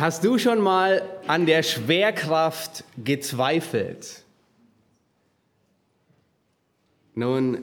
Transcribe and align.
Hast 0.00 0.24
du 0.24 0.38
schon 0.38 0.62
mal 0.62 1.02
an 1.26 1.44
der 1.44 1.62
Schwerkraft 1.62 2.84
gezweifelt? 3.04 4.22
Nun, 7.14 7.58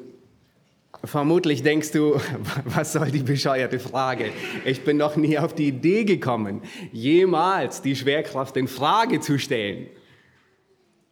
vermutlich 1.03 1.63
denkst 1.63 1.93
du, 1.93 2.21
was 2.65 2.93
soll 2.93 3.09
die 3.09 3.23
bescheuerte 3.23 3.79
Frage? 3.79 4.29
Ich 4.65 4.83
bin 4.85 4.97
noch 4.97 5.15
nie 5.15 5.39
auf 5.39 5.55
die 5.55 5.69
Idee 5.69 6.03
gekommen, 6.03 6.61
jemals 6.91 7.81
die 7.81 7.95
Schwerkraft 7.95 8.55
in 8.55 8.67
Frage 8.67 9.19
zu 9.19 9.39
stellen. 9.39 9.87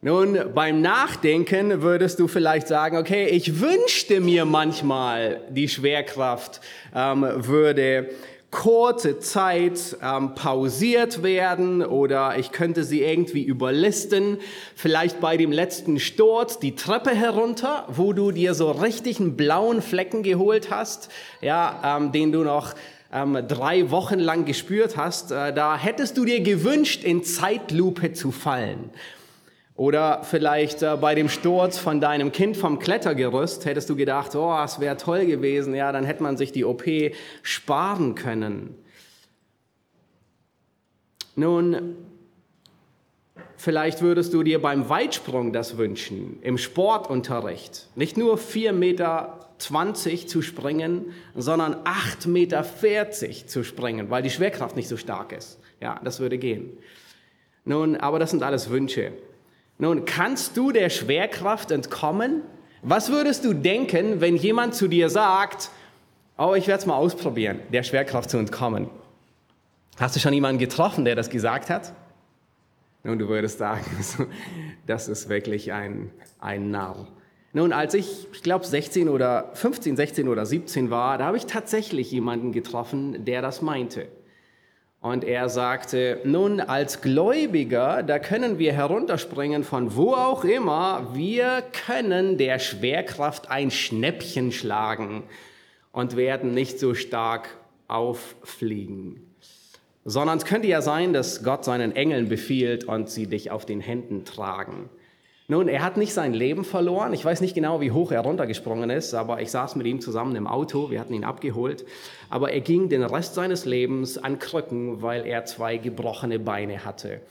Nun, 0.02 0.38
beim 0.54 0.82
Nachdenken 0.82 1.82
würdest 1.82 2.20
du 2.20 2.28
vielleicht 2.28 2.68
sagen, 2.68 2.98
okay, 2.98 3.26
ich 3.30 3.60
wünschte 3.60 4.20
mir 4.20 4.46
manchmal, 4.46 5.42
die 5.50 5.70
Schwerkraft 5.70 6.62
ähm, 6.94 7.26
würde 7.28 8.12
kurze 8.56 9.20
Zeit 9.20 9.98
ähm, 10.02 10.34
pausiert 10.34 11.24
werden 11.24 11.86
oder 11.86 12.38
ich 12.40 12.54
könnte 12.54 12.86
sie 12.86 13.02
irgendwie 13.02 13.44
überlisten. 13.44 14.38
Vielleicht 14.76 15.20
bei 15.20 15.36
dem 15.36 15.52
letzten 15.52 16.00
Sturz 16.00 16.58
die 16.58 16.74
Treppe 16.74 17.10
herunter, 17.10 17.86
wo 17.90 18.14
du 18.14 18.32
dir 18.32 18.54
so 18.54 18.72
richtig 18.72 19.20
einen 19.20 19.36
blauen 19.36 19.82
Flecken 19.82 20.24
geholt 20.24 20.72
hast, 20.72 21.10
ja, 21.42 21.98
ähm, 21.98 22.14
den 22.14 22.32
du 22.32 22.46
noch 22.46 22.76
ähm, 23.12 23.46
drei 23.46 23.92
Wochen 23.92 24.20
lang 24.20 24.46
gespürt 24.46 24.96
hast. 24.96 25.32
Äh, 25.32 25.54
da 25.54 25.78
hättest 25.78 26.18
du 26.18 26.24
dir 26.24 26.40
gewünscht, 26.40 27.04
in 27.04 27.26
Zeitlupe 27.26 28.14
zu 28.14 28.32
fallen. 28.32 28.90
Oder 29.76 30.24
vielleicht 30.24 30.84
äh, 30.84 30.96
bei 31.00 31.16
dem 31.16 31.28
Sturz 31.28 31.78
von 31.78 32.00
deinem 32.00 32.32
Kind 32.32 32.56
vom 32.56 32.80
Klettergerüst 32.80 33.66
hättest 33.66 33.90
du 33.90 33.96
gedacht, 33.96 34.34
oh, 34.36 34.58
es 34.64 34.80
wäre 34.80 34.96
toll 34.96 35.26
gewesen, 35.26 35.76
ja, 35.76 35.92
dann 35.92 36.06
hätte 36.06 36.24
man 36.24 36.38
sich 36.38 36.54
die 36.54 36.64
OP 36.64 36.84
sparen 37.44 38.16
können. 38.16 38.74
Nun, 41.36 41.98
vielleicht 43.58 44.02
würdest 44.02 44.34
du 44.34 44.44
dir 44.44 44.62
beim 44.62 44.88
Weitsprung 44.88 45.52
das 45.52 45.78
wünschen, 45.78 46.40
im 46.42 46.58
Sportunterricht. 46.58 47.90
Nicht 47.96 48.16
nur 48.16 48.38
4,20 48.38 48.72
Meter 48.72 49.50
zu 50.28 50.42
springen, 50.42 51.14
sondern 51.36 51.76
8,40 51.84 52.28
Meter 52.30 52.64
zu 53.48 53.66
springen, 53.66 54.10
weil 54.10 54.24
die 54.24 54.30
Schwerkraft 54.30 54.78
nicht 54.78 54.88
so 54.88 54.96
stark 54.96 55.34
ist. 55.34 55.60
Ja, 55.82 56.00
das 56.02 56.22
würde 56.22 56.38
gehen. 56.38 56.78
Nun, 57.66 57.98
aber 57.98 58.20
das 58.20 58.32
sind 58.32 58.42
alles 58.42 58.70
Wünsche. 58.70 59.12
Nun, 59.78 60.06
kannst 60.06 60.56
du 60.56 60.72
der 60.72 60.90
Schwerkraft 60.90 61.72
entkommen? 61.72 62.44
Was 62.82 63.12
würdest 63.12 63.44
du 63.44 63.54
denken, 63.54 64.22
wenn 64.22 64.36
jemand 64.36 64.76
zu 64.76 64.88
dir 64.88 65.10
sagt, 65.10 65.70
oh, 66.38 66.54
ich 66.56 66.68
werde 66.68 66.82
es 66.82 66.86
mal 66.86 66.96
ausprobieren, 66.96 67.60
der 67.74 67.84
Schwerkraft 67.84 68.30
zu 68.30 68.38
entkommen? 68.38 68.90
Hast 69.98 70.16
du 70.16 70.20
schon 70.20 70.34
jemanden 70.34 70.60
getroffen, 70.60 71.06
der 71.06 71.16
das 71.16 71.30
gesagt 71.30 71.70
hat? 71.70 71.94
Nun, 73.04 73.20
du 73.20 73.28
würdest 73.28 73.58
sagen, 73.58 73.86
das 74.88 75.08
ist 75.08 75.30
wirklich 75.30 75.74
ein, 75.74 76.12
ein 76.40 76.72
Narr. 76.72 77.08
Nun, 77.54 77.72
als 77.72 77.94
ich, 77.94 78.28
ich 78.34 78.44
glaube, 78.44 78.66
16 78.66 79.08
oder 79.08 79.52
15, 79.54 79.96
16 79.96 80.28
oder 80.28 80.46
17 80.46 80.90
war, 80.90 81.18
da 81.18 81.26
habe 81.26 81.38
ich 81.38 81.46
tatsächlich 81.46 82.12
jemanden 82.12 82.52
getroffen, 82.52 83.24
der 83.26 83.42
das 83.42 83.62
meinte. 83.62 84.08
Und 85.06 85.24
er 85.24 85.50
sagte, 85.50 86.20
nun 86.24 86.60
als 86.60 87.00
Gläubiger, 87.00 88.02
da 88.02 88.18
können 88.18 88.58
wir 88.58 88.74
herunterspringen 88.74 89.64
von 89.64 89.96
wo 89.96 90.14
auch 90.16 90.44
immer, 90.44 91.12
wir 91.14 91.62
können 91.86 92.40
der 92.40 92.58
Schwerkraft 92.58 93.52
ein 93.52 93.70
Schnäppchen 93.70 94.52
schlagen 94.52 95.22
und 95.92 96.18
werden 96.18 96.56
nicht 96.56 96.80
so 96.80 96.96
stark 96.96 97.50
auffliegen. 97.88 99.36
Sondern 100.06 100.40
es 100.40 100.46
könnte 100.46 100.68
ja 100.70 100.82
sein, 100.82 101.14
dass 101.14 101.44
Gott 101.44 101.66
seinen 101.66 101.96
Engeln 101.96 102.28
befiehlt 102.28 102.86
und 102.86 103.08
sie 103.08 103.28
dich 103.28 103.52
auf 103.52 103.64
den 103.64 103.82
Händen 103.82 104.26
tragen. 104.26 104.90
Nun, 105.48 105.68
er 105.68 105.84
hat 105.84 105.96
nicht 105.96 106.14
sein 106.14 106.34
Leben 106.34 106.64
verloren. 106.64 107.14
Ich 107.14 107.24
weiß 107.24 107.42
nicht 107.42 107.54
genau, 107.54 107.80
wie 107.80 107.92
hoch 107.92 108.12
er 108.12 108.22
runtergesprungen 108.22 108.90
ist, 108.90 109.14
aber 109.14 109.42
ich 109.42 109.52
saß 109.52 109.76
mit 109.76 109.86
ihm 109.86 110.02
zusammen 110.02 110.36
im 110.36 110.48
Auto, 110.48 110.90
wir 110.90 111.00
hatten 111.00 111.14
ihn 111.14 111.24
abgeholt. 111.24 111.86
Aber 112.32 112.52
er 112.52 112.62
ging 112.62 112.90
den 112.90 113.04
Rest 113.04 113.36
seines 113.36 113.64
Lebens 113.66 114.18
an 114.18 114.40
Krücken, 114.40 115.04
weil 115.04 115.24
er 115.28 115.46
zwei 115.46 115.78
gebrochene 115.78 116.40
Beine 116.40 116.84
hatte. 116.84 117.22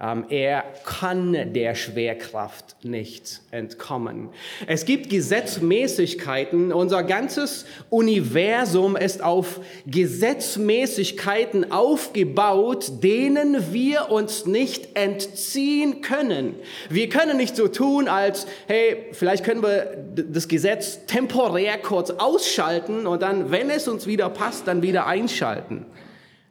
Ähm, 0.00 0.26
er 0.28 0.62
kann 0.84 1.52
der 1.52 1.74
Schwerkraft 1.74 2.84
nicht 2.84 3.40
entkommen. 3.50 4.28
Es 4.68 4.84
gibt 4.84 5.10
Gesetzmäßigkeiten. 5.10 6.72
Unser 6.72 7.02
ganzes 7.02 7.66
Universum 7.90 8.96
ist 8.96 9.24
auf 9.24 9.60
Gesetzmäßigkeiten 9.86 11.72
aufgebaut, 11.72 13.02
denen 13.02 13.72
wir 13.72 14.10
uns 14.10 14.46
nicht 14.46 14.96
entziehen 14.96 16.00
können. 16.00 16.54
Wir 16.88 17.08
können 17.08 17.36
nicht 17.36 17.56
so 17.56 17.66
tun, 17.66 18.06
als, 18.06 18.46
hey, 18.68 19.06
vielleicht 19.10 19.42
können 19.42 19.62
wir 19.62 19.96
das 20.14 20.46
Gesetz 20.46 21.06
temporär 21.06 21.76
kurz 21.76 22.10
ausschalten 22.10 23.08
und 23.08 23.22
dann, 23.22 23.50
wenn 23.50 23.68
es 23.68 23.88
uns 23.88 24.06
wieder 24.06 24.28
passt, 24.28 24.68
dann 24.68 24.80
wieder 24.80 25.06
einschalten. 25.08 25.86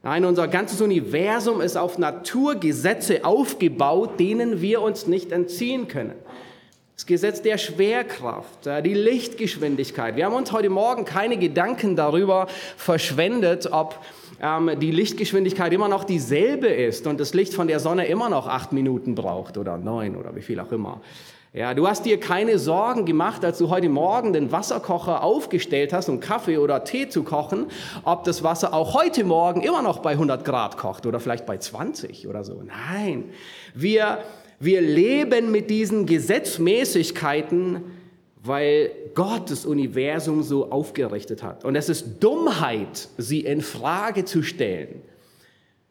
Nein, 0.07 0.23
unser 0.23 0.47
ganzes 0.47 0.79
Universum 0.79 1.59
ist 1.59 1.75
auf 1.75 1.97
Naturgesetze 1.97 3.25
aufgebaut, 3.25 4.22
denen 4.22 4.62
wir 4.62 4.81
uns 4.81 5.06
nicht 5.06 5.34
entziehen 5.34 5.90
können. 5.90 6.13
Das 6.95 7.06
Gesetz 7.06 7.41
der 7.41 7.57
Schwerkraft, 7.57 8.69
die 8.85 8.94
Lichtgeschwindigkeit. 8.94 10.16
Wir 10.16 10.28
haben 10.28 10.35
uns 10.35 10.53
heute 10.53 10.69
Morgen 10.69 11.03
keine 11.03 11.35
Gedanken 11.35 11.97
darüber 11.97 12.47
verschwendet, 12.78 13.68
ob 13.69 14.00
ähm, 14.41 14.79
die 14.79 14.91
Lichtgeschwindigkeit 14.91 15.73
immer 15.73 15.90
noch 15.90 16.06
dieselbe 16.06 16.68
ist 16.68 17.06
und 17.06 17.19
das 17.19 17.34
Licht 17.34 17.53
von 17.53 17.68
der 17.68 17.81
Sonne 17.81 18.07
immer 18.07 18.29
noch 18.29 18.47
acht 18.47 18.72
Minuten 18.72 19.13
braucht 19.13 19.57
oder 19.57 19.78
neun 19.78 20.16
oder 20.16 20.34
wie 20.38 20.41
viel 20.41 20.62
auch 20.62 20.72
immer. 20.72 21.01
Ja, 21.53 21.74
du 21.74 21.88
hast 21.88 22.06
dir 22.06 22.19
keine 22.19 22.59
Sorgen 22.59 23.06
gemacht, 23.06 23.46
als 23.46 23.58
du 23.58 23.69
heute 23.69 23.88
Morgen 23.88 24.34
den 24.34 24.52
Wasserkocher 24.52 25.24
aufgestellt 25.24 25.94
hast, 25.94 26.09
um 26.09 26.19
Kaffee 26.19 26.58
oder 26.58 26.84
Tee 26.84 27.08
zu 27.08 27.24
kochen, 27.24 27.68
ob 28.03 28.25
das 28.25 28.44
Wasser 28.44 28.74
auch 28.74 28.94
heute 28.94 29.24
Morgen 29.24 29.62
immer 29.62 29.81
noch 29.81 30.00
bei 30.00 30.12
100 30.12 30.44
Grad 30.44 30.78
kocht 30.78 31.06
oder 31.06 31.22
vielleicht 31.22 31.46
bei 31.46 31.57
20 31.57 32.28
oder 32.28 32.44
so. 32.44 32.62
Nein, 32.63 33.30
wir, 33.74 34.19
wir 34.59 34.81
leben 34.81 35.50
mit 35.50 35.69
diesen 35.69 36.06
Gesetzmäßigkeiten, 36.06 37.81
weil 38.44 38.91
Gott 39.16 39.50
das 39.50 39.66
Universum 39.66 40.44
so 40.44 40.69
aufgerichtet 40.69 41.44
hat. 41.44 41.63
Und 41.63 41.78
es 41.78 41.88
ist 41.88 42.19
Dummheit, 42.19 43.07
sie 43.18 43.40
in 43.40 43.62
Frage 43.62 44.25
zu 44.25 44.44
stellen. 44.44 45.02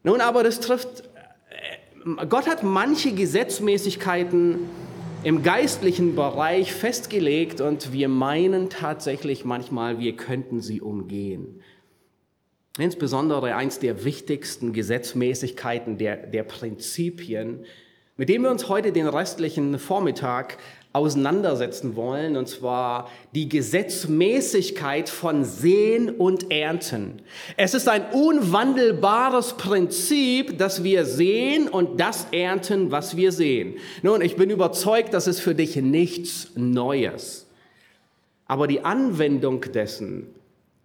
Nun, 0.03 0.21
aber 0.21 0.43
das 0.43 0.59
trifft, 0.59 1.01
äh, 1.49 2.25
Gott 2.27 2.47
hat 2.47 2.61
manche 2.61 3.11
Gesetzmäßigkeiten 3.11 4.59
im 5.23 5.43
geistlichen 5.43 6.15
Bereich 6.15 6.73
festgelegt 6.73 7.59
und 7.59 7.91
wir 7.91 8.07
meinen 8.07 8.69
tatsächlich 8.69 9.45
manchmal, 9.45 9.99
wir 9.99 10.15
könnten 10.15 10.61
sie 10.61 10.79
umgehen. 10.79 11.61
Insbesondere 12.77 13.55
eins 13.55 13.79
der 13.79 14.03
wichtigsten 14.03 14.73
Gesetzmäßigkeiten, 14.73 15.97
der, 15.97 16.17
der 16.17 16.43
Prinzipien, 16.43 17.65
mit 18.15 18.29
dem 18.29 18.43
wir 18.43 18.51
uns 18.51 18.69
heute 18.69 18.91
den 18.91 19.07
restlichen 19.07 19.79
Vormittag 19.79 20.57
auseinandersetzen 20.97 21.95
wollen, 21.95 22.35
und 22.35 22.47
zwar 22.47 23.09
die 23.33 23.47
Gesetzmäßigkeit 23.47 25.07
von 25.07 25.45
Sehen 25.45 26.09
und 26.09 26.51
Ernten. 26.51 27.21
Es 27.55 27.73
ist 27.73 27.87
ein 27.87 28.11
unwandelbares 28.11 29.53
Prinzip, 29.53 30.57
dass 30.57 30.83
wir 30.83 31.05
sehen 31.05 31.69
und 31.69 31.99
das 31.99 32.27
ernten, 32.31 32.91
was 32.91 33.15
wir 33.15 33.31
sehen. 33.31 33.75
Nun, 34.01 34.21
ich 34.21 34.35
bin 34.35 34.49
überzeugt, 34.49 35.13
das 35.13 35.27
ist 35.27 35.39
für 35.39 35.55
dich 35.55 35.75
nichts 35.77 36.51
Neues. 36.55 37.47
Aber 38.47 38.67
die 38.67 38.83
Anwendung 38.83 39.61
dessen, 39.61 40.27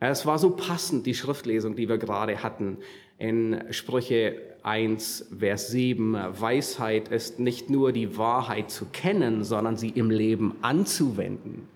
es 0.01 0.27
war 0.27 0.39
so 0.39 0.51
passend, 0.51 1.07
die 1.07 1.15
Schriftlesung, 1.15 1.77
die 1.77 1.89
wir 1.89 1.99
gerade 1.99 2.43
hatten, 2.43 2.79
in 3.23 3.63
Sprüche 3.71 4.35
1, 4.65 5.27
Vers 5.39 5.69
7, 5.69 6.17
Weisheit 6.41 7.07
ist 7.07 7.39
nicht 7.39 7.71
nur 7.71 7.93
die 7.93 8.19
Wahrheit 8.19 8.69
zu 8.73 8.87
kennen, 8.87 9.45
sondern 9.45 9.77
sie 9.77 9.91
im 9.91 10.11
Leben 10.11 10.57
anzuwenden. 10.61 11.69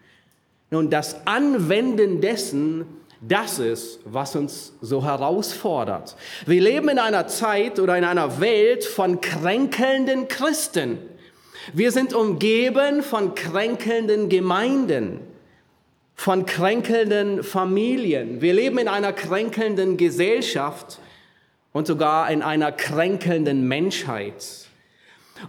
Nun, 0.73 0.91
das 0.91 1.25
Anwenden 1.25 2.21
dessen, 2.21 2.85
das 3.21 3.61
ist, 3.61 4.01
was 4.05 4.35
uns 4.35 4.73
so 4.81 5.05
herausfordert. 5.05 6.17
Wir 6.47 6.61
leben 6.61 6.89
in 6.89 6.99
einer 6.99 7.29
Zeit 7.29 7.79
oder 7.79 7.97
in 7.97 8.05
einer 8.05 8.41
Welt 8.41 8.85
von 8.85 9.21
kränkelnden 9.21 10.27
Christen. 10.27 10.99
Wir 11.73 11.93
sind 11.93 12.13
umgeben 12.13 13.05
von 13.05 13.37
kränkelnden 13.37 14.29
Gemeinden, 14.29 15.21
von 16.17 16.45
kränkelnden 16.45 17.45
Familien. 17.45 18.41
Wir 18.41 18.53
leben 18.53 18.79
in 18.79 18.89
einer 18.89 19.13
kränkelnden 19.13 19.97
Gesellschaft 19.97 20.99
und 21.76 21.87
sogar 21.87 22.31
in 22.31 22.40
einer 22.40 22.73
kränkelnden 22.73 23.69
Menschheit. 23.69 24.67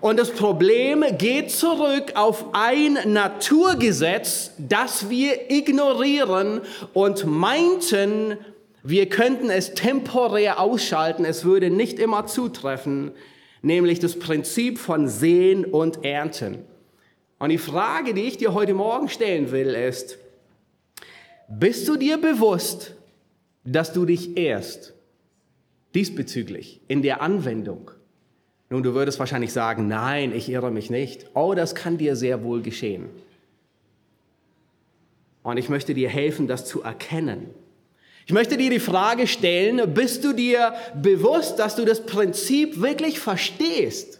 Und 0.01 0.19
das 0.19 0.31
Problem 0.31 1.05
geht 1.17 1.51
zurück 1.51 2.11
auf 2.15 2.47
ein 2.51 2.97
Naturgesetz, 3.05 4.51
das 4.57 5.09
wir 5.09 5.49
ignorieren 5.49 6.59
und 6.93 7.25
meinten, 7.25 8.37
Wir 8.83 9.07
könnten 9.07 9.49
es 9.49 9.73
temporär 9.73 10.59
ausschalten, 10.59 11.23
es 11.23 11.45
würde 11.45 11.69
nicht 11.69 11.97
immer 11.97 12.25
zutreffen, 12.25 13.11
nämlich 13.61 13.99
das 13.99 14.19
Prinzip 14.19 14.79
von 14.79 15.07
Sehen 15.07 15.63
und 15.63 16.03
Ernten. 16.03 16.59
Und 17.39 17.49
die 17.49 17.57
Frage, 17.57 18.13
die 18.13 18.23
ich 18.23 18.37
dir 18.37 18.53
heute 18.53 18.73
Morgen 18.73 19.07
stellen 19.07 19.51
will, 19.51 19.75
ist, 19.75 20.17
bist 21.47 21.87
du 21.87 21.95
dir 21.95 22.17
bewusst, 22.17 22.93
dass 23.63 23.93
du 23.93 24.05
dich 24.05 24.37
ehrst 24.37 24.93
diesbezüglich 25.97 26.79
in 26.87 27.01
der 27.01 27.21
Anwendung? 27.21 27.89
Nun, 28.69 28.83
du 28.83 28.93
würdest 28.93 29.17
wahrscheinlich 29.17 29.51
sagen, 29.51 29.87
nein, 29.87 30.31
ich 30.35 30.47
irre 30.49 30.69
mich 30.69 30.89
nicht. 30.91 31.25
Oh, 31.33 31.55
das 31.55 31.73
kann 31.73 31.97
dir 31.97 32.15
sehr 32.15 32.43
wohl 32.43 32.61
geschehen. 32.61 33.09
Und 35.41 35.57
ich 35.57 35.69
möchte 35.69 35.93
dir 35.93 36.09
helfen, 36.09 36.47
das 36.47 36.65
zu 36.65 36.83
erkennen. 36.83 37.49
Ich 38.27 38.33
möchte 38.33 38.57
dir 38.57 38.69
die 38.69 38.79
Frage 38.79 39.25
stellen, 39.25 39.93
bist 39.93 40.23
du 40.23 40.33
dir 40.33 40.73
bewusst, 41.01 41.57
dass 41.57 41.77
du 41.77 41.85
das 41.85 42.05
Prinzip 42.05 42.81
wirklich 42.81 43.19
verstehst? 43.19 44.19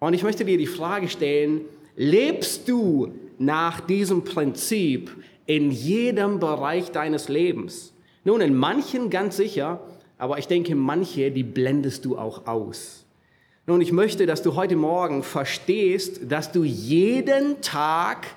Und 0.00 0.12
ich 0.12 0.24
möchte 0.24 0.44
dir 0.44 0.58
die 0.58 0.66
Frage 0.66 1.08
stellen, 1.08 1.62
lebst 1.94 2.68
du 2.68 3.14
nach 3.38 3.80
diesem 3.80 4.24
Prinzip 4.24 5.10
in 5.46 5.70
jedem 5.70 6.40
Bereich 6.40 6.90
deines 6.90 7.28
Lebens? 7.28 7.92
Nun, 8.24 8.40
in 8.40 8.56
manchen 8.56 9.08
ganz 9.08 9.36
sicher, 9.36 9.80
aber 10.22 10.38
ich 10.38 10.46
denke, 10.46 10.76
manche, 10.76 11.32
die 11.32 11.42
blendest 11.42 12.04
du 12.04 12.16
auch 12.16 12.46
aus. 12.46 13.04
Nun, 13.66 13.80
ich 13.80 13.90
möchte, 13.90 14.24
dass 14.24 14.40
du 14.40 14.54
heute 14.54 14.76
Morgen 14.76 15.24
verstehst, 15.24 16.20
dass 16.30 16.52
du 16.52 16.62
jeden 16.62 17.60
Tag 17.60 18.28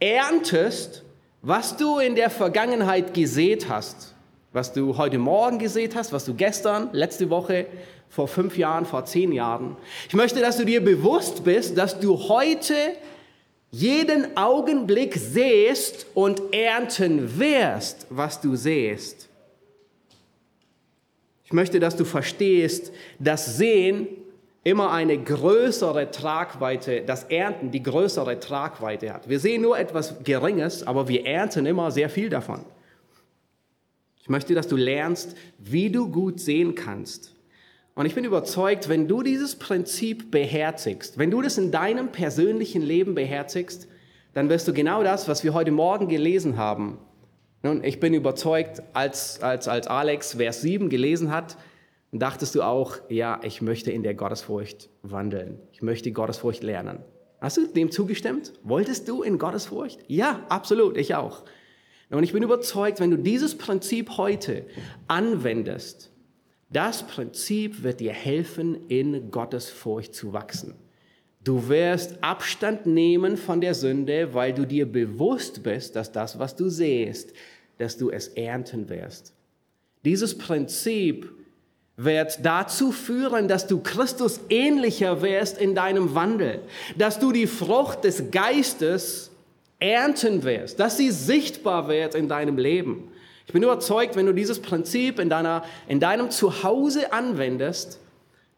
erntest, 0.00 1.04
was 1.40 1.76
du 1.76 2.00
in 2.00 2.16
der 2.16 2.30
Vergangenheit 2.30 3.14
gesät 3.14 3.68
hast, 3.68 4.16
was 4.52 4.72
du 4.72 4.96
heute 4.96 5.18
Morgen 5.18 5.60
gesät 5.60 5.94
hast, 5.94 6.12
was 6.12 6.24
du 6.24 6.34
gestern, 6.34 6.88
letzte 6.90 7.30
Woche, 7.30 7.66
vor 8.08 8.26
fünf 8.26 8.58
Jahren, 8.58 8.84
vor 8.84 9.04
zehn 9.04 9.30
Jahren. 9.30 9.76
Ich 10.08 10.14
möchte, 10.16 10.40
dass 10.40 10.56
du 10.56 10.64
dir 10.64 10.82
bewusst 10.82 11.44
bist, 11.44 11.78
dass 11.78 12.00
du 12.00 12.18
heute 12.28 12.74
jeden 13.70 14.36
Augenblick 14.36 15.14
sähst 15.14 16.06
und 16.14 16.42
ernten 16.52 17.38
wirst, 17.38 18.08
was 18.10 18.40
du 18.40 18.56
sähst. 18.56 19.27
Ich 21.48 21.54
möchte, 21.54 21.80
dass 21.80 21.96
du 21.96 22.04
verstehst, 22.04 22.92
dass 23.18 23.56
Sehen 23.56 24.06
immer 24.64 24.92
eine 24.92 25.16
größere 25.16 26.10
Tragweite, 26.10 27.00
das 27.00 27.24
Ernten 27.24 27.70
die 27.70 27.82
größere 27.82 28.38
Tragweite 28.38 29.14
hat. 29.14 29.30
Wir 29.30 29.40
sehen 29.40 29.62
nur 29.62 29.78
etwas 29.78 30.22
Geringes, 30.24 30.86
aber 30.86 31.08
wir 31.08 31.24
ernten 31.24 31.64
immer 31.64 31.90
sehr 31.90 32.10
viel 32.10 32.28
davon. 32.28 32.66
Ich 34.20 34.28
möchte, 34.28 34.54
dass 34.54 34.68
du 34.68 34.76
lernst, 34.76 35.36
wie 35.56 35.88
du 35.88 36.10
gut 36.10 36.38
sehen 36.38 36.74
kannst. 36.74 37.34
Und 37.94 38.04
ich 38.04 38.14
bin 38.14 38.26
überzeugt, 38.26 38.90
wenn 38.90 39.08
du 39.08 39.22
dieses 39.22 39.56
Prinzip 39.56 40.30
beherzigst, 40.30 41.16
wenn 41.16 41.30
du 41.30 41.40
das 41.40 41.56
in 41.56 41.70
deinem 41.70 42.12
persönlichen 42.12 42.82
Leben 42.82 43.14
beherzigst, 43.14 43.88
dann 44.34 44.50
wirst 44.50 44.68
du 44.68 44.74
genau 44.74 45.02
das, 45.02 45.28
was 45.28 45.44
wir 45.44 45.54
heute 45.54 45.70
Morgen 45.70 46.08
gelesen 46.08 46.58
haben. 46.58 46.98
Nun, 47.62 47.82
ich 47.82 47.98
bin 47.98 48.14
überzeugt, 48.14 48.82
als, 48.92 49.42
als, 49.42 49.66
als 49.66 49.88
Alex 49.88 50.34
Vers 50.34 50.60
7 50.62 50.88
gelesen 50.88 51.32
hat, 51.32 51.56
dachtest 52.12 52.54
du 52.54 52.62
auch, 52.62 52.96
ja, 53.08 53.40
ich 53.42 53.60
möchte 53.62 53.90
in 53.90 54.02
der 54.02 54.14
Gottesfurcht 54.14 54.90
wandeln. 55.02 55.58
Ich 55.72 55.82
möchte 55.82 56.12
Gottesfurcht 56.12 56.62
lernen. 56.62 57.00
Hast 57.40 57.56
du 57.56 57.66
dem 57.66 57.90
zugestimmt? 57.90 58.52
Wolltest 58.62 59.08
du 59.08 59.22
in 59.22 59.38
Gottesfurcht? 59.38 60.00
Ja, 60.06 60.44
absolut, 60.48 60.96
ich 60.96 61.14
auch. 61.14 61.44
Und 62.10 62.22
ich 62.22 62.32
bin 62.32 62.42
überzeugt, 62.42 63.00
wenn 63.00 63.10
du 63.10 63.18
dieses 63.18 63.58
Prinzip 63.58 64.16
heute 64.16 64.64
anwendest, 65.08 66.10
das 66.70 67.06
Prinzip 67.06 67.82
wird 67.82 68.00
dir 68.00 68.12
helfen, 68.12 68.88
in 68.88 69.30
Gottesfurcht 69.30 70.14
zu 70.14 70.32
wachsen. 70.32 70.74
Du 71.44 71.68
wirst 71.68 72.22
Abstand 72.22 72.86
nehmen 72.86 73.36
von 73.36 73.60
der 73.60 73.74
Sünde, 73.74 74.34
weil 74.34 74.52
du 74.52 74.66
dir 74.66 74.90
bewusst 74.90 75.62
bist, 75.62 75.96
dass 75.96 76.12
das, 76.12 76.38
was 76.38 76.56
du 76.56 76.68
siehst, 76.68 77.32
dass 77.78 77.96
du 77.96 78.10
es 78.10 78.28
ernten 78.28 78.88
wirst. 78.88 79.32
Dieses 80.04 80.36
Prinzip 80.36 81.30
wird 81.96 82.44
dazu 82.44 82.92
führen, 82.92 83.48
dass 83.48 83.66
du 83.66 83.80
Christus 83.80 84.40
ähnlicher 84.48 85.20
wirst 85.22 85.58
in 85.58 85.74
deinem 85.74 86.14
Wandel, 86.14 86.60
dass 86.96 87.18
du 87.18 87.32
die 87.32 87.46
Frucht 87.46 88.04
des 88.04 88.30
Geistes 88.30 89.30
ernten 89.80 90.44
wirst, 90.44 90.78
dass 90.78 90.96
sie 90.96 91.10
sichtbar 91.10 91.88
wird 91.88 92.14
in 92.14 92.28
deinem 92.28 92.56
Leben. 92.56 93.10
Ich 93.46 93.52
bin 93.52 93.62
überzeugt, 93.62 94.14
wenn 94.14 94.26
du 94.26 94.32
dieses 94.32 94.60
Prinzip 94.60 95.18
in, 95.18 95.28
deiner, 95.28 95.64
in 95.88 96.00
deinem 96.00 96.30
Zuhause 96.30 97.12
anwendest, 97.12 97.98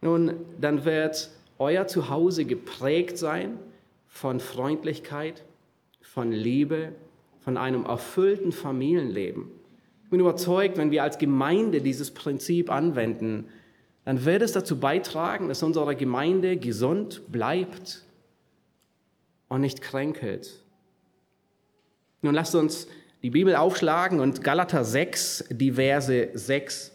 nun, 0.02 0.34
dann 0.60 0.84
wird 0.84 1.30
euer 1.60 1.86
Zuhause 1.86 2.46
geprägt 2.46 3.18
sein 3.18 3.58
von 4.08 4.40
Freundlichkeit, 4.40 5.44
von 6.00 6.32
Liebe, 6.32 6.92
von 7.40 7.56
einem 7.56 7.84
erfüllten 7.84 8.50
Familienleben. 8.50 9.50
Ich 10.04 10.10
bin 10.10 10.20
überzeugt, 10.20 10.78
wenn 10.78 10.90
wir 10.90 11.04
als 11.04 11.18
Gemeinde 11.18 11.82
dieses 11.82 12.10
Prinzip 12.10 12.70
anwenden, 12.70 13.44
dann 14.04 14.24
wird 14.24 14.42
es 14.42 14.52
dazu 14.52 14.80
beitragen, 14.80 15.48
dass 15.48 15.62
unsere 15.62 15.94
Gemeinde 15.94 16.56
gesund 16.56 17.22
bleibt 17.28 18.04
und 19.48 19.60
nicht 19.60 19.82
kränkelt. 19.82 20.64
Nun 22.22 22.34
lasst 22.34 22.54
uns 22.54 22.88
die 23.22 23.30
Bibel 23.30 23.54
aufschlagen 23.54 24.18
und 24.18 24.42
Galater 24.42 24.82
6, 24.82 25.44
die 25.50 25.72
Verse 25.72 26.30
6 26.32 26.92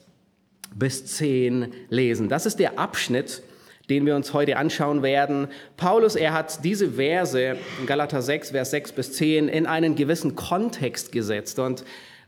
bis 0.74 1.06
10 1.06 1.72
lesen. 1.90 2.30
Das 2.30 2.46
ist 2.46 2.60
der 2.60 2.80
Abschnitt, 2.80 3.44
den 3.90 4.06
wir 4.06 4.16
uns 4.16 4.34
heute 4.34 4.58
anschauen 4.58 5.04
werden. 5.04 5.48
Paulus, 5.78 6.16
er 6.16 6.34
hat 6.34 6.64
diese 6.64 6.92
Verse, 6.92 7.56
Galater 7.86 8.22
6, 8.22 8.52
Vers 8.52 8.72
6 8.72 8.92
bis 8.94 9.14
10, 9.14 9.48
in 9.48 9.66
einen 9.66 9.96
gewissen 9.96 10.36
Kontext 10.36 11.12
gesetzt. 11.12 11.60
Und 11.60 11.84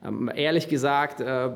ähm, 0.05 0.31
ehrlich 0.33 0.67
gesagt, 0.67 1.21
äh, 1.21 1.49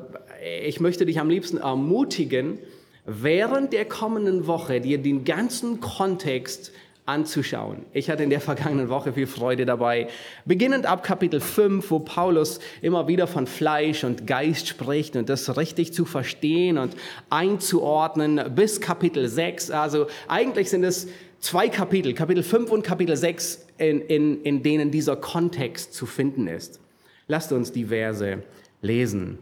ich 0.64 0.80
möchte 0.80 1.06
dich 1.06 1.20
am 1.20 1.28
liebsten 1.28 1.58
ermutigen, 1.58 2.58
während 3.04 3.72
der 3.72 3.84
kommenden 3.84 4.46
Woche 4.46 4.80
dir 4.80 4.98
den 4.98 5.24
ganzen 5.24 5.80
Kontext 5.80 6.72
anzuschauen. 7.06 7.84
Ich 7.92 8.10
hatte 8.10 8.22
in 8.22 8.30
der 8.30 8.40
vergangenen 8.52 8.88
Woche 8.88 9.12
viel 9.12 9.26
Freude 9.26 9.66
dabei. 9.66 10.08
Beginnend 10.44 10.86
ab 10.86 11.02
Kapitel 11.02 11.40
5, 11.40 11.90
wo 11.90 11.98
Paulus 11.98 12.60
immer 12.80 13.08
wieder 13.08 13.26
von 13.26 13.46
Fleisch 13.46 14.04
und 14.04 14.26
Geist 14.26 14.68
spricht 14.68 15.16
und 15.16 15.28
das 15.28 15.56
richtig 15.56 15.92
zu 15.92 16.04
verstehen 16.04 16.78
und 16.78 16.94
einzuordnen, 17.30 18.40
bis 18.54 18.80
Kapitel 18.80 19.28
6. 19.28 19.70
Also 19.70 20.06
eigentlich 20.28 20.70
sind 20.70 20.84
es 20.84 21.08
zwei 21.40 21.68
Kapitel, 21.68 22.14
Kapitel 22.14 22.42
5 22.42 22.70
und 22.70 22.82
Kapitel 22.82 23.16
6, 23.16 23.66
in, 23.78 24.00
in, 24.02 24.42
in 24.42 24.62
denen 24.62 24.90
dieser 24.90 25.16
Kontext 25.16 25.94
zu 25.94 26.06
finden 26.06 26.46
ist. 26.46 26.80
Lasst 27.26 27.52
uns 27.52 27.72
die 27.72 27.86
Verse 27.86 28.42
lesen. 28.80 29.38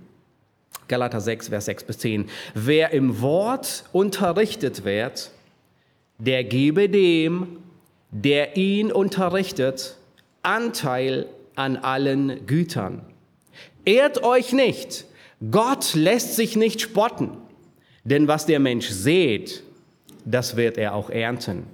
Galater 0.88 1.20
6, 1.20 1.48
Vers 1.48 1.66
6 1.66 1.84
bis 1.84 1.98
10. 1.98 2.28
Wer 2.54 2.90
im 2.90 3.20
Wort 3.20 3.84
unterrichtet 3.92 4.84
wird, 4.84 5.30
der 6.20 6.44
gebe 6.44 6.88
dem, 6.88 7.58
der 8.10 8.56
ihn 8.56 8.92
unterrichtet, 8.92 9.96
Anteil 10.42 11.26
an 11.54 11.76
allen 11.76 12.46
Gütern. 12.46 13.02
Ehrt 13.84 14.22
euch 14.22 14.52
nicht, 14.52 15.06
Gott 15.50 15.94
lässt 15.94 16.36
sich 16.36 16.56
nicht 16.56 16.80
spotten, 16.80 17.32
denn 18.04 18.28
was 18.28 18.46
der 18.46 18.60
Mensch 18.60 18.88
sät, 18.88 19.62
das 20.24 20.56
wird 20.56 20.76
er 20.76 20.94
auch 20.94 21.10
ernten. 21.10 21.64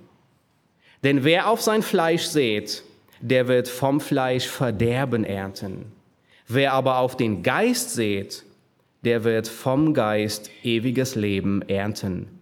Denn 1.02 1.24
wer 1.24 1.48
auf 1.48 1.60
sein 1.60 1.82
Fleisch 1.82 2.24
sät, 2.24 2.82
der 3.20 3.48
wird 3.48 3.68
vom 3.68 4.00
Fleisch 4.00 4.46
Verderben 4.46 5.24
ernten. 5.24 5.92
Wer 6.48 6.72
aber 6.72 6.98
auf 6.98 7.16
den 7.16 7.42
Geist 7.42 7.94
seht, 7.94 8.44
der 9.02 9.24
wird 9.24 9.48
vom 9.48 9.94
Geist 9.94 10.50
ewiges 10.62 11.14
Leben 11.14 11.62
ernten. 11.62 12.35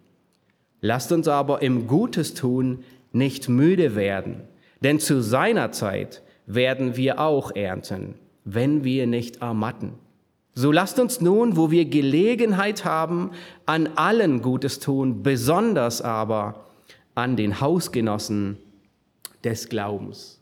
Lasst 0.86 1.12
uns 1.12 1.28
aber 1.28 1.62
im 1.62 1.86
Gutes 1.86 2.34
tun 2.34 2.84
nicht 3.10 3.48
müde 3.48 3.96
werden, 3.96 4.42
denn 4.82 5.00
zu 5.00 5.22
seiner 5.22 5.72
Zeit 5.72 6.20
werden 6.44 6.94
wir 6.98 7.20
auch 7.20 7.56
ernten, 7.56 8.16
wenn 8.44 8.84
wir 8.84 9.06
nicht 9.06 9.40
ermatten. 9.40 9.94
So 10.52 10.70
lasst 10.72 10.98
uns 10.98 11.22
nun, 11.22 11.56
wo 11.56 11.70
wir 11.70 11.86
Gelegenheit 11.86 12.84
haben, 12.84 13.30
an 13.64 13.88
allen 13.96 14.42
Gutes 14.42 14.78
tun, 14.78 15.22
besonders 15.22 16.02
aber 16.02 16.66
an 17.14 17.36
den 17.36 17.62
Hausgenossen 17.62 18.58
des 19.42 19.70
Glaubens. 19.70 20.38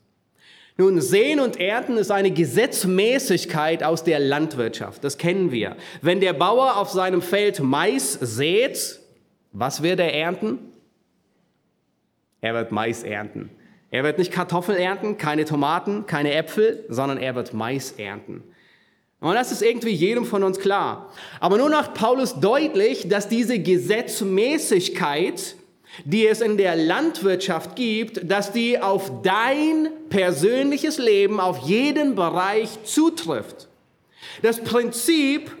Nun, 0.75 0.99
Sehen 0.99 1.39
und 1.39 1.57
Ernten 1.57 1.95
ist 1.95 2.11
eine 2.11 2.31
Gesetzmäßigkeit 2.31 3.81
aus 3.81 4.03
der 4.03 4.19
Landwirtschaft. 4.19 5.05
Das 5.05 5.17
kennen 5.17 5.53
wir. 5.53 5.77
Wenn 6.01 6.19
der 6.19 6.33
Bauer 6.33 6.75
auf 6.75 6.89
seinem 6.89 7.21
Feld 7.21 7.61
Mais 7.61 8.11
sät, 8.19 8.99
was 9.53 9.83
wird 9.83 9.99
er 9.99 10.13
ernten? 10.13 10.59
Er 12.41 12.53
wird 12.55 12.71
Mais 12.71 13.03
ernten. 13.03 13.49
Er 13.91 14.03
wird 14.03 14.17
nicht 14.17 14.31
Kartoffeln 14.31 14.77
ernten, 14.77 15.17
keine 15.17 15.45
Tomaten, 15.45 16.07
keine 16.07 16.33
Äpfel, 16.33 16.83
sondern 16.89 17.19
er 17.19 17.35
wird 17.35 17.53
Mais 17.53 17.91
ernten. 17.93 18.43
Und 19.19 19.35
das 19.35 19.51
ist 19.51 19.61
irgendwie 19.61 19.91
jedem 19.91 20.25
von 20.25 20.43
uns 20.43 20.59
klar. 20.59 21.13
Aber 21.39 21.57
nun 21.57 21.71
macht 21.71 21.93
Paulus 21.93 22.39
deutlich, 22.41 23.07
dass 23.07 23.29
diese 23.29 23.59
Gesetzmäßigkeit, 23.59 25.55
die 26.03 26.27
es 26.27 26.41
in 26.41 26.57
der 26.57 26.75
Landwirtschaft 26.75 27.75
gibt, 27.75 28.29
dass 28.29 28.51
die 28.51 28.81
auf 28.81 29.21
dein 29.21 29.89
persönliches 30.09 30.97
Leben, 30.97 31.39
auf 31.39 31.59
jeden 31.59 32.15
Bereich 32.15 32.83
zutrifft. 32.83 33.69
Das 34.41 34.59
Prinzip 34.59 35.51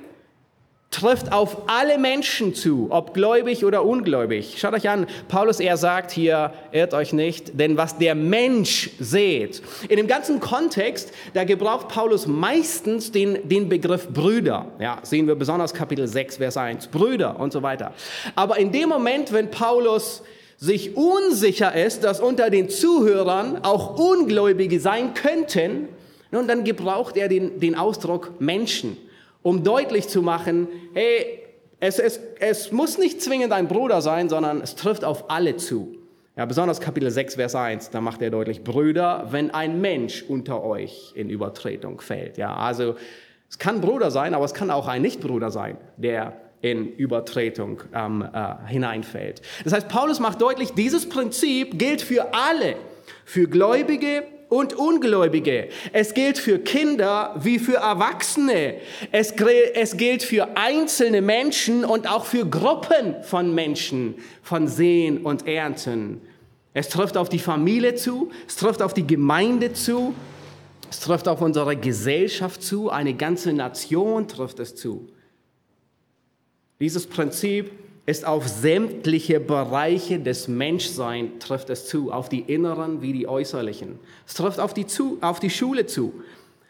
trifft 0.93 1.33
auf 1.33 1.63
alle 1.67 1.97
Menschen 1.97 2.53
zu, 2.53 2.87
ob 2.89 3.13
gläubig 3.13 3.65
oder 3.65 3.83
ungläubig. 3.83 4.55
Schaut 4.57 4.73
euch 4.73 4.87
an, 4.87 5.07
Paulus, 5.27 5.59
er 5.59 5.75
sagt 5.75 6.11
hier, 6.11 6.53
irrt 6.71 6.93
euch 6.93 7.11
nicht, 7.13 7.59
denn 7.59 7.75
was 7.77 7.97
der 7.97 8.15
Mensch 8.15 8.91
seht. 8.99 9.61
In 9.89 9.97
dem 9.97 10.07
ganzen 10.07 10.39
Kontext, 10.39 11.11
da 11.33 11.43
gebraucht 11.43 11.89
Paulus 11.89 12.27
meistens 12.27 13.11
den, 13.11 13.49
den 13.49 13.67
Begriff 13.67 14.07
Brüder. 14.07 14.67
Ja, 14.79 14.99
sehen 15.03 15.27
wir 15.27 15.35
besonders 15.35 15.73
Kapitel 15.73 16.07
6, 16.07 16.37
Vers 16.37 16.57
1, 16.57 16.87
Brüder 16.87 17.39
und 17.39 17.51
so 17.51 17.63
weiter. 17.63 17.93
Aber 18.35 18.57
in 18.57 18.71
dem 18.71 18.89
Moment, 18.89 19.33
wenn 19.33 19.49
Paulus 19.49 20.23
sich 20.57 20.95
unsicher 20.95 21.73
ist, 21.75 22.03
dass 22.03 22.19
unter 22.19 22.49
den 22.49 22.69
Zuhörern 22.69 23.63
auch 23.63 23.97
Ungläubige 23.97 24.79
sein 24.79 25.13
könnten, 25.13 25.89
nun, 26.31 26.47
dann 26.47 26.63
gebraucht 26.63 27.17
er 27.17 27.27
den, 27.27 27.59
den 27.59 27.75
Ausdruck 27.75 28.39
Menschen 28.39 28.97
um 29.43 29.63
deutlich 29.63 30.07
zu 30.07 30.21
machen, 30.21 30.67
hey, 30.93 31.39
es, 31.79 31.99
es, 31.99 32.19
es 32.39 32.71
muss 32.71 32.97
nicht 32.97 33.21
zwingend 33.21 33.51
ein 33.51 33.67
Bruder 33.67 34.01
sein, 34.01 34.29
sondern 34.29 34.61
es 34.61 34.75
trifft 34.75 35.03
auf 35.03 35.29
alle 35.29 35.57
zu. 35.57 35.97
Ja, 36.35 36.45
besonders 36.45 36.81
Kapitel 36.81 37.11
6, 37.11 37.35
Vers 37.35 37.53
1, 37.53 37.91
da 37.91 38.01
macht 38.01 38.21
er 38.23 38.31
deutlich, 38.31 38.63
Brüder, 38.63 39.27
wenn 39.29 39.51
ein 39.51 39.81
Mensch 39.81 40.23
unter 40.27 40.63
euch 40.63 41.11
in 41.13 41.29
Übertretung 41.29 42.01
fällt. 42.01 42.37
Ja, 42.37 42.55
also 42.55 42.95
es 43.49 43.59
kann 43.59 43.81
Bruder 43.81 44.09
sein, 44.09 44.33
aber 44.33 44.45
es 44.45 44.55
kann 44.55 44.71
auch 44.71 44.87
ein 44.87 45.03
Nichtbruder 45.03 45.51
sein, 45.51 45.77
der 45.97 46.33
in 46.61 46.87
Übertretung 46.95 47.81
ähm, 47.93 48.25
äh, 48.33 48.67
hineinfällt. 48.67 49.41
Das 49.63 49.73
heißt, 49.73 49.89
Paulus 49.89 50.19
macht 50.19 50.41
deutlich, 50.41 50.71
dieses 50.71 51.07
Prinzip 51.07 51.77
gilt 51.77 52.01
für 52.01 52.33
alle, 52.33 52.77
für 53.25 53.47
Gläubige 53.47 54.23
und 54.53 54.73
Ungläubige. 54.73 55.69
Es 55.91 56.13
gilt 56.13 56.37
für 56.37 56.59
Kinder 56.59 57.35
wie 57.39 57.57
für 57.57 57.77
Erwachsene. 57.77 58.75
Es, 59.11 59.33
es 59.73 59.97
gilt 59.97 60.23
für 60.23 60.55
einzelne 60.55 61.21
Menschen 61.21 61.83
und 61.83 62.07
auch 62.07 62.25
für 62.25 62.45
Gruppen 62.45 63.15
von 63.23 63.55
Menschen, 63.55 64.15
von 64.43 64.67
Sehen 64.67 65.19
und 65.25 65.47
Ernten. 65.47 66.21
Es 66.73 66.89
trifft 66.89 67.17
auf 67.17 67.29
die 67.29 67.39
Familie 67.39 67.95
zu, 67.95 68.31
es 68.47 68.55
trifft 68.55 68.81
auf 68.81 68.93
die 68.93 69.05
Gemeinde 69.05 69.73
zu, 69.73 70.13
es 70.89 70.99
trifft 70.99 71.27
auf 71.27 71.41
unsere 71.41 71.75
Gesellschaft 71.75 72.61
zu, 72.61 72.89
eine 72.91 73.15
ganze 73.15 73.53
Nation 73.53 74.27
trifft 74.27 74.59
es 74.59 74.75
zu. 74.75 75.09
Dieses 76.79 77.07
Prinzip 77.07 77.71
ist 78.05 78.25
auf 78.25 78.47
sämtliche 78.47 79.39
Bereiche 79.39 80.19
des 80.19 80.47
Menschseins 80.47 81.39
trifft 81.39 81.69
es 81.69 81.87
zu, 81.87 82.11
auf 82.11 82.27
die 82.27 82.41
inneren 82.41 83.01
wie 83.01 83.13
die 83.13 83.27
äußerlichen. 83.27 83.97
Es 84.27 84.33
trifft 84.33 84.59
auf 84.59 84.73
die, 84.73 84.85
zu, 84.85 85.17
auf 85.21 85.39
die 85.39 85.49
Schule 85.49 85.85
zu. 85.85 86.13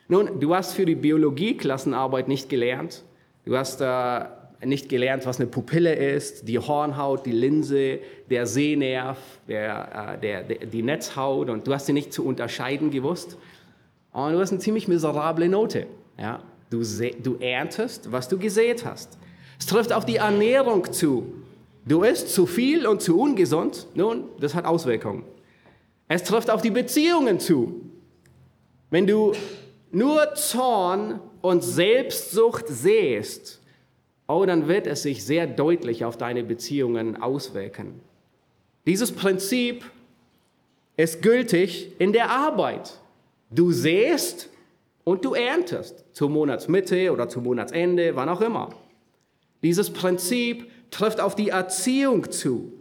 Nun, 0.08 0.40
du 0.40 0.54
hast 0.54 0.74
für 0.74 0.86
die 0.86 0.96
Biologie-Klassenarbeit 0.96 2.28
nicht 2.28 2.50
gelernt. 2.50 3.04
Du 3.46 3.58
hast 3.58 3.82
äh, 3.82 4.26
nicht 4.66 4.90
gelernt, 4.90 5.26
was 5.26 5.40
eine 5.40 5.48
Pupille 5.48 5.96
ist, 5.96 6.48
die 6.48 6.60
Hornhaut, 6.60 7.26
die 7.26 7.32
Linse, 7.32 8.00
der 8.30 8.46
Sehnerv, 8.46 9.18
der, 9.48 10.16
äh, 10.16 10.20
der, 10.20 10.44
der, 10.44 10.68
die 10.68 10.84
Netzhaut 10.84 11.50
und 11.50 11.66
du 11.66 11.74
hast 11.74 11.88
sie 11.88 11.94
nicht 11.94 12.14
zu 12.14 12.26
unterscheiden 12.26 12.92
gewusst. 12.92 13.38
Und 14.12 14.34
du 14.34 14.40
hast 14.40 14.52
eine 14.52 14.60
ziemlich 14.60 14.88
miserable 14.88 15.50
Note. 15.50 15.88
Ja? 16.20 16.44
Du, 16.70 16.84
du 17.24 17.38
erntest, 17.40 18.12
was 18.12 18.30
du 18.30 18.38
gesät 18.38 18.86
hast. 18.86 19.18
Es 19.60 19.66
trifft 19.66 19.94
auf 19.94 20.06
die 20.06 20.18
Ernährung 20.18 20.92
zu. 20.92 21.34
Du 21.86 22.04
isst 22.04 22.34
zu 22.34 22.46
viel 22.46 22.88
und 22.88 23.02
zu 23.02 23.20
ungesund, 23.20 23.88
nun, 23.94 24.26
das 24.40 24.56
hat 24.56 24.66
Auswirkungen. 24.66 25.24
Es 26.08 26.24
trifft 26.24 26.50
auf 26.50 26.62
die 26.62 26.72
Beziehungen 26.72 27.40
zu. 27.40 27.82
Wenn 28.90 29.08
du 29.08 29.34
nur 29.92 30.36
Zorn 30.36 31.20
und 31.42 31.64
Selbstsucht 31.64 32.68
sähst, 32.68 33.62
oh, 34.28 34.46
dann 34.46 34.68
wird 34.68 34.88
es 34.88 35.04
sich 35.04 35.26
sehr 35.26 35.48
deutlich 35.48 36.06
auf 36.06 36.18
deine 36.18 36.44
Beziehungen 36.44 37.22
auswirken. 37.22 38.00
Dieses 38.86 39.12
Prinzip 39.12 39.84
ist 40.98 41.22
gültig 41.22 41.92
in 42.00 42.14
der 42.14 42.30
Arbeit. 42.30 43.00
Du 43.50 43.72
sähst 43.72 44.50
und 45.04 45.26
du 45.26 45.34
erntest 45.34 46.06
zur 46.14 46.30
Monatsmitte 46.30 47.12
oder 47.12 47.28
zum 47.30 47.44
Monatsende, 47.44 48.16
wann 48.16 48.30
auch 48.30 48.42
immer. 48.42 48.70
Dieses 49.64 49.92
Prinzip 49.92 50.70
trifft 50.92 51.20
auf 51.20 51.36
die 51.36 51.50
Erziehung 51.50 52.32
zu. 52.32 52.74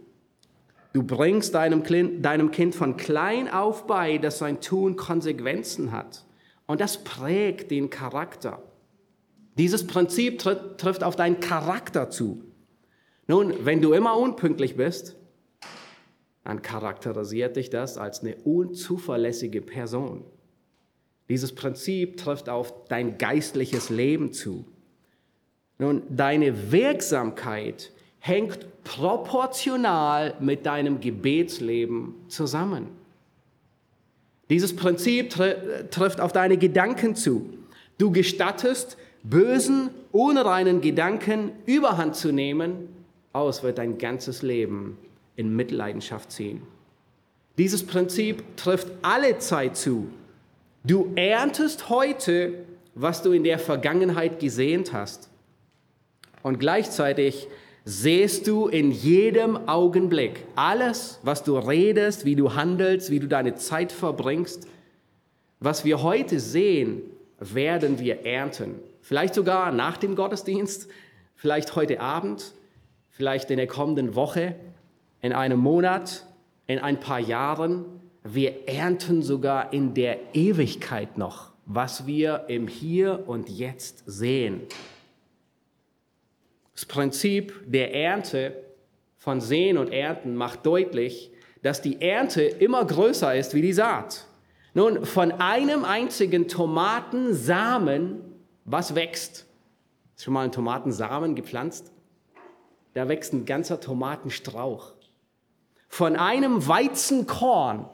Du 0.91 1.01
bringst 1.01 1.55
deinem 1.55 1.81
kind, 1.83 2.75
von 2.75 2.97
klein 2.97 3.49
auf 3.49 3.87
bei, 3.87 4.19
dass 4.19 4.37
sein 4.37 4.61
Tun 4.61 4.95
Konsequenzen 4.95 5.91
hat. 5.91 6.25
Und 6.67 6.81
das 6.81 7.03
prägt 7.03 7.71
den 7.71 7.89
Charakter. 7.89 8.61
Dieses 9.57 9.87
Prinzip 9.87 10.39
trifft 10.39 11.03
auf 11.03 11.15
deinen 11.15 11.39
Charakter 11.39 12.09
zu. 12.09 12.43
Nun, 13.27 13.53
wenn 13.65 13.81
du 13.81 13.93
immer 13.93 14.17
unpünktlich 14.17 14.75
bist, 14.75 15.15
dann 16.43 16.61
charakterisiert 16.61 17.55
dich 17.55 17.69
das 17.69 17.97
als 17.97 18.21
eine 18.21 18.35
unzuverlässige 18.35 19.61
Person. 19.61 20.25
Dieses 21.29 21.55
Prinzip 21.55 22.17
trifft 22.17 22.49
auf 22.49 22.85
dein 22.85 23.17
geistliches 23.17 23.89
Leben 23.89 24.33
zu. 24.33 24.65
Nun, 25.83 26.01
deine 26.09 26.71
Wirksamkeit 26.71 27.91
hängt 28.21 28.85
proportional 28.85 30.33
mit 30.39 30.65
deinem 30.65 31.01
Gebetsleben 31.01 32.15
zusammen. 32.29 32.87
Dieses 34.49 34.73
Prinzip 34.73 35.31
trifft 35.91 36.21
auf 36.21 36.31
deine 36.31 36.55
Gedanken 36.55 37.17
zu. 37.17 37.49
Du 37.97 38.11
gestattest, 38.11 38.95
bösen, 39.23 39.89
unreinen 40.13 40.79
Gedanken 40.79 41.51
überhand 41.65 42.15
zu 42.15 42.31
nehmen, 42.31 42.87
aus 43.33 43.61
wird 43.61 43.77
dein 43.77 43.97
ganzes 43.97 44.41
Leben 44.41 44.97
in 45.35 45.53
Mitleidenschaft 45.53 46.31
ziehen. 46.31 46.61
Dieses 47.57 47.85
Prinzip 47.85 48.55
trifft 48.55 48.87
alle 49.01 49.37
Zeit 49.39 49.75
zu. 49.75 50.07
Du 50.85 51.11
erntest 51.17 51.89
heute, 51.89 52.63
was 52.95 53.21
du 53.21 53.33
in 53.33 53.43
der 53.43 53.59
Vergangenheit 53.59 54.39
gesehnt 54.39 54.93
hast. 54.93 55.29
Und 56.43 56.59
gleichzeitig 56.59 57.47
siehst 57.85 58.47
du 58.47 58.67
in 58.67 58.91
jedem 58.91 59.67
Augenblick 59.67 60.45
alles, 60.55 61.19
was 61.23 61.43
du 61.43 61.57
redest, 61.57 62.25
wie 62.25 62.35
du 62.35 62.53
handelst, 62.53 63.09
wie 63.09 63.19
du 63.19 63.27
deine 63.27 63.55
Zeit 63.55 63.91
verbringst. 63.91 64.67
Was 65.59 65.83
wir 65.83 66.03
heute 66.03 66.39
sehen, 66.39 67.01
werden 67.39 67.99
wir 67.99 68.25
ernten. 68.25 68.75
Vielleicht 69.01 69.33
sogar 69.33 69.71
nach 69.71 69.97
dem 69.97 70.15
Gottesdienst, 70.15 70.89
vielleicht 71.35 71.75
heute 71.75 71.99
Abend, 71.99 72.53
vielleicht 73.09 73.49
in 73.51 73.57
der 73.57 73.67
kommenden 73.67 74.15
Woche, 74.15 74.55
in 75.21 75.33
einem 75.33 75.59
Monat, 75.59 76.25
in 76.67 76.79
ein 76.79 76.99
paar 76.99 77.19
Jahren. 77.19 77.85
Wir 78.23 78.67
ernten 78.67 79.21
sogar 79.21 79.73
in 79.73 79.93
der 79.93 80.19
Ewigkeit 80.33 81.17
noch, 81.17 81.51
was 81.65 82.07
wir 82.07 82.45
im 82.47 82.67
Hier 82.67 83.23
und 83.27 83.49
Jetzt 83.49 84.03
sehen. 84.05 84.61
Das 86.73 86.85
Prinzip 86.85 87.53
der 87.65 87.93
Ernte 87.93 88.63
von 89.17 89.39
Sehen 89.41 89.77
und 89.77 89.91
Ernten 89.91 90.35
macht 90.35 90.65
deutlich, 90.65 91.31
dass 91.61 91.81
die 91.81 92.01
Ernte 92.01 92.41
immer 92.41 92.83
größer 92.85 93.35
ist 93.35 93.53
wie 93.53 93.61
die 93.61 93.73
Saat. 93.73 94.27
Nun, 94.73 95.05
von 95.05 95.31
einem 95.31 95.85
einzigen 95.85 96.47
Tomatensamen, 96.47 98.21
was 98.65 98.95
wächst? 98.95 99.45
Ist 100.15 100.23
schon 100.25 100.33
mal 100.33 100.45
ein 100.45 100.51
Tomatensamen 100.51 101.35
gepflanzt? 101.35 101.91
Da 102.93 103.07
wächst 103.07 103.33
ein 103.33 103.45
ganzer 103.45 103.79
Tomatenstrauch. 103.79 104.93
Von 105.87 106.15
einem 106.15 106.67
Weizenkorn, 106.67 107.87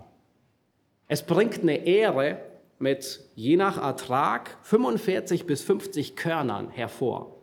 es 1.08 1.24
bringt 1.24 1.62
eine 1.62 1.86
Ähre 1.86 2.42
mit 2.80 3.20
je 3.36 3.58
nach 3.58 3.78
Ertrag 3.78 4.58
45 4.62 5.46
bis 5.46 5.62
50 5.64 6.16
Körnern 6.16 6.70
hervor. 6.70 7.39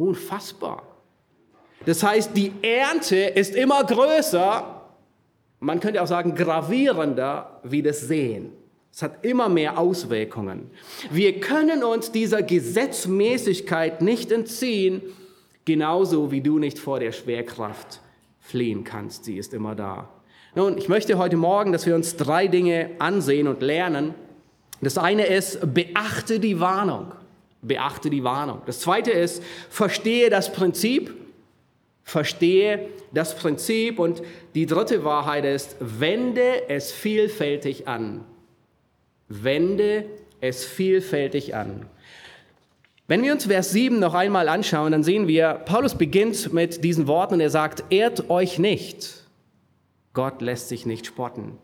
Unfassbar. 0.00 0.82
Das 1.84 2.02
heißt, 2.02 2.34
die 2.34 2.52
Ernte 2.62 3.16
ist 3.16 3.54
immer 3.54 3.84
größer, 3.84 4.82
man 5.60 5.78
könnte 5.78 6.02
auch 6.02 6.06
sagen 6.06 6.34
gravierender 6.34 7.60
wie 7.64 7.82
das 7.82 8.00
Sehen. 8.00 8.50
Es 8.90 9.02
hat 9.02 9.26
immer 9.26 9.50
mehr 9.50 9.78
Auswirkungen. 9.78 10.70
Wir 11.10 11.38
können 11.40 11.84
uns 11.84 12.12
dieser 12.12 12.42
Gesetzmäßigkeit 12.42 14.00
nicht 14.00 14.32
entziehen, 14.32 15.02
genauso 15.66 16.30
wie 16.30 16.40
du 16.40 16.58
nicht 16.58 16.78
vor 16.78 16.98
der 16.98 17.12
Schwerkraft 17.12 18.00
fliehen 18.38 18.84
kannst. 18.84 19.26
Sie 19.26 19.36
ist 19.36 19.52
immer 19.52 19.74
da. 19.74 20.08
Nun, 20.54 20.78
ich 20.78 20.88
möchte 20.88 21.18
heute 21.18 21.36
Morgen, 21.36 21.72
dass 21.72 21.84
wir 21.84 21.94
uns 21.94 22.16
drei 22.16 22.48
Dinge 22.48 22.92
ansehen 23.00 23.46
und 23.48 23.60
lernen. 23.60 24.14
Das 24.80 24.96
eine 24.96 25.26
ist, 25.26 25.74
beachte 25.74 26.40
die 26.40 26.58
Warnung. 26.58 27.12
Beachte 27.62 28.10
die 28.10 28.24
Warnung. 28.24 28.62
Das 28.66 28.80
zweite 28.80 29.10
ist, 29.10 29.42
verstehe 29.68 30.30
das 30.30 30.52
Prinzip. 30.52 31.14
Verstehe 32.02 32.88
das 33.12 33.36
Prinzip. 33.36 33.98
Und 33.98 34.22
die 34.54 34.66
dritte 34.66 35.04
Wahrheit 35.04 35.44
ist, 35.44 35.76
wende 35.80 36.68
es 36.68 36.92
vielfältig 36.92 37.86
an. 37.86 38.24
Wende 39.28 40.06
es 40.40 40.64
vielfältig 40.64 41.54
an. 41.54 41.86
Wenn 43.06 43.24
wir 43.24 43.32
uns 43.32 43.46
Vers 43.46 43.72
7 43.72 43.98
noch 43.98 44.14
einmal 44.14 44.48
anschauen, 44.48 44.92
dann 44.92 45.02
sehen 45.02 45.26
wir, 45.26 45.54
Paulus 45.64 45.96
beginnt 45.96 46.52
mit 46.52 46.84
diesen 46.84 47.08
Worten 47.08 47.34
und 47.34 47.40
er 47.40 47.50
sagt, 47.50 47.84
ehrt 47.90 48.30
euch 48.30 48.60
nicht. 48.60 49.24
Gott 50.12 50.40
lässt 50.40 50.68
sich 50.68 50.86
nicht 50.86 51.06
spotten. 51.06 51.58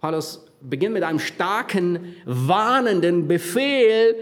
Paulus 0.00 0.46
beginnt 0.60 0.94
mit 0.94 1.02
einem 1.02 1.18
starken, 1.18 2.14
warnenden 2.24 3.28
Befehl, 3.28 4.14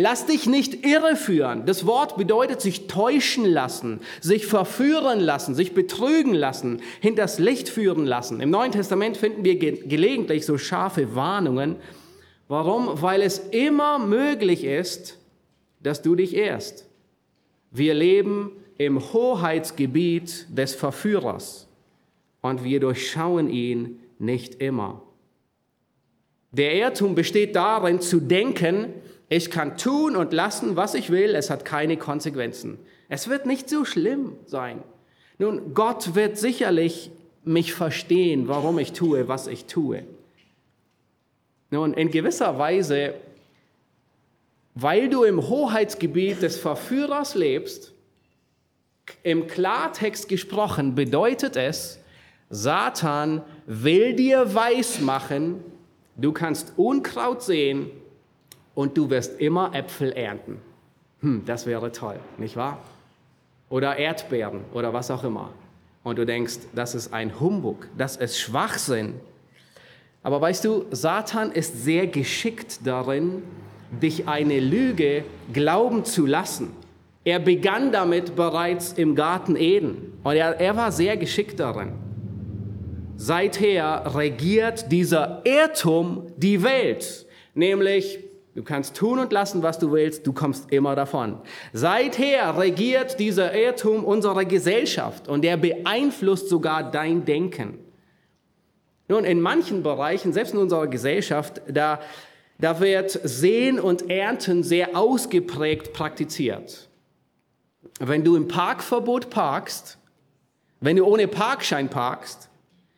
Lass 0.00 0.26
dich 0.26 0.46
nicht 0.46 0.86
irreführen. 0.86 1.66
Das 1.66 1.84
Wort 1.84 2.16
bedeutet 2.16 2.60
sich 2.60 2.86
täuschen 2.86 3.44
lassen, 3.44 3.98
sich 4.20 4.46
verführen 4.46 5.18
lassen, 5.18 5.56
sich 5.56 5.74
betrügen 5.74 6.34
lassen, 6.34 6.82
hinters 7.00 7.40
Licht 7.40 7.68
führen 7.68 8.06
lassen. 8.06 8.40
Im 8.40 8.48
Neuen 8.48 8.70
Testament 8.70 9.16
finden 9.16 9.42
wir 9.42 9.58
gelegentlich 9.58 10.46
so 10.46 10.56
scharfe 10.56 11.16
Warnungen. 11.16 11.74
Warum? 12.46 13.02
Weil 13.02 13.22
es 13.22 13.40
immer 13.50 13.98
möglich 13.98 14.62
ist, 14.62 15.18
dass 15.82 16.00
du 16.00 16.14
dich 16.14 16.36
ehrst. 16.36 16.86
Wir 17.72 17.92
leben 17.92 18.52
im 18.76 19.00
Hoheitsgebiet 19.12 20.46
des 20.56 20.76
Verführers 20.76 21.66
und 22.40 22.62
wir 22.62 22.78
durchschauen 22.78 23.50
ihn 23.50 23.98
nicht 24.20 24.62
immer. 24.62 25.02
Der 26.52 26.76
Irrtum 26.76 27.16
besteht 27.16 27.56
darin 27.56 28.00
zu 28.00 28.20
denken, 28.20 28.94
ich 29.28 29.50
kann 29.50 29.76
tun 29.76 30.16
und 30.16 30.32
lassen, 30.32 30.76
was 30.76 30.94
ich 30.94 31.10
will, 31.10 31.34
es 31.34 31.50
hat 31.50 31.64
keine 31.64 31.96
Konsequenzen. 31.96 32.78
Es 33.08 33.28
wird 33.28 33.46
nicht 33.46 33.68
so 33.68 33.84
schlimm 33.84 34.36
sein. 34.46 34.82
Nun, 35.38 35.74
Gott 35.74 36.14
wird 36.14 36.38
sicherlich 36.38 37.10
mich 37.44 37.74
verstehen, 37.74 38.48
warum 38.48 38.78
ich 38.78 38.92
tue, 38.92 39.28
was 39.28 39.46
ich 39.46 39.66
tue. 39.66 40.04
Nun, 41.70 41.92
in 41.94 42.10
gewisser 42.10 42.58
Weise, 42.58 43.14
weil 44.74 45.08
du 45.10 45.24
im 45.24 45.48
Hoheitsgebiet 45.48 46.42
des 46.42 46.56
Verführers 46.56 47.34
lebst, 47.34 47.92
im 49.22 49.46
Klartext 49.46 50.28
gesprochen 50.28 50.94
bedeutet 50.94 51.56
es, 51.56 51.98
Satan 52.50 53.42
will 53.66 54.14
dir 54.14 54.54
weismachen, 54.54 55.62
du 56.16 56.32
kannst 56.32 56.72
Unkraut 56.76 57.42
sehen 57.42 57.90
und 58.78 58.96
du 58.96 59.10
wirst 59.10 59.40
immer 59.40 59.74
Äpfel 59.74 60.12
ernten. 60.12 60.60
Hm, 61.20 61.42
das 61.44 61.66
wäre 61.66 61.90
toll, 61.90 62.20
nicht 62.36 62.54
wahr? 62.54 62.78
Oder 63.70 63.96
Erdbeeren 63.96 64.60
oder 64.72 64.92
was 64.92 65.10
auch 65.10 65.24
immer. 65.24 65.50
Und 66.04 66.16
du 66.16 66.24
denkst, 66.24 66.58
das 66.76 66.94
ist 66.94 67.12
ein 67.12 67.40
Humbug, 67.40 67.88
das 67.98 68.14
ist 68.14 68.38
Schwachsinn. 68.38 69.14
Aber 70.22 70.40
weißt 70.40 70.64
du, 70.64 70.84
Satan 70.92 71.50
ist 71.50 71.82
sehr 71.82 72.06
geschickt 72.06 72.78
darin, 72.84 73.42
dich 74.00 74.28
eine 74.28 74.60
Lüge 74.60 75.24
glauben 75.52 76.04
zu 76.04 76.24
lassen. 76.24 76.70
Er 77.24 77.40
begann 77.40 77.90
damit 77.90 78.36
bereits 78.36 78.92
im 78.92 79.16
Garten 79.16 79.56
Eden 79.56 80.12
und 80.22 80.36
er, 80.36 80.60
er 80.60 80.76
war 80.76 80.92
sehr 80.92 81.16
geschickt 81.16 81.58
darin. 81.58 81.94
Seither 83.16 84.14
regiert 84.14 84.92
dieser 84.92 85.42
Irrtum 85.44 86.28
die 86.36 86.62
Welt, 86.62 87.26
nämlich 87.54 88.20
Du 88.58 88.64
kannst 88.64 88.96
tun 88.96 89.20
und 89.20 89.32
lassen, 89.32 89.62
was 89.62 89.78
du 89.78 89.92
willst, 89.92 90.26
du 90.26 90.32
kommst 90.32 90.72
immer 90.72 90.96
davon. 90.96 91.40
Seither 91.72 92.58
regiert 92.58 93.20
dieser 93.20 93.54
Irrtum 93.54 94.02
unsere 94.02 94.44
Gesellschaft 94.46 95.28
und 95.28 95.42
der 95.42 95.56
beeinflusst 95.56 96.48
sogar 96.48 96.90
dein 96.90 97.24
Denken. 97.24 97.78
Nun, 99.06 99.22
in 99.24 99.40
manchen 99.40 99.84
Bereichen, 99.84 100.32
selbst 100.32 100.54
in 100.54 100.58
unserer 100.58 100.88
Gesellschaft, 100.88 101.62
da, 101.68 102.00
da 102.58 102.80
wird 102.80 103.12
Sehen 103.22 103.78
und 103.78 104.10
Ernten 104.10 104.64
sehr 104.64 104.96
ausgeprägt 104.96 105.92
praktiziert. 105.92 106.88
Wenn 108.00 108.24
du 108.24 108.34
im 108.34 108.48
Parkverbot 108.48 109.30
parkst, 109.30 109.98
wenn 110.80 110.96
du 110.96 111.04
ohne 111.04 111.28
Parkschein 111.28 111.90
parkst, 111.90 112.50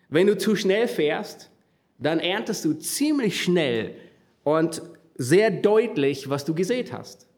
wenn 0.08 0.26
du 0.26 0.38
zu 0.38 0.56
schnell 0.56 0.88
fährst, 0.88 1.50
dann 1.98 2.18
erntest 2.18 2.64
du 2.64 2.72
ziemlich 2.72 3.42
schnell 3.42 3.94
und 4.42 4.80
sehr 5.22 5.50
deutlich, 5.50 6.30
was 6.30 6.46
du 6.46 6.54
gesät 6.54 6.94
hast. 6.94 7.28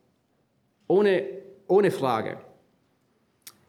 Ohne, 0.87 1.25
ohne 1.67 1.91
Frage. 1.91 2.39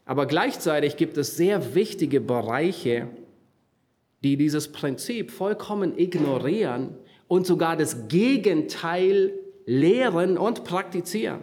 Aber 0.06 0.28
gleichzeitig 0.28 0.98
gibt 0.98 1.18
es 1.18 1.36
sehr 1.36 1.74
wichtige 1.74 2.22
Bereiche, 2.22 3.08
die 4.24 4.38
dieses 4.38 4.72
Prinzip 4.72 5.32
vollkommen 5.32 5.98
ignorieren 5.98 6.96
und 7.28 7.48
sogar 7.48 7.76
das 7.76 8.08
Gegenteil 8.08 9.34
lehren 9.66 10.38
und 10.38 10.64
praktizieren. 10.64 11.40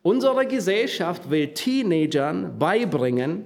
Unsere 0.00 0.46
Gesellschaft 0.46 1.28
will 1.28 1.48
Teenagern 1.52 2.58
beibringen, 2.58 3.44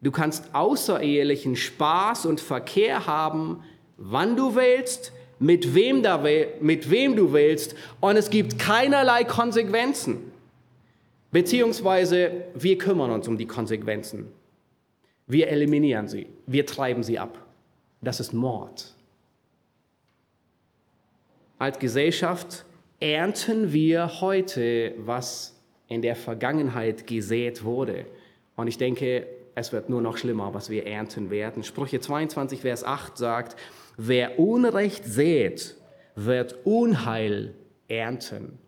du 0.00 0.10
kannst 0.10 0.54
außerehelichen 0.54 1.54
Spaß 1.54 2.24
und 2.24 2.40
Verkehr 2.40 3.06
haben, 3.06 3.62
wann 3.98 4.36
du 4.36 4.54
willst, 4.54 5.12
mit 5.40 5.74
wem, 5.74 6.02
da, 6.02 6.22
mit 6.60 6.90
wem 6.90 7.16
du 7.16 7.32
willst 7.32 7.74
und 7.98 8.16
es 8.16 8.30
gibt 8.30 8.58
keinerlei 8.58 9.24
Konsequenzen. 9.24 10.30
Beziehungsweise 11.32 12.44
wir 12.54 12.78
kümmern 12.78 13.10
uns 13.10 13.26
um 13.26 13.38
die 13.38 13.46
Konsequenzen. 13.46 14.28
Wir 15.26 15.48
eliminieren 15.48 16.08
sie, 16.08 16.26
wir 16.46 16.66
treiben 16.66 17.02
sie 17.02 17.18
ab. 17.18 17.38
Das 18.02 18.20
ist 18.20 18.32
Mord. 18.32 18.94
Als 21.58 21.78
Gesellschaft 21.78 22.64
ernten 23.00 23.72
wir 23.72 24.20
heute, 24.20 24.94
was 24.98 25.56
in 25.88 26.02
der 26.02 26.16
Vergangenheit 26.16 27.06
gesät 27.06 27.64
wurde. 27.64 28.06
Und 28.56 28.68
ich 28.68 28.78
denke, 28.78 29.26
es 29.54 29.72
wird 29.72 29.88
nur 29.88 30.00
noch 30.00 30.16
schlimmer, 30.16 30.54
was 30.54 30.70
wir 30.70 30.86
ernten 30.86 31.30
werden. 31.30 31.62
Sprüche 31.62 32.00
22, 32.00 32.60
Vers 32.60 32.84
8 32.84 33.16
sagt, 33.16 33.56
Wer 34.02 34.38
Unrecht 34.38 35.04
sät, 35.04 35.76
wird 36.14 36.56
Unheil 36.64 37.54
ernten. 37.86 38.58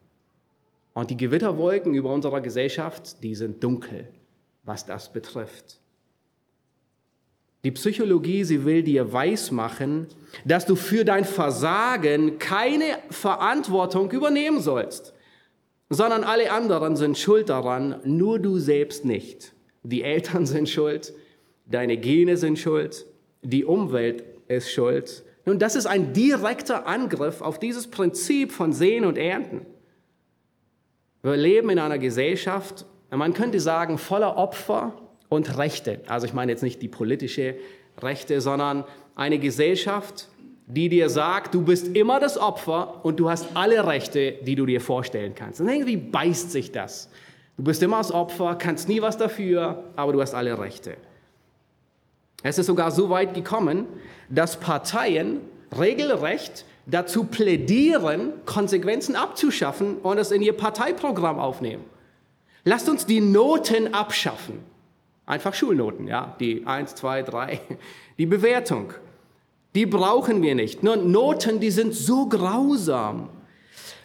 Und 0.93 1.09
die 1.09 1.17
Gewitterwolken 1.17 1.95
über 1.95 2.13
unserer 2.13 2.43
Gesellschaft, 2.43 3.23
die 3.23 3.35
sind 3.35 3.65
dunkel, 3.65 4.09
was 4.63 4.85
das 4.85 5.11
betrifft. 5.11 5.81
Die 7.65 7.71
Psychologie, 7.71 8.45
sie 8.45 8.67
will 8.67 8.83
dir 8.83 9.11
weismachen, 9.11 10.07
dass 10.45 10.67
du 10.67 10.77
für 10.77 11.03
dein 11.03 11.25
Versagen 11.25 12.39
keine 12.39 12.99
Verantwortung 13.09 14.11
übernehmen 14.11 14.61
sollst, 14.61 15.15
sondern 15.89 16.25
alle 16.25 16.53
anderen 16.53 16.95
sind 16.95 17.17
schuld 17.17 17.49
daran, 17.49 18.01
nur 18.05 18.39
du 18.39 18.59
selbst 18.59 19.07
nicht. 19.07 19.55
Die 19.83 20.03
Eltern 20.03 20.45
sind 20.55 20.69
schuld, 20.69 21.15
deine 21.65 21.97
Gene 21.97 22.37
sind 22.37 22.59
schuld, 22.59 23.07
die 23.41 23.65
Umwelt 23.65 24.32
ist 24.57 24.71
schuld. 24.71 25.25
Nun, 25.45 25.59
das 25.59 25.75
ist 25.75 25.87
ein 25.87 26.13
direkter 26.13 26.87
Angriff 26.87 27.41
auf 27.41 27.59
dieses 27.59 27.89
Prinzip 27.89 28.53
von 28.53 28.73
Sehen 28.73 29.05
und 29.05 29.19
Ernten. 29.19 29.67
Wir 31.23 31.37
leben 31.37 31.71
in 31.71 31.79
einer 31.79 31.99
Gesellschaft, 31.99 32.87
man 33.11 33.35
könnte 33.35 33.61
sagen, 33.61 33.99
voller 33.99 34.37
Opfer 34.37 34.95
und 35.29 35.59
Rechte. 35.59 36.01
Also 36.07 36.27
ich 36.27 36.33
meine 36.33 36.53
jetzt 36.53 36.63
nicht 36.63 36.83
die 36.83 36.89
politische 36.89 37.57
Rechte, 38.01 38.41
sondern 38.41 38.85
eine 39.15 39.39
Gesellschaft, 39.39 40.29
die 40.67 40.89
dir 40.89 41.11
sagt, 41.11 41.55
du 41.55 41.63
bist 41.63 41.97
immer 41.97 42.21
das 42.21 42.39
Opfer 42.39 43.05
und 43.05 43.21
du 43.21 43.29
hast 43.29 43.49
alle 43.55 43.87
Rechte, 43.87 44.33
die 44.43 44.55
du 44.55 44.65
dir 44.65 44.81
vorstellen 44.81 45.35
kannst. 45.35 45.61
Und 45.61 45.69
irgendwie 45.69 45.97
beißt 45.97 46.51
sich 46.51 46.73
das. 46.73 47.11
Du 47.57 47.65
bist 47.65 47.83
immer 47.83 47.99
das 47.99 48.13
Opfer, 48.13 48.57
kannst 48.57 48.89
nie 48.89 49.03
was 49.03 49.17
dafür, 49.17 49.85
aber 49.97 50.13
du 50.13 50.21
hast 50.21 50.35
alle 50.35 50.59
Rechte. 50.59 50.97
Es 52.43 52.59
ist 52.59 52.67
sogar 52.67 52.91
so 52.91 53.11
weit 53.11 53.35
gekommen, 53.35 53.87
dass 54.29 54.59
Parteien 54.59 55.41
regelrecht 55.77 56.65
dazu 56.87 57.25
plädieren, 57.25 58.33
Konsequenzen 58.45 59.15
abzuschaffen 59.15 59.99
und 59.99 60.19
es 60.19 60.31
in 60.31 60.43
ihr 60.43 60.57
Parteiprogramm 60.57 61.39
aufnehmen. 61.39 61.85
Lasst 62.65 62.89
uns 62.89 63.07
die 63.07 63.21
Noten 63.21 63.95
abschaffen. 63.95 64.61
Einfach 65.27 65.55
Schulnoten, 65.55 66.09
ja, 66.09 66.37
die 66.41 66.67
1, 66.67 66.97
2, 66.97 67.23
3, 67.23 67.61
die 68.19 68.27
Bewertung. 68.27 68.93
Die 69.75 69.87
brauchen 69.87 70.43
wir 70.43 70.55
nicht. 70.55 70.83
Nur 70.83 70.97
Noten, 70.97 71.61
die 71.61 71.71
sind 71.71 71.95
so 71.95 72.29
grausam. 72.29 73.31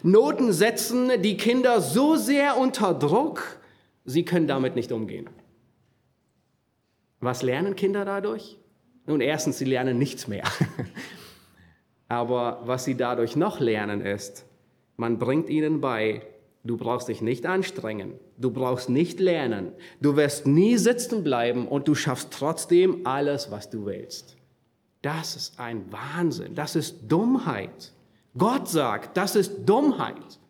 Noten 0.02 0.52
setzen 0.52 1.10
die 1.22 1.36
Kinder 1.36 1.80
so 1.80 2.16
sehr 2.16 2.56
unter 2.56 2.94
Druck, 2.94 3.58
sie 4.04 4.24
können 4.24 4.46
damit 4.46 4.76
nicht 4.76 4.92
umgehen. 4.92 5.28
Was 7.20 7.42
lernen 7.42 7.76
Kinder 7.76 8.04
dadurch? 8.04 8.58
Nun, 9.06 9.20
erstens, 9.20 9.58
sie 9.58 9.64
lernen 9.64 9.98
nichts 9.98 10.28
mehr. 10.28 10.44
Aber 12.08 12.60
was 12.64 12.84
sie 12.84 12.96
dadurch 12.96 13.36
noch 13.36 13.60
lernen 13.60 14.00
ist, 14.00 14.44
Man 15.00 15.18
bringt 15.18 15.48
ihnen 15.48 15.80
bei, 15.80 16.22
du 16.64 16.76
brauchst 16.76 17.06
dich 17.06 17.22
nicht 17.22 17.46
anstrengen, 17.46 18.14
du 18.36 18.50
brauchst 18.50 18.90
nicht 18.90 19.20
lernen, 19.20 19.72
du 20.00 20.16
wirst 20.16 20.44
nie 20.44 20.76
sitzen 20.76 21.22
bleiben 21.22 21.68
und 21.68 21.86
du 21.86 21.94
schaffst 21.94 22.32
trotzdem 22.32 23.06
alles, 23.06 23.52
was 23.52 23.70
du 23.70 23.86
willst. 23.86 24.36
Das 25.00 25.36
ist 25.36 25.60
ein 25.60 25.84
Wahnsinn, 25.92 26.56
das 26.56 26.74
ist 26.74 27.06
Dummheit. 27.06 27.92
Gott 28.36 28.68
sagt, 28.68 29.16
das 29.16 29.36
ist 29.36 29.64
Dummheit. 29.64 30.40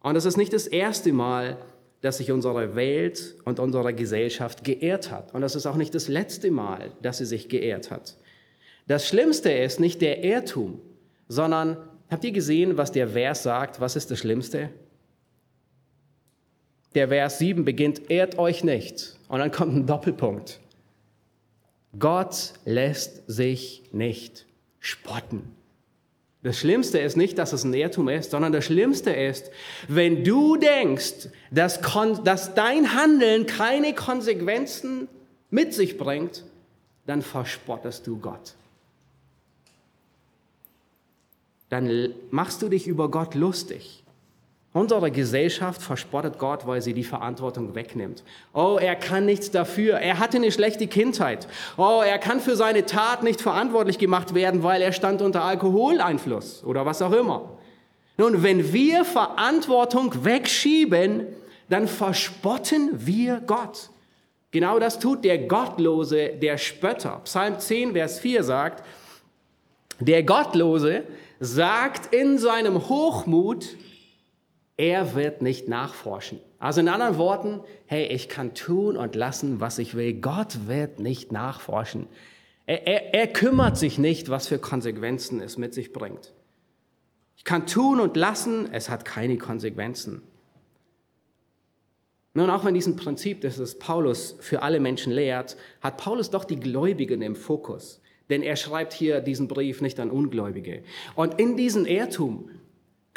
Und 0.00 0.16
es 0.16 0.24
ist 0.24 0.38
nicht 0.38 0.54
das 0.54 0.66
erste 0.66 1.12
Mal, 1.12 1.58
dass 2.06 2.18
sich 2.18 2.30
unsere 2.30 2.76
Welt 2.76 3.34
und 3.44 3.58
unsere 3.58 3.92
Gesellschaft 3.92 4.62
geehrt 4.62 5.10
hat. 5.10 5.34
Und 5.34 5.42
es 5.42 5.56
ist 5.56 5.66
auch 5.66 5.74
nicht 5.74 5.92
das 5.92 6.06
letzte 6.06 6.52
Mal, 6.52 6.92
dass 7.02 7.18
sie 7.18 7.24
sich 7.24 7.48
geehrt 7.48 7.90
hat. 7.90 8.16
Das 8.86 9.08
Schlimmste 9.08 9.50
ist 9.50 9.80
nicht 9.80 10.00
der 10.00 10.22
Irrtum, 10.22 10.80
sondern 11.26 11.76
habt 12.08 12.22
ihr 12.22 12.30
gesehen, 12.30 12.76
was 12.76 12.92
der 12.92 13.08
Vers 13.08 13.42
sagt? 13.42 13.80
Was 13.80 13.96
ist 13.96 14.12
das 14.12 14.20
Schlimmste? 14.20 14.70
Der 16.94 17.08
Vers 17.08 17.40
7 17.40 17.64
beginnt, 17.64 18.08
ehrt 18.08 18.38
euch 18.38 18.62
nicht. 18.62 19.16
Und 19.26 19.40
dann 19.40 19.50
kommt 19.50 19.74
ein 19.74 19.86
Doppelpunkt. 19.86 20.60
Gott 21.98 22.52
lässt 22.64 23.24
sich 23.26 23.82
nicht 23.90 24.46
spotten. 24.78 25.56
Das 26.46 26.60
Schlimmste 26.60 27.00
ist 27.00 27.16
nicht, 27.16 27.38
dass 27.38 27.52
es 27.52 27.64
ein 27.64 27.74
Irrtum 27.74 28.08
ist, 28.08 28.30
sondern 28.30 28.52
das 28.52 28.66
Schlimmste 28.66 29.10
ist, 29.10 29.50
wenn 29.88 30.22
du 30.22 30.54
denkst, 30.56 31.28
dass, 31.50 31.80
dass 32.22 32.54
dein 32.54 32.94
Handeln 32.94 33.46
keine 33.46 33.92
Konsequenzen 33.96 35.08
mit 35.50 35.74
sich 35.74 35.98
bringt, 35.98 36.44
dann 37.04 37.22
verspottest 37.22 38.06
du 38.06 38.20
Gott. 38.20 38.54
Dann 41.68 42.14
machst 42.30 42.62
du 42.62 42.68
dich 42.68 42.86
über 42.86 43.10
Gott 43.10 43.34
lustig. 43.34 44.04
Unsere 44.76 45.10
Gesellschaft 45.10 45.80
verspottet 45.80 46.38
Gott, 46.38 46.66
weil 46.66 46.82
sie 46.82 46.92
die 46.92 47.02
Verantwortung 47.02 47.74
wegnimmt. 47.74 48.22
Oh, 48.52 48.76
er 48.78 48.94
kann 48.94 49.24
nichts 49.24 49.50
dafür. 49.50 49.94
Er 49.94 50.18
hatte 50.18 50.36
eine 50.36 50.52
schlechte 50.52 50.86
Kindheit. 50.86 51.48
Oh, 51.78 52.02
er 52.06 52.18
kann 52.18 52.40
für 52.40 52.56
seine 52.56 52.84
Tat 52.84 53.22
nicht 53.22 53.40
verantwortlich 53.40 53.96
gemacht 53.96 54.34
werden, 54.34 54.62
weil 54.62 54.82
er 54.82 54.92
stand 54.92 55.22
unter 55.22 55.44
Alkoholeinfluss 55.44 56.62
oder 56.62 56.84
was 56.84 57.00
auch 57.00 57.12
immer. 57.12 57.56
Nun, 58.18 58.42
wenn 58.42 58.70
wir 58.70 59.06
Verantwortung 59.06 60.26
wegschieben, 60.26 61.26
dann 61.70 61.88
verspotten 61.88 62.90
wir 63.06 63.40
Gott. 63.46 63.88
Genau 64.50 64.78
das 64.78 64.98
tut 64.98 65.24
der 65.24 65.38
Gottlose, 65.38 66.32
der 66.34 66.58
Spötter. 66.58 67.22
Psalm 67.24 67.58
10, 67.58 67.94
Vers 67.94 68.18
4 68.18 68.44
sagt, 68.44 68.84
der 70.00 70.22
Gottlose 70.22 71.04
sagt 71.40 72.14
in 72.14 72.36
seinem 72.36 72.90
Hochmut, 72.90 73.68
er 74.76 75.14
wird 75.14 75.42
nicht 75.42 75.68
nachforschen. 75.68 76.40
Also 76.58 76.80
in 76.80 76.88
anderen 76.88 77.16
Worten, 77.16 77.60
hey, 77.86 78.06
ich 78.06 78.28
kann 78.28 78.54
tun 78.54 78.96
und 78.96 79.14
lassen, 79.14 79.60
was 79.60 79.78
ich 79.78 79.94
will. 79.94 80.14
Gott 80.14 80.66
wird 80.66 81.00
nicht 81.00 81.32
nachforschen. 81.32 82.06
Er, 82.66 82.86
er, 82.86 83.14
er 83.14 83.26
kümmert 83.28 83.78
sich 83.78 83.98
nicht, 83.98 84.28
was 84.28 84.48
für 84.48 84.58
Konsequenzen 84.58 85.40
es 85.40 85.56
mit 85.56 85.72
sich 85.72 85.92
bringt. 85.92 86.34
Ich 87.36 87.44
kann 87.44 87.66
tun 87.66 88.00
und 88.00 88.16
lassen, 88.16 88.68
es 88.72 88.90
hat 88.90 89.04
keine 89.04 89.38
Konsequenzen. 89.38 90.22
Nun, 92.34 92.50
auch 92.50 92.64
wenn 92.66 92.74
diesem 92.74 92.96
Prinzip, 92.96 93.40
das 93.40 93.58
es 93.58 93.78
Paulus 93.78 94.36
für 94.40 94.62
alle 94.62 94.78
Menschen 94.78 95.12
lehrt, 95.12 95.56
hat 95.80 95.96
Paulus 95.96 96.30
doch 96.30 96.44
die 96.44 96.60
Gläubigen 96.60 97.22
im 97.22 97.34
Fokus. 97.34 98.02
Denn 98.28 98.42
er 98.42 98.56
schreibt 98.56 98.92
hier 98.92 99.20
diesen 99.20 99.48
Brief 99.48 99.80
nicht 99.80 99.98
an 100.00 100.10
Ungläubige. 100.10 100.82
Und 101.14 101.38
in 101.38 101.56
diesen 101.56 101.86
Irrtum 101.86 102.50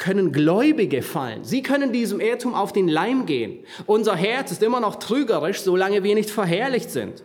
können 0.00 0.32
Gläubige 0.32 1.02
fallen. 1.02 1.44
Sie 1.44 1.62
können 1.62 1.92
diesem 1.92 2.18
Irrtum 2.18 2.54
auf 2.54 2.72
den 2.72 2.88
Leim 2.88 3.26
gehen. 3.26 3.60
Unser 3.86 4.16
Herz 4.16 4.50
ist 4.50 4.62
immer 4.62 4.80
noch 4.80 4.96
trügerisch, 4.96 5.60
solange 5.60 6.02
wir 6.02 6.16
nicht 6.16 6.30
verherrlicht 6.30 6.90
sind. 6.90 7.22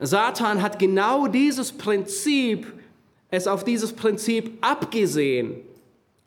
Satan 0.00 0.62
hat 0.62 0.80
genau 0.80 1.28
dieses 1.28 1.70
Prinzip, 1.70 2.66
es 3.30 3.46
auf 3.46 3.62
dieses 3.62 3.92
Prinzip 3.92 4.58
abgesehen, 4.62 5.60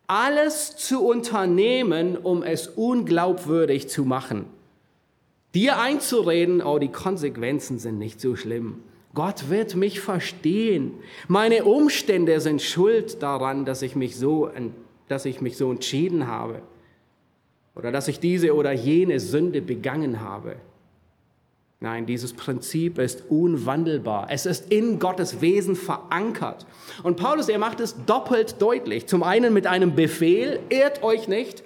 alles 0.07 0.77
zu 0.77 1.05
unternehmen, 1.05 2.15
um 2.15 2.43
es 2.43 2.67
unglaubwürdig 2.67 3.89
zu 3.89 4.05
machen. 4.05 4.45
Dir 5.55 5.79
einzureden, 5.79 6.61
oh, 6.61 6.79
die 6.79 6.91
Konsequenzen 6.91 7.79
sind 7.79 7.97
nicht 7.97 8.21
so 8.21 8.35
schlimm. 8.35 8.83
Gott 9.13 9.49
wird 9.49 9.75
mich 9.75 9.99
verstehen. 9.99 10.91
Meine 11.27 11.63
Umstände 11.63 12.39
sind 12.39 12.61
schuld 12.61 13.23
daran, 13.23 13.65
dass 13.65 13.81
ich 13.81 13.95
mich 13.95 14.17
so 14.17 14.45
dass 15.07 15.25
ich 15.25 15.41
mich 15.41 15.57
so 15.57 15.71
entschieden 15.71 16.27
habe 16.27 16.61
oder 17.75 17.91
dass 17.91 18.07
ich 18.07 18.19
diese 18.19 18.55
oder 18.55 18.71
jene 18.71 19.19
Sünde 19.19 19.61
begangen 19.61 20.21
habe. 20.21 20.55
Nein, 21.81 22.05
dieses 22.05 22.33
Prinzip 22.33 22.97
ist 22.97 23.23
unwandelbar. 23.29 24.27
Es 24.29 24.45
ist 24.45 24.71
in 24.71 24.97
Gottes 24.97 25.41
Wesen 25.41 25.75
verankert. 25.75 26.65
Und 27.03 27.17
Paulus, 27.17 27.49
er 27.49 27.59
macht 27.59 27.79
es 27.79 27.95
doppelt 28.05 28.61
deutlich. 28.61 29.07
Zum 29.07 29.23
einen 29.23 29.53
mit 29.53 29.67
einem 29.67 29.93
Befehl, 29.93 30.61
ehrt 30.69 31.03
euch 31.03 31.27
nicht. 31.27 31.63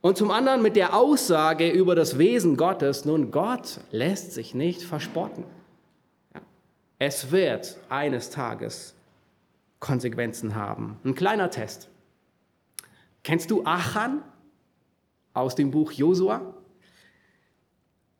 Und 0.00 0.18
zum 0.18 0.32
anderen 0.32 0.62
mit 0.62 0.74
der 0.74 0.96
Aussage 0.96 1.70
über 1.70 1.94
das 1.94 2.18
Wesen 2.18 2.56
Gottes, 2.56 3.04
nun, 3.04 3.30
Gott 3.30 3.78
lässt 3.92 4.32
sich 4.32 4.52
nicht 4.52 4.82
verspotten. 4.82 5.44
Es 6.98 7.30
wird 7.30 7.78
eines 7.88 8.30
Tages 8.30 8.94
Konsequenzen 9.78 10.56
haben. 10.56 10.98
Ein 11.04 11.14
kleiner 11.14 11.50
Test. 11.50 11.88
Kennst 13.22 13.50
du 13.50 13.64
Achan 13.64 14.22
aus 15.32 15.54
dem 15.54 15.70
Buch 15.70 15.92
Josua? 15.92 16.54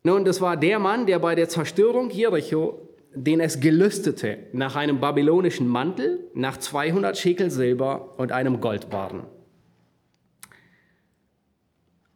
Nun, 0.03 0.25
das 0.25 0.41
war 0.41 0.57
der 0.57 0.79
Mann, 0.79 1.05
der 1.05 1.19
bei 1.19 1.35
der 1.35 1.49
Zerstörung 1.49 2.09
Jericho, 2.09 2.89
den 3.15 3.39
es 3.39 3.59
gelüstete, 3.59 4.47
nach 4.51 4.75
einem 4.75 4.99
babylonischen 4.99 5.67
Mantel, 5.67 6.29
nach 6.33 6.57
200 6.57 7.17
Schekel 7.17 7.51
Silber 7.51 8.17
und 8.17 8.31
einem 8.31 8.59
Goldbarren. 8.59 9.23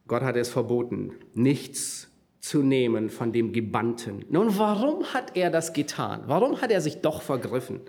Gott 0.07 0.23
hat 0.23 0.37
es 0.37 0.49
verboten, 0.49 1.13
nichts 1.33 2.09
zu 2.39 2.63
nehmen 2.63 3.09
von 3.09 3.33
dem 3.33 3.51
Gebannten. 3.51 4.25
Nun, 4.29 4.57
warum 4.57 5.13
hat 5.13 5.35
er 5.35 5.49
das 5.49 5.73
getan? 5.73 6.23
Warum 6.27 6.61
hat 6.61 6.71
er 6.71 6.81
sich 6.81 7.01
doch 7.01 7.21
vergriffen? 7.21 7.81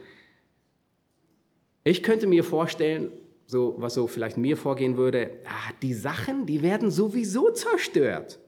Ich 1.85 2.03
könnte 2.03 2.27
mir 2.27 2.43
vorstellen, 2.43 3.13
so, 3.49 3.75
was 3.79 3.95
so 3.95 4.07
vielleicht 4.07 4.37
mir 4.37 4.59
vorgehen 4.59 4.99
würde, 4.99 5.31
ah, 5.47 5.73
die 5.81 5.95
Sachen, 5.95 6.45
die 6.45 6.63
werden 6.63 6.91
sowieso 6.91 7.51
zerstört. 7.51 8.39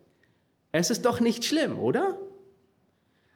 Es 0.72 0.90
ist 0.90 1.06
doch 1.06 1.20
nicht 1.20 1.44
schlimm, 1.44 1.78
oder? 1.78 2.18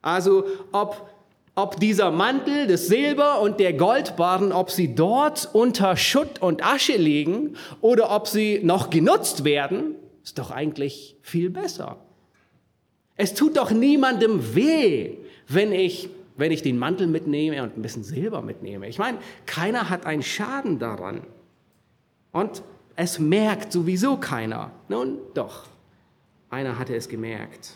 Also, 0.02 0.44
ob, 0.72 1.08
ob 1.54 1.80
dieser 1.80 2.10
Mantel, 2.10 2.66
das 2.66 2.86
Silber 2.86 3.40
und 3.40 3.60
der 3.60 3.72
Goldbarren, 3.72 4.52
ob 4.52 4.70
sie 4.70 4.94
dort 4.94 5.48
unter 5.54 5.96
Schutt 5.96 6.42
und 6.42 6.62
Asche 6.62 6.96
liegen 6.96 7.56
oder 7.80 8.14
ob 8.14 8.28
sie 8.28 8.60
noch 8.62 8.90
genutzt 8.90 9.44
werden, 9.44 9.94
ist 10.22 10.38
doch 10.38 10.50
eigentlich 10.50 11.16
viel 11.22 11.48
besser. 11.48 11.96
Es 13.16 13.32
tut 13.32 13.56
doch 13.56 13.70
niemandem 13.70 14.54
weh, 14.54 15.16
wenn 15.48 15.72
ich, 15.72 16.10
wenn 16.36 16.52
ich 16.52 16.60
den 16.60 16.78
Mantel 16.78 17.06
mitnehme 17.06 17.62
und 17.62 17.78
ein 17.78 17.82
bisschen 17.82 18.04
Silber 18.04 18.42
mitnehme. 18.42 18.86
Ich 18.86 18.98
meine, 18.98 19.16
keiner 19.46 19.88
hat 19.88 20.04
einen 20.04 20.22
Schaden 20.22 20.78
daran. 20.78 21.22
Und 22.34 22.64
es 22.96 23.20
merkt 23.20 23.72
sowieso 23.72 24.16
keiner. 24.16 24.72
Nun 24.88 25.18
doch, 25.34 25.68
einer 26.50 26.78
hatte 26.80 26.96
es 26.96 27.08
gemerkt. 27.08 27.74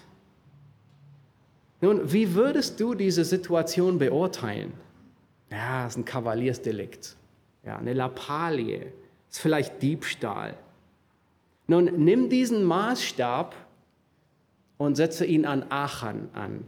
Nun, 1.81 2.13
wie 2.13 2.35
würdest 2.35 2.81
du 2.81 2.95
diese 2.95 3.25
Situation 3.25 4.01
beurteilen? 4.01 4.73
Ja, 5.49 5.87
es 5.87 5.93
ist 5.93 5.99
ein 5.99 6.05
Kavaliersdelikt. 6.05 7.17
Ja, 7.65 7.77
eine 7.77 7.93
Lappalie. 7.93 8.93
ist 9.31 9.39
vielleicht 9.39 9.81
Diebstahl. 9.81 10.57
Nun, 11.69 11.85
nimm 12.05 12.29
diesen 12.29 12.65
Maßstab 12.65 13.55
und 14.77 14.97
setze 14.97 15.25
ihn 15.25 15.47
an 15.47 15.67
Achan 15.71 16.31
an. 16.33 16.65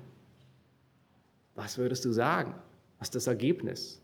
Was 1.57 1.77
würdest 1.77 2.05
du 2.05 2.13
sagen? 2.13 2.55
Was 3.01 3.09
ist 3.09 3.17
das 3.17 3.27
Ergebnis? 3.27 4.01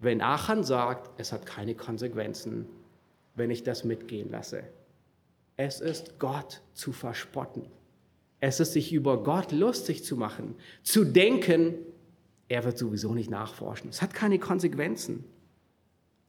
Wenn 0.00 0.22
Achan 0.22 0.64
sagt, 0.64 1.10
es 1.20 1.32
hat 1.32 1.46
keine 1.46 1.74
Konsequenzen, 1.74 2.66
wenn 3.34 3.50
ich 3.50 3.62
das 3.62 3.84
mitgehen 3.84 4.30
lasse. 4.30 4.64
Es 5.56 5.80
ist 5.80 6.18
Gott 6.18 6.62
zu 6.72 6.92
verspotten. 6.92 7.66
Es 8.40 8.60
ist 8.60 8.72
sich 8.72 8.94
über 8.94 9.22
Gott 9.22 9.52
lustig 9.52 10.02
zu 10.02 10.16
machen, 10.16 10.56
zu 10.82 11.04
denken, 11.04 11.74
er 12.48 12.64
wird 12.64 12.78
sowieso 12.78 13.12
nicht 13.12 13.30
nachforschen. 13.30 13.90
Es 13.90 14.00
hat 14.00 14.14
keine 14.14 14.38
Konsequenzen. 14.38 15.24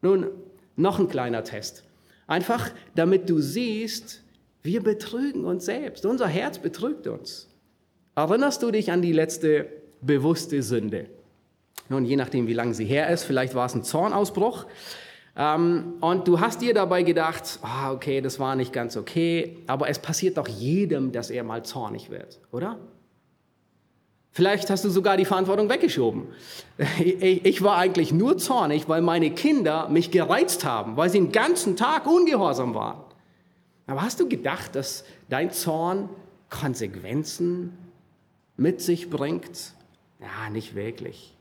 Nun, 0.01 0.27
noch 0.75 0.99
ein 0.99 1.07
kleiner 1.07 1.45
Test. 1.45 1.86
Einfach, 2.27 2.71
damit 2.95 3.29
du 3.29 3.39
siehst, 3.39 4.21
wir 4.62 4.84
betrügen 4.84 5.45
uns 5.45 5.65
selbst. 5.65 6.05
Unser 6.05 6.27
Herz 6.27 6.60
betrügt 6.60 7.07
uns. 7.07 7.49
Erinnerst 8.15 8.62
du 8.62 8.71
dich 8.71 8.91
an 8.91 9.01
die 9.01 9.13
letzte 9.13 9.67
bewusste 10.01 10.62
Sünde? 10.62 11.10
Nun, 11.91 12.06
je 12.06 12.15
nachdem, 12.15 12.47
wie 12.47 12.54
lange 12.54 12.73
sie 12.73 12.86
her 12.86 13.10
ist, 13.10 13.25
vielleicht 13.25 13.54
war 13.54 13.65
es 13.65 13.75
ein 13.75 13.84
Zornausbruch. 13.84 14.65
Ähm, 15.36 15.95
und 15.99 16.25
du 16.25 16.39
hast 16.39 16.62
dir 16.62 16.73
dabei 16.73 17.04
gedacht, 17.04 17.60
ah, 17.63 17.91
okay, 17.91 18.21
das 18.21 18.39
war 18.39 18.56
nicht 18.56 18.71
ganz 18.71 18.95
okay, 18.95 19.58
aber 19.67 19.89
es 19.89 19.99
passiert 19.99 20.38
doch 20.38 20.47
jedem, 20.47 21.12
dass 21.12 21.30
er 21.30 21.43
mal 21.43 21.65
zornig 21.65 22.10
wird, 22.10 22.39
oder? 22.54 22.77
Vielleicht 24.32 24.69
hast 24.69 24.86
du 24.86 24.89
sogar 24.89 25.17
die 25.17 25.25
Verantwortung 25.25 25.69
weggeschoben. 25.69 26.27
Ich 27.04 27.62
war 27.62 27.75
eigentlich 27.75 28.13
nur 28.13 28.38
zornig, 28.38 28.88
weil 28.88 29.01
meine 29.01 29.32
Kinder 29.32 29.89
mich 29.89 30.12
gereizt 30.12 30.63
haben, 30.63 30.95
weil 30.95 31.10
sie 31.10 31.19
den 31.19 31.34
ganzen 31.34 31.75
Tag 31.75 32.08
ungehorsam 32.08 32.73
waren. 32.73 33.01
Aber 33.86 34.01
hast 34.01 34.21
du 34.21 34.30
gedacht, 34.30 34.75
dass 34.75 35.04
dein 35.27 35.51
Zorn 35.51 36.08
Konsequenzen 36.49 37.77
mit 38.56 38.80
sich 38.80 39.10
bringt? 39.10 39.73
Ja, 40.21 40.49
nicht 40.49 40.73
wirklich. 40.73 41.36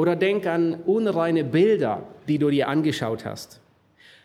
Oder 0.00 0.16
denk 0.16 0.46
an 0.46 0.76
unreine 0.86 1.44
Bilder, 1.44 2.04
die 2.26 2.38
du 2.38 2.48
dir 2.48 2.68
angeschaut 2.68 3.26
hast. 3.26 3.60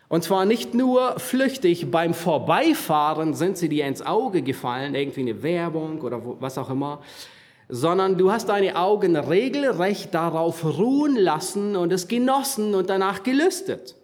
Und 0.08 0.24
zwar 0.24 0.46
nicht 0.46 0.72
nur 0.72 1.18
flüchtig, 1.18 1.90
beim 1.90 2.14
Vorbeifahren 2.14 3.34
sind 3.34 3.58
sie 3.58 3.68
dir 3.68 3.84
ins 3.84 4.00
Auge 4.00 4.40
gefallen, 4.40 4.94
irgendwie 4.94 5.20
eine 5.20 5.42
Werbung 5.42 6.00
oder 6.00 6.22
was 6.40 6.56
auch 6.56 6.70
immer, 6.70 7.02
sondern 7.68 8.16
du 8.16 8.32
hast 8.32 8.48
deine 8.48 8.76
Augen 8.76 9.16
regelrecht 9.16 10.14
darauf 10.14 10.64
ruhen 10.64 11.14
lassen 11.14 11.76
und 11.76 11.92
es 11.92 12.08
genossen 12.08 12.74
und 12.74 12.88
danach 12.88 13.22
gelüstet. 13.22 13.96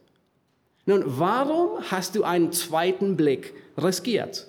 Nun, 0.84 1.02
warum 1.06 1.80
hast 1.90 2.16
du 2.16 2.22
einen 2.22 2.52
zweiten 2.52 3.16
Blick 3.16 3.54
riskiert? 3.78 4.46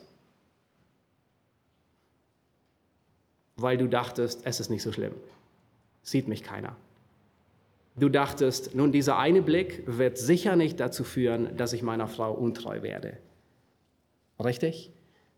Weil 3.56 3.78
du 3.78 3.88
dachtest, 3.88 4.42
es 4.44 4.60
ist 4.60 4.70
nicht 4.70 4.84
so 4.84 4.92
schlimm. 4.92 5.14
Sieht 6.02 6.28
mich 6.28 6.44
keiner. 6.44 6.76
Du 7.96 8.10
dachtest, 8.10 8.76
nun, 8.76 8.92
dieser 8.92 9.18
eine 9.18 9.42
Blick 9.42 9.84
wird 9.86 10.18
sicher 10.18 10.56
nicht 10.56 10.80
dazu 10.80 11.04
führen, 11.04 11.56
dass 11.58 11.74
ich 11.74 11.84
meiner 11.84 12.08
Frau 12.08 12.34
untreu 12.34 12.82
werde. 12.82 13.18
Richtig? 14.40 14.92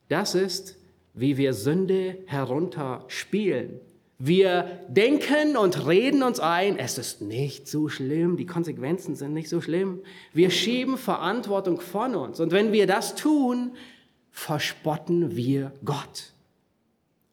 Das 0.08 0.36
ist 0.36 0.78
wie 1.16 1.38
wir 1.38 1.54
Sünde 1.54 2.18
herunterspielen. 2.28 3.80
Wir 4.18 4.80
denken 4.88 5.58
und 5.58 5.88
reden 5.88 6.24
uns 6.24 6.40
ein, 6.40 6.78
es 6.78 6.98
ist 6.98 7.22
nicht 7.22 7.68
so 7.68 7.90
schlimm, 7.90 8.38
die 8.38 8.46
Konsequenzen 8.46 9.16
sind 9.16 9.34
nicht 9.34 9.50
so 9.50 9.60
schlimm. 9.60 10.02
Wir 10.34 10.52
schieben 10.52 10.98
Verantwortung 10.98 11.82
von 11.82 12.16
uns. 12.16 12.40
Und 12.40 12.52
wenn 12.52 12.72
wir 12.72 12.88
das 12.88 13.16
tun, 13.16 13.72
verspotten 14.32 15.36
wir 15.36 15.74
Gott. 15.84 16.34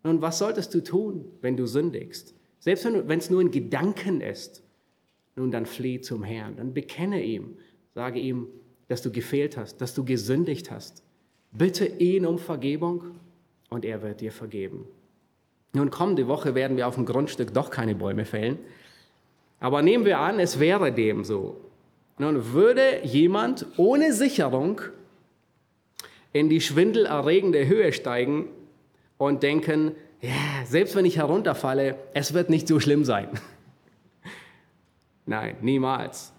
Und 0.02 0.22
was 0.22 0.38
solltest 0.38 0.74
du 0.74 0.82
tun, 0.82 1.24
wenn 1.40 1.56
du 1.56 1.66
sündigst? 1.66 2.34
Selbst 2.58 2.84
wenn 2.84 3.18
es 3.18 3.30
nur 3.30 3.40
ein 3.40 3.50
Gedanken 3.50 4.20
ist. 4.20 4.62
Nun, 5.36 5.50
dann 5.50 5.66
flieh 5.66 6.00
zum 6.00 6.22
Herrn, 6.22 6.56
dann 6.56 6.74
bekenne 6.74 7.22
ihm, 7.22 7.56
sage 7.94 8.18
ihm, 8.18 8.48
dass 8.88 9.02
du 9.02 9.10
gefehlt 9.10 9.56
hast, 9.56 9.80
dass 9.80 9.94
du 9.94 10.04
gesündigt 10.04 10.70
hast. 10.70 11.02
Bitte 11.52 11.86
ihn 11.86 12.26
um 12.26 12.38
Vergebung 12.38 13.04
und 13.70 13.84
er 13.84 14.02
wird 14.02 14.20
dir 14.20 14.32
vergeben. 14.32 14.86
Nun, 15.72 15.90
kommende 15.90 16.28
Woche 16.28 16.54
werden 16.54 16.76
wir 16.76 16.86
auf 16.86 16.96
dem 16.96 17.06
Grundstück 17.06 17.54
doch 17.54 17.70
keine 17.70 17.94
Bäume 17.94 18.26
fällen. 18.26 18.58
Aber 19.60 19.80
nehmen 19.80 20.04
wir 20.04 20.18
an, 20.18 20.38
es 20.38 20.60
wäre 20.60 20.92
dem 20.92 21.24
so. 21.24 21.56
Nun 22.18 22.52
würde 22.52 23.00
jemand 23.04 23.66
ohne 23.78 24.12
Sicherung 24.12 24.82
in 26.32 26.48
die 26.48 26.60
schwindelerregende 26.60 27.66
Höhe 27.66 27.92
steigen 27.92 28.48
und 29.18 29.42
denken, 29.42 29.92
ja, 30.20 30.30
selbst 30.66 30.94
wenn 30.94 31.04
ich 31.04 31.16
herunterfalle, 31.16 31.96
es 32.14 32.34
wird 32.34 32.50
nicht 32.50 32.68
so 32.68 32.80
schlimm 32.80 33.04
sein. 33.04 33.28
Nein, 35.26 35.56
niemals. 35.60 36.32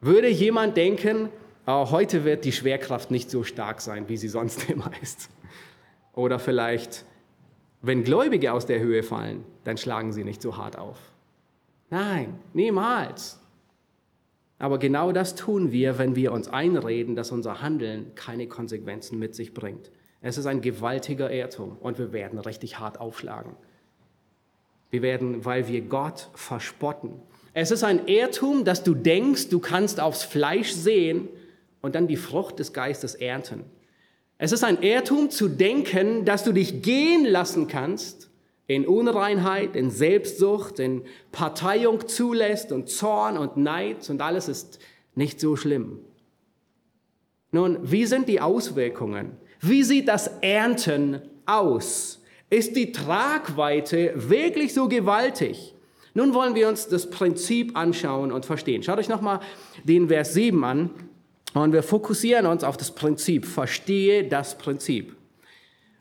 Würde 0.00 0.28
jemand 0.28 0.76
denken, 0.76 1.28
oh, 1.66 1.90
heute 1.90 2.24
wird 2.24 2.44
die 2.44 2.52
Schwerkraft 2.52 3.10
nicht 3.10 3.30
so 3.30 3.42
stark 3.42 3.80
sein, 3.80 4.08
wie 4.08 4.16
sie 4.16 4.28
sonst 4.28 4.68
immer 4.70 4.90
ist. 5.02 5.28
Oder 6.12 6.38
vielleicht, 6.38 7.04
wenn 7.82 8.04
Gläubige 8.04 8.52
aus 8.52 8.66
der 8.66 8.80
Höhe 8.80 9.02
fallen, 9.02 9.44
dann 9.64 9.76
schlagen 9.76 10.12
sie 10.12 10.24
nicht 10.24 10.40
so 10.40 10.56
hart 10.56 10.78
auf. 10.78 10.98
Nein, 11.90 12.38
niemals. 12.52 13.38
Aber 14.58 14.78
genau 14.78 15.12
das 15.12 15.34
tun 15.34 15.70
wir, 15.70 15.98
wenn 15.98 16.16
wir 16.16 16.32
uns 16.32 16.48
einreden, 16.48 17.14
dass 17.14 17.30
unser 17.30 17.60
Handeln 17.60 18.14
keine 18.14 18.48
Konsequenzen 18.48 19.18
mit 19.18 19.34
sich 19.34 19.52
bringt. 19.52 19.90
Es 20.22 20.38
ist 20.38 20.46
ein 20.46 20.62
gewaltiger 20.62 21.30
Irrtum 21.30 21.76
und 21.78 21.98
wir 21.98 22.12
werden 22.12 22.38
richtig 22.38 22.78
hart 22.78 22.98
aufschlagen. 22.98 23.52
Wir 24.90 25.02
werden, 25.02 25.44
weil 25.44 25.68
wir 25.68 25.82
Gott 25.82 26.30
verspotten. 26.34 27.20
Es 27.58 27.70
ist 27.70 27.84
ein 27.84 28.06
Irrtum, 28.06 28.66
dass 28.66 28.84
du 28.84 28.92
denkst, 28.92 29.48
du 29.48 29.60
kannst 29.60 29.98
aufs 29.98 30.22
Fleisch 30.22 30.72
sehen 30.72 31.30
und 31.80 31.94
dann 31.94 32.06
die 32.06 32.18
Frucht 32.18 32.58
des 32.58 32.74
Geistes 32.74 33.14
ernten. 33.14 33.64
Es 34.36 34.52
ist 34.52 34.62
ein 34.62 34.82
Irrtum 34.82 35.30
zu 35.30 35.48
denken, 35.48 36.26
dass 36.26 36.44
du 36.44 36.52
dich 36.52 36.82
gehen 36.82 37.24
lassen 37.24 37.66
kannst 37.66 38.28
in 38.66 38.86
Unreinheit, 38.86 39.74
in 39.74 39.90
Selbstsucht, 39.90 40.78
in 40.80 41.04
Parteiung 41.32 42.06
zulässt 42.06 42.72
und 42.72 42.90
Zorn 42.90 43.38
und 43.38 43.56
Neid 43.56 44.10
und 44.10 44.20
alles 44.20 44.48
ist 44.48 44.78
nicht 45.14 45.40
so 45.40 45.56
schlimm. 45.56 46.00
Nun, 47.52 47.78
wie 47.90 48.04
sind 48.04 48.28
die 48.28 48.42
Auswirkungen? 48.42 49.30
Wie 49.62 49.82
sieht 49.82 50.08
das 50.08 50.28
Ernten 50.42 51.22
aus? 51.46 52.22
Ist 52.50 52.76
die 52.76 52.92
Tragweite 52.92 54.12
wirklich 54.14 54.74
so 54.74 54.88
gewaltig? 54.88 55.72
Nun 56.16 56.32
wollen 56.32 56.54
wir 56.54 56.66
uns 56.66 56.88
das 56.88 57.10
Prinzip 57.10 57.76
anschauen 57.76 58.32
und 58.32 58.46
verstehen. 58.46 58.82
Schaut 58.82 58.98
euch 58.98 59.10
nochmal 59.10 59.40
den 59.84 60.08
Vers 60.08 60.32
7 60.32 60.64
an. 60.64 60.88
Und 61.52 61.74
wir 61.74 61.82
fokussieren 61.82 62.46
uns 62.46 62.64
auf 62.64 62.78
das 62.78 62.90
Prinzip. 62.90 63.44
Verstehe 63.44 64.26
das 64.26 64.56
Prinzip. 64.56 65.14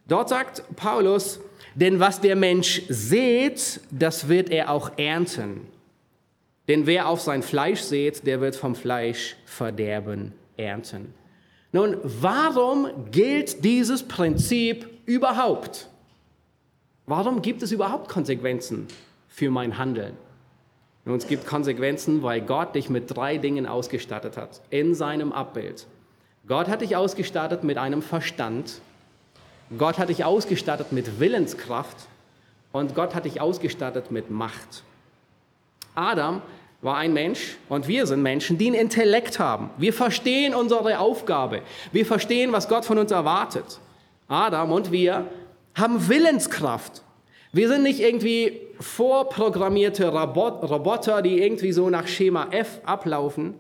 Dort 0.08 0.30
sagt 0.30 0.64
Paulus, 0.78 1.42
denn 1.76 2.00
was 2.00 2.22
der 2.22 2.38
Mensch 2.38 2.84
sät, 2.88 3.82
das 3.92 4.30
wird 4.30 4.52
er 4.52 4.70
auch 4.70 4.98
ernten. 4.98 5.68
Denn 6.70 6.86
wer 6.86 7.10
auf 7.10 7.20
sein 7.20 7.44
Fleisch 7.44 7.82
sät, 7.82 8.26
der 8.26 8.40
wird 8.40 8.56
vom 8.56 8.74
Fleisch 8.74 9.36
Verderben 9.46 10.32
ernten. 10.56 11.14
Nun, 11.74 11.98
warum 12.04 12.88
gilt 13.12 13.66
dieses 13.66 14.02
Prinzip 14.02 14.88
überhaupt? 15.06 15.90
Warum 17.06 17.42
gibt 17.42 17.64
es 17.64 17.74
überhaupt 17.74 18.08
Konsequenzen 18.08 18.88
für 19.36 19.52
mein 19.52 19.78
Handeln? 19.78 20.16
Und 21.04 21.18
es 21.18 21.28
gibt 21.28 21.46
Konsequenzen, 21.46 22.24
weil 22.24 22.42
Gott 22.42 22.74
dich 22.74 22.90
mit 22.90 23.16
drei 23.16 23.38
Dingen 23.38 23.68
ausgestattet 23.68 24.38
hat, 24.38 24.62
in 24.70 24.96
seinem 24.96 25.32
Abbild. 25.32 25.86
Gott 26.48 26.68
hat 26.68 26.82
dich 26.82 26.96
ausgestattet 26.96 27.64
mit 27.64 27.78
einem 27.78 28.02
Verstand, 28.02 28.82
Gott 29.78 29.98
hat 29.98 30.10
dich 30.10 30.24
ausgestattet 30.24 30.92
mit 30.92 31.20
Willenskraft 31.20 31.98
und 32.72 32.96
Gott 32.96 33.14
hat 33.14 33.26
dich 33.26 33.42
ausgestattet 33.42 34.10
mit 34.10 34.30
Macht. 34.30 34.84
Adam 35.96 36.42
war 36.82 36.98
ein 36.98 37.14
Mensch 37.14 37.58
und 37.68 37.88
wir 37.88 38.06
sind 38.06 38.22
Menschen, 38.22 38.58
die 38.58 38.68
einen 38.68 38.76
Intellekt 38.76 39.40
haben. 39.40 39.70
Wir 39.78 39.92
verstehen 39.92 40.54
unsere 40.54 41.00
Aufgabe. 41.00 41.62
Wir 41.92 42.06
verstehen, 42.06 42.52
was 42.52 42.68
Gott 42.68 42.86
von 42.86 43.00
uns 43.00 43.12
erwartet. 43.12 43.80
Adam 44.28 44.72
und 44.72 44.92
wir 44.92 45.28
haben 45.74 46.08
Willenskraft. 46.08 47.02
Wir 47.52 47.68
sind 47.70 47.84
nicht 47.84 48.00
irgendwie 48.00 48.62
vorprogrammierte 48.80 50.08
Roboter, 50.08 51.22
die 51.22 51.42
irgendwie 51.42 51.72
so 51.72 51.90
nach 51.90 52.08
Schema 52.08 52.48
F 52.52 52.82
ablaufen, 52.86 53.56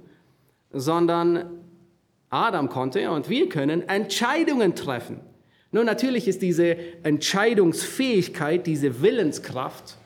sondern 0.71 1.61
Adam 2.29 2.69
konnte 2.69 3.09
und 3.11 3.29
wir 3.29 3.49
können 3.49 3.87
Entscheidungen 3.87 4.75
treffen. 4.75 5.19
Nun, 5.71 5.85
natürlich 5.85 6.27
ist 6.27 6.41
diese 6.41 6.77
Entscheidungsfähigkeit, 7.03 8.65
diese 8.65 9.01
Willenskraft 9.01 9.97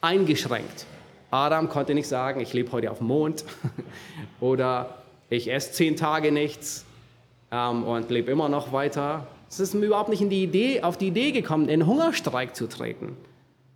eingeschränkt. 0.00 0.86
Adam 1.30 1.68
konnte 1.68 1.94
nicht 1.94 2.08
sagen, 2.08 2.40
ich 2.40 2.52
lebe 2.52 2.70
heute 2.72 2.90
auf 2.90 2.98
dem 2.98 3.06
Mond 3.06 3.44
oder 4.40 5.02
ich 5.30 5.50
esse 5.50 5.72
zehn 5.72 5.96
Tage 5.96 6.30
nichts 6.30 6.84
ähm, 7.50 7.84
und 7.84 8.10
lebe 8.10 8.30
immer 8.30 8.48
noch 8.48 8.72
weiter. 8.72 9.26
Es 9.48 9.60
ist 9.60 9.74
überhaupt 9.74 10.08
nicht 10.08 10.20
in 10.20 10.30
die 10.30 10.42
Idee, 10.42 10.82
auf 10.82 10.98
die 10.98 11.08
Idee 11.08 11.32
gekommen, 11.32 11.68
in 11.68 11.86
Hungerstreik 11.86 12.54
zu 12.54 12.68
treten. 12.68 13.16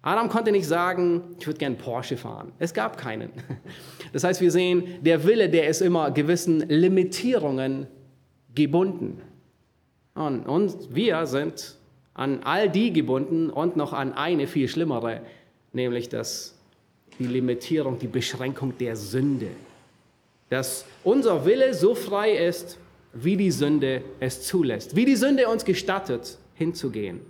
Adam 0.07 0.29
konnte 0.29 0.53
nicht 0.53 0.69
sagen, 0.69 1.35
ich 1.37 1.49
würde 1.49 1.59
gern 1.59 1.77
Porsche 1.77 2.17
fahren. 2.17 2.53
Es 2.61 2.73
gab 2.73 2.97
keinen. 2.97 3.31
Das 4.13 4.23
heißt, 4.23 4.41
wir 4.41 4.53
sehen, 4.53 5.03
der 5.03 5.25
Wille, 5.25 5.51
der 5.51 5.67
ist 5.67 5.83
immer 5.83 6.13
gewissen 6.13 6.61
Limitierungen 6.69 7.89
gebunden. 8.55 9.21
Und, 10.15 10.47
und 10.47 10.95
wir 10.95 11.27
sind 11.27 11.77
an 12.15 12.41
all 12.45 12.71
die 12.71 12.93
gebunden 12.93 13.51
und 13.51 13.77
noch 13.77 13.93
an 13.93 14.15
eine 14.15 14.47
viel 14.47 14.69
schlimmere, 14.69 15.23
nämlich 15.73 16.09
das, 16.09 16.57
die 17.19 17.27
Limitierung, 17.27 17.99
die 17.99 18.07
Beschränkung 18.07 18.79
der 18.79 18.95
Sünde. 18.95 19.49
Dass 20.49 20.87
unser 21.03 21.45
Wille 21.45 21.75
so 21.75 21.97
frei 21.97 22.31
ist, 22.31 22.79
wie 23.13 23.37
die 23.37 23.51
Sünde 23.51 24.03
es 24.21 24.43
zulässt, 24.43 24.95
wie 24.95 25.05
die 25.05 25.17
Sünde 25.17 25.49
uns 25.49 25.65
gestattet, 25.65 26.39
hinzugehen. 26.55 27.21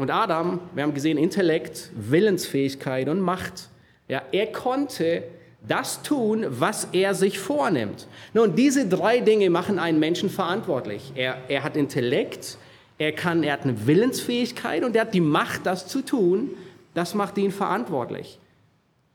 Und 0.00 0.10
Adam, 0.10 0.60
wir 0.74 0.82
haben 0.82 0.94
gesehen, 0.94 1.18
Intellekt, 1.18 1.90
Willensfähigkeit 1.94 3.06
und 3.10 3.20
Macht. 3.20 3.68
Ja, 4.08 4.22
er 4.32 4.46
konnte 4.46 5.24
das 5.68 6.02
tun, 6.02 6.46
was 6.48 6.88
er 6.92 7.14
sich 7.14 7.38
vornimmt. 7.38 8.06
Nun, 8.32 8.54
diese 8.54 8.88
drei 8.88 9.20
Dinge 9.20 9.50
machen 9.50 9.78
einen 9.78 9.98
Menschen 9.98 10.30
verantwortlich. 10.30 11.12
Er, 11.16 11.36
er 11.48 11.64
hat 11.64 11.76
Intellekt, 11.76 12.56
er, 12.96 13.12
kann, 13.12 13.42
er 13.42 13.52
hat 13.52 13.64
eine 13.64 13.86
Willensfähigkeit 13.86 14.84
und 14.84 14.96
er 14.96 15.02
hat 15.02 15.12
die 15.12 15.20
Macht, 15.20 15.66
das 15.66 15.86
zu 15.86 16.00
tun. 16.00 16.52
Das 16.94 17.14
macht 17.14 17.36
ihn 17.36 17.52
verantwortlich. 17.52 18.38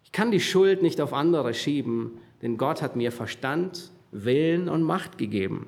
Ich 0.03 0.11
kann 0.11 0.29
die 0.29 0.39
Schuld 0.39 0.83
nicht 0.83 1.01
auf 1.01 1.13
andere 1.13 1.55
schieben, 1.55 2.19
denn 2.43 2.57
Gott 2.57 2.83
hat 2.83 2.95
mir 2.95 3.11
Verstand, 3.11 3.89
Willen 4.11 4.69
und 4.69 4.83
Macht 4.83 5.17
gegeben. 5.17 5.67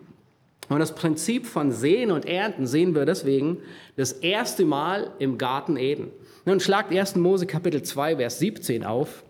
Und 0.69 0.79
das 0.79 0.95
Prinzip 0.95 1.45
von 1.45 1.71
Sehen 1.71 2.11
und 2.11 2.25
Ernten 2.25 2.67
sehen 2.67 2.93
wir 2.93 3.05
deswegen 3.05 3.59
das 3.95 4.11
erste 4.11 4.65
Mal 4.65 5.11
im 5.19 5.37
Garten 5.37 5.77
Eden. 5.77 6.09
Nun 6.45 6.59
schlagt 6.59 6.93
1. 6.93 7.15
Mose 7.15 7.45
Kapitel 7.45 7.83
2, 7.83 8.17
Vers 8.17 8.39
17 8.39 8.85
auf. 8.85 9.23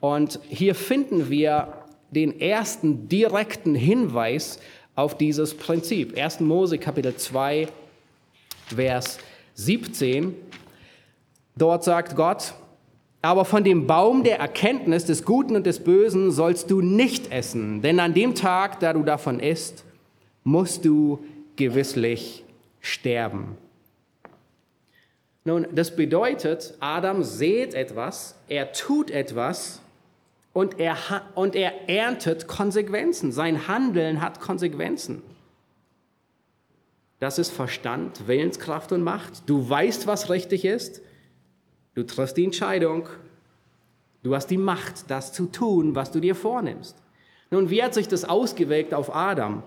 Und 0.00 0.40
hier 0.48 0.74
finden 0.74 1.30
wir 1.30 1.84
den 2.10 2.40
ersten 2.40 3.08
direkten 3.08 3.74
Hinweis 3.74 4.58
auf 4.96 5.16
dieses 5.16 5.54
Prinzip. 5.54 6.18
1. 6.18 6.40
Mose 6.40 6.78
Kapitel 6.78 7.14
2, 7.14 7.68
Vers 8.74 9.18
17. 9.54 10.34
Dort 11.56 11.84
sagt 11.84 12.16
Gott, 12.16 12.54
aber 13.22 13.44
von 13.44 13.64
dem 13.64 13.86
Baum 13.86 14.24
der 14.24 14.38
Erkenntnis 14.38 15.04
des 15.04 15.24
Guten 15.24 15.54
und 15.54 15.66
des 15.66 15.80
Bösen 15.80 16.30
sollst 16.30 16.70
du 16.70 16.80
nicht 16.80 17.30
essen, 17.30 17.82
denn 17.82 18.00
an 18.00 18.14
dem 18.14 18.34
Tag, 18.34 18.80
da 18.80 18.94
du 18.94 19.02
davon 19.02 19.40
isst, 19.40 19.84
musst 20.50 20.84
du 20.84 21.24
gewisslich 21.56 22.44
sterben. 22.80 23.56
Nun, 25.44 25.66
das 25.72 25.94
bedeutet, 25.94 26.74
Adam 26.80 27.22
sät 27.22 27.72
etwas, 27.74 28.36
er 28.48 28.72
tut 28.72 29.10
etwas 29.10 29.80
und 30.52 30.78
er, 30.78 30.96
und 31.34 31.54
er 31.54 31.88
erntet 31.88 32.46
Konsequenzen. 32.46 33.32
Sein 33.32 33.68
Handeln 33.68 34.20
hat 34.20 34.40
Konsequenzen. 34.40 35.22
Das 37.20 37.38
ist 37.38 37.50
Verstand, 37.50 38.26
Willenskraft 38.26 38.92
und 38.92 39.02
Macht. 39.02 39.48
Du 39.48 39.68
weißt, 39.68 40.06
was 40.06 40.30
richtig 40.30 40.64
ist. 40.64 41.00
Du 41.94 42.02
triffst 42.02 42.36
die 42.36 42.44
Entscheidung. 42.44 43.08
Du 44.22 44.34
hast 44.34 44.48
die 44.48 44.58
Macht, 44.58 45.10
das 45.10 45.32
zu 45.32 45.46
tun, 45.46 45.94
was 45.94 46.10
du 46.10 46.20
dir 46.20 46.34
vornimmst. 46.34 46.96
Nun, 47.50 47.70
wie 47.70 47.82
hat 47.82 47.94
sich 47.94 48.08
das 48.08 48.24
ausgewirkt 48.24 48.94
auf 48.94 49.14
Adam? 49.14 49.62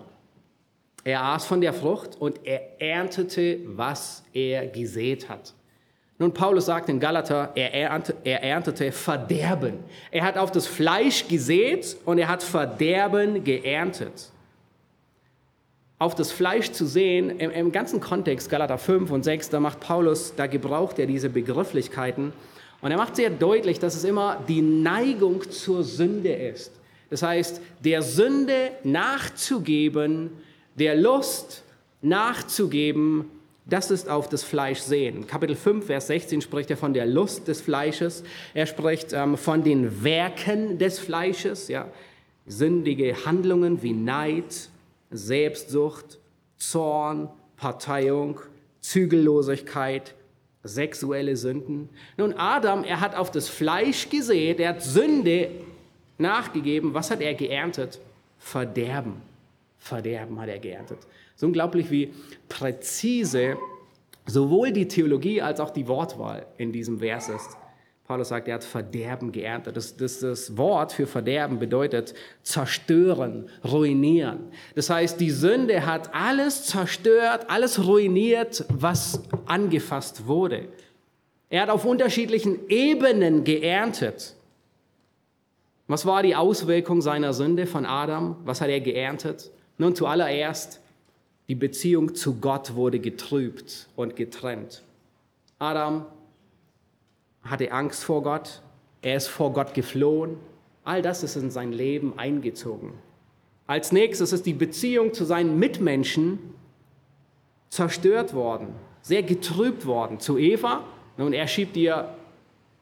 Er 1.04 1.22
aß 1.22 1.44
von 1.44 1.60
der 1.60 1.74
Frucht 1.74 2.16
und 2.18 2.40
er 2.44 2.80
erntete, 2.80 3.60
was 3.66 4.24
er 4.32 4.66
gesät 4.66 5.28
hat. 5.28 5.52
Nun, 6.18 6.32
Paulus 6.32 6.66
sagt 6.66 6.88
in 6.88 6.98
Galater, 6.98 7.52
er, 7.54 7.74
erntete, 7.74 8.16
er 8.24 8.42
erntete 8.42 8.92
Verderben. 8.92 9.74
Er 10.10 10.24
hat 10.24 10.38
auf 10.38 10.50
das 10.50 10.66
Fleisch 10.66 11.28
gesät 11.28 11.96
und 12.04 12.18
er 12.18 12.28
hat 12.28 12.42
Verderben 12.42 13.44
geerntet. 13.44 14.30
Auf 15.98 16.14
das 16.14 16.32
Fleisch 16.32 16.70
zu 16.70 16.86
sehen, 16.86 17.38
im, 17.38 17.50
im 17.50 17.72
ganzen 17.72 18.00
Kontext, 18.00 18.48
Galater 18.48 18.78
5 18.78 19.10
und 19.10 19.24
6, 19.24 19.50
da 19.50 19.60
macht 19.60 19.80
Paulus, 19.80 20.34
da 20.36 20.46
gebraucht 20.46 20.98
er 20.98 21.06
diese 21.06 21.28
Begrifflichkeiten 21.28 22.32
und 22.80 22.90
er 22.90 22.96
macht 22.96 23.16
sehr 23.16 23.30
deutlich, 23.30 23.78
dass 23.78 23.94
es 23.94 24.04
immer 24.04 24.42
die 24.48 24.62
Neigung 24.62 25.50
zur 25.50 25.82
Sünde 25.82 26.32
ist. 26.32 26.72
Das 27.10 27.22
heißt, 27.22 27.60
der 27.80 28.02
Sünde 28.02 28.72
nachzugeben, 28.82 30.30
der 30.74 30.94
Lust 30.96 31.62
nachzugeben, 32.02 33.30
das 33.66 33.90
ist 33.90 34.08
auf 34.08 34.28
das 34.28 34.42
Fleisch 34.42 34.80
sehen. 34.80 35.26
Kapitel 35.26 35.56
5, 35.56 35.86
Vers 35.86 36.08
16 36.08 36.42
spricht 36.42 36.70
er 36.70 36.76
von 36.76 36.92
der 36.92 37.06
Lust 37.06 37.48
des 37.48 37.62
Fleisches. 37.62 38.22
Er 38.52 38.66
spricht 38.66 39.12
ähm, 39.12 39.38
von 39.38 39.64
den 39.64 40.04
Werken 40.04 40.78
des 40.78 40.98
Fleisches, 40.98 41.68
ja. 41.68 41.88
Sündige 42.46 43.24
Handlungen 43.24 43.82
wie 43.82 43.94
Neid, 43.94 44.68
Selbstsucht, 45.10 46.18
Zorn, 46.58 47.30
Parteiung, 47.56 48.38
Zügellosigkeit, 48.80 50.14
sexuelle 50.62 51.36
Sünden. 51.36 51.88
Nun, 52.18 52.34
Adam, 52.34 52.84
er 52.84 53.00
hat 53.00 53.16
auf 53.16 53.30
das 53.30 53.48
Fleisch 53.48 54.10
gesehen, 54.10 54.58
er 54.58 54.70
hat 54.70 54.82
Sünde 54.82 55.50
nachgegeben. 56.18 56.92
Was 56.92 57.10
hat 57.10 57.22
er 57.22 57.32
geerntet? 57.32 57.98
Verderben. 58.38 59.22
Verderben 59.84 60.40
hat 60.40 60.48
er 60.48 60.58
geerntet. 60.58 61.00
So 61.36 61.44
unglaublich, 61.46 61.90
wie 61.90 62.10
präzise 62.48 63.58
sowohl 64.24 64.72
die 64.72 64.88
Theologie 64.88 65.42
als 65.42 65.60
auch 65.60 65.68
die 65.68 65.86
Wortwahl 65.86 66.46
in 66.56 66.72
diesem 66.72 67.00
Vers 67.00 67.28
ist. 67.28 67.50
Paulus 68.06 68.30
sagt, 68.30 68.48
er 68.48 68.54
hat 68.54 68.64
Verderben 68.64 69.30
geerntet. 69.30 69.76
Das, 69.76 69.94
das, 69.94 70.20
das 70.20 70.56
Wort 70.56 70.92
für 70.94 71.06
Verderben 71.06 71.58
bedeutet 71.58 72.14
zerstören, 72.42 73.50
ruinieren. 73.62 74.52
Das 74.74 74.88
heißt, 74.88 75.20
die 75.20 75.30
Sünde 75.30 75.84
hat 75.84 76.14
alles 76.14 76.64
zerstört, 76.64 77.50
alles 77.50 77.86
ruiniert, 77.86 78.64
was 78.70 79.22
angefasst 79.44 80.26
wurde. 80.26 80.68
Er 81.50 81.60
hat 81.60 81.68
auf 81.68 81.84
unterschiedlichen 81.84 82.70
Ebenen 82.70 83.44
geerntet. 83.44 84.34
Was 85.88 86.06
war 86.06 86.22
die 86.22 86.36
Auswirkung 86.36 87.02
seiner 87.02 87.34
Sünde 87.34 87.66
von 87.66 87.84
Adam? 87.84 88.36
Was 88.46 88.62
hat 88.62 88.70
er 88.70 88.80
geerntet? 88.80 89.50
Nun 89.78 89.94
zuallererst, 89.94 90.80
die 91.48 91.54
Beziehung 91.54 92.14
zu 92.14 92.40
Gott 92.40 92.74
wurde 92.74 93.00
getrübt 93.00 93.88
und 93.96 94.16
getrennt. 94.16 94.82
Adam 95.58 96.06
hatte 97.42 97.70
Angst 97.72 98.04
vor 98.04 98.22
Gott, 98.22 98.62
er 99.02 99.16
ist 99.16 99.28
vor 99.28 99.52
Gott 99.52 99.74
geflohen. 99.74 100.38
All 100.84 101.02
das 101.02 101.22
ist 101.22 101.36
in 101.36 101.50
sein 101.50 101.72
Leben 101.72 102.18
eingezogen. 102.18 102.92
Als 103.66 103.92
nächstes 103.92 104.32
ist 104.32 104.46
die 104.46 104.52
Beziehung 104.52 105.14
zu 105.14 105.24
seinen 105.24 105.58
Mitmenschen 105.58 106.38
zerstört 107.70 108.34
worden, 108.34 108.68
sehr 109.02 109.22
getrübt 109.22 109.86
worden. 109.86 110.20
Zu 110.20 110.38
Eva, 110.38 110.84
nun 111.16 111.32
er 111.32 111.48
schiebt 111.48 111.76
ihr 111.76 112.14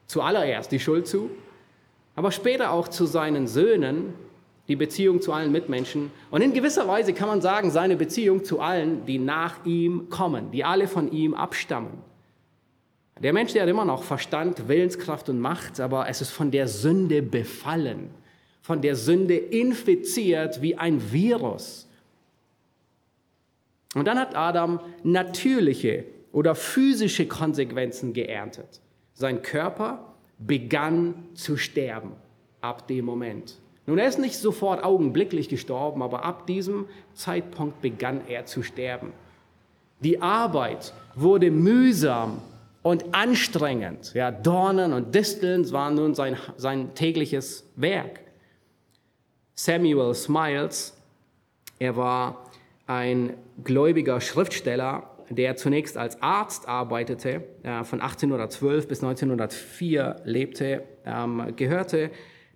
zuallererst 0.06 0.70
die 0.72 0.80
Schuld 0.80 1.06
zu, 1.06 1.30
aber 2.14 2.30
später 2.30 2.72
auch 2.72 2.88
zu 2.88 3.06
seinen 3.06 3.46
Söhnen, 3.46 4.14
die 4.68 4.76
Beziehung 4.76 5.20
zu 5.20 5.32
allen 5.32 5.52
Mitmenschen 5.52 6.10
und 6.30 6.40
in 6.40 6.52
gewisser 6.52 6.86
Weise 6.86 7.12
kann 7.12 7.28
man 7.28 7.40
sagen, 7.40 7.70
seine 7.70 7.96
Beziehung 7.96 8.44
zu 8.44 8.60
allen, 8.60 9.04
die 9.06 9.18
nach 9.18 9.64
ihm 9.64 10.08
kommen, 10.08 10.50
die 10.50 10.64
alle 10.64 10.86
von 10.86 11.10
ihm 11.10 11.34
abstammen. 11.34 11.92
Der 13.20 13.32
Mensch, 13.32 13.52
der 13.52 13.62
hat 13.62 13.68
immer 13.68 13.84
noch 13.84 14.02
Verstand, 14.02 14.68
Willenskraft 14.68 15.28
und 15.28 15.40
Macht, 15.40 15.78
aber 15.80 16.08
es 16.08 16.20
ist 16.20 16.30
von 16.30 16.50
der 16.50 16.66
Sünde 16.66 17.22
befallen, 17.22 18.10
von 18.62 18.80
der 18.80 18.96
Sünde 18.96 19.36
infiziert 19.36 20.62
wie 20.62 20.76
ein 20.76 21.12
Virus. 21.12 21.88
Und 23.94 24.06
dann 24.06 24.18
hat 24.18 24.34
Adam 24.34 24.80
natürliche 25.02 26.04
oder 26.32 26.54
physische 26.54 27.26
Konsequenzen 27.26 28.12
geerntet. 28.12 28.80
Sein 29.12 29.42
Körper 29.42 30.14
begann 30.38 31.28
zu 31.34 31.56
sterben 31.56 32.12
ab 32.60 32.88
dem 32.88 33.04
Moment. 33.04 33.58
Nun, 33.86 33.98
er 33.98 34.06
ist 34.06 34.18
nicht 34.18 34.36
sofort 34.36 34.84
augenblicklich 34.84 35.48
gestorben, 35.48 36.02
aber 36.02 36.24
ab 36.24 36.46
diesem 36.46 36.86
Zeitpunkt 37.14 37.82
begann 37.82 38.20
er 38.28 38.46
zu 38.46 38.62
sterben. 38.62 39.12
Die 40.00 40.20
Arbeit 40.20 40.92
wurde 41.14 41.50
mühsam 41.50 42.42
und 42.82 43.14
anstrengend. 43.14 44.14
Ja, 44.14 44.30
Dornen 44.30 44.92
und 44.92 45.14
Disteln 45.14 45.70
waren 45.72 45.94
nun 45.94 46.14
sein, 46.14 46.36
sein 46.56 46.94
tägliches 46.94 47.64
Werk. 47.76 48.20
Samuel 49.54 50.14
Smiles, 50.14 50.96
er 51.78 51.96
war 51.96 52.50
ein 52.86 53.34
gläubiger 53.62 54.20
Schriftsteller, 54.20 55.08
der 55.28 55.56
zunächst 55.56 55.96
als 55.96 56.20
Arzt 56.20 56.68
arbeitete, 56.68 57.44
von 57.84 58.00
1812 58.00 58.88
bis 58.88 59.02
1904 59.02 60.16
lebte, 60.24 60.82
ähm, 61.06 61.54
gehörte 61.56 62.10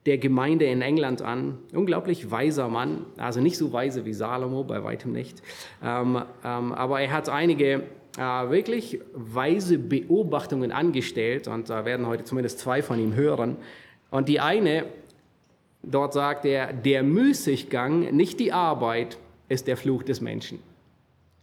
der 0.06 0.18
Gemeinde 0.18 0.64
in 0.66 0.82
England 0.82 1.20
an. 1.20 1.58
Unglaublich 1.72 2.30
weiser 2.30 2.68
Mann, 2.68 3.04
also 3.16 3.40
nicht 3.40 3.58
so 3.58 3.72
weise 3.72 4.04
wie 4.04 4.14
Salomo, 4.14 4.64
bei 4.64 4.82
weitem 4.82 5.12
nicht. 5.12 5.42
Ähm, 5.82 6.22
ähm, 6.44 6.72
aber 6.72 7.00
er 7.00 7.12
hat 7.12 7.28
einige 7.28 7.82
äh, 8.16 8.20
wirklich 8.20 9.00
weise 9.12 9.78
Beobachtungen 9.78 10.72
angestellt 10.72 11.48
und 11.48 11.68
da 11.68 11.84
werden 11.84 12.06
heute 12.06 12.24
zumindest 12.24 12.60
zwei 12.60 12.82
von 12.82 12.98
ihm 13.00 13.14
hören. 13.14 13.56
Und 14.10 14.28
die 14.28 14.40
eine, 14.40 14.84
dort 15.82 16.12
sagt 16.12 16.44
er, 16.44 16.72
der 16.72 17.02
Müßiggang, 17.02 18.14
nicht 18.14 18.38
die 18.38 18.52
Arbeit, 18.52 19.18
ist 19.48 19.66
der 19.66 19.76
Fluch 19.76 20.04
des 20.04 20.20
Menschen. 20.20 20.60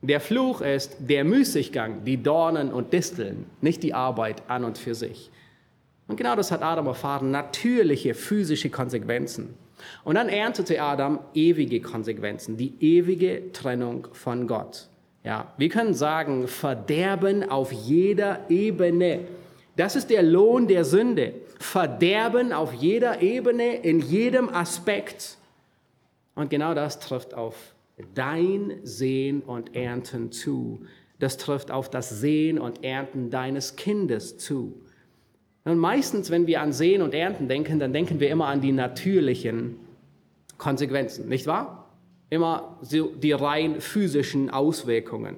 Der 0.01 0.19
Fluch 0.19 0.61
ist 0.61 0.97
der 0.99 1.23
Müßiggang, 1.23 2.03
die 2.03 2.21
Dornen 2.21 2.73
und 2.73 2.91
Disteln, 2.91 3.45
nicht 3.61 3.83
die 3.83 3.93
Arbeit 3.93 4.43
an 4.49 4.65
und 4.65 4.77
für 4.77 4.95
sich. 4.95 5.31
Und 6.07 6.17
genau 6.17 6.35
das 6.35 6.51
hat 6.51 6.61
Adam 6.61 6.87
erfahren, 6.87 7.31
natürliche 7.31 8.13
physische 8.13 8.69
Konsequenzen. 8.69 9.55
Und 10.03 10.15
dann 10.15 10.29
erntete 10.29 10.81
Adam 10.81 11.19
ewige 11.33 11.81
Konsequenzen, 11.81 12.57
die 12.57 12.73
ewige 12.79 13.51
Trennung 13.51 14.07
von 14.11 14.47
Gott. 14.47 14.87
Ja, 15.23 15.53
wir 15.57 15.69
können 15.69 15.93
sagen, 15.93 16.47
Verderben 16.47 17.49
auf 17.49 17.71
jeder 17.71 18.49
Ebene. 18.49 19.21
Das 19.75 19.95
ist 19.95 20.09
der 20.09 20.21
Lohn 20.23 20.67
der 20.67 20.83
Sünde. 20.83 21.33
Verderben 21.59 22.51
auf 22.51 22.73
jeder 22.73 23.21
Ebene, 23.21 23.75
in 23.77 23.99
jedem 24.01 24.49
Aspekt. 24.49 25.37
Und 26.35 26.49
genau 26.49 26.73
das 26.73 26.99
trifft 26.99 27.33
auf 27.33 27.55
dein 28.13 28.79
Sehen 28.83 29.41
und 29.41 29.75
Ernten 29.75 30.31
zu. 30.31 30.81
Das 31.19 31.37
trifft 31.37 31.71
auf 31.71 31.89
das 31.89 32.09
Sehen 32.09 32.59
und 32.59 32.83
Ernten 32.83 33.29
deines 33.29 33.77
Kindes 33.77 34.37
zu. 34.37 34.82
Und 35.65 35.77
meistens, 35.77 36.29
wenn 36.29 36.45
wir 36.47 36.61
an 36.61 36.73
Sehen 36.73 37.01
und 37.01 37.13
Ernten 37.13 37.47
denken, 37.47 37.79
dann 37.79 37.93
denken 37.93 38.19
wir 38.19 38.29
immer 38.29 38.47
an 38.47 38.61
die 38.61 38.71
natürlichen 38.71 39.77
Konsequenzen, 40.57 41.29
nicht 41.29 41.47
wahr? 41.47 41.89
Immer 42.29 42.77
so 42.81 43.07
die 43.07 43.31
rein 43.31 43.79
physischen 43.79 44.49
Auswirkungen. 44.49 45.37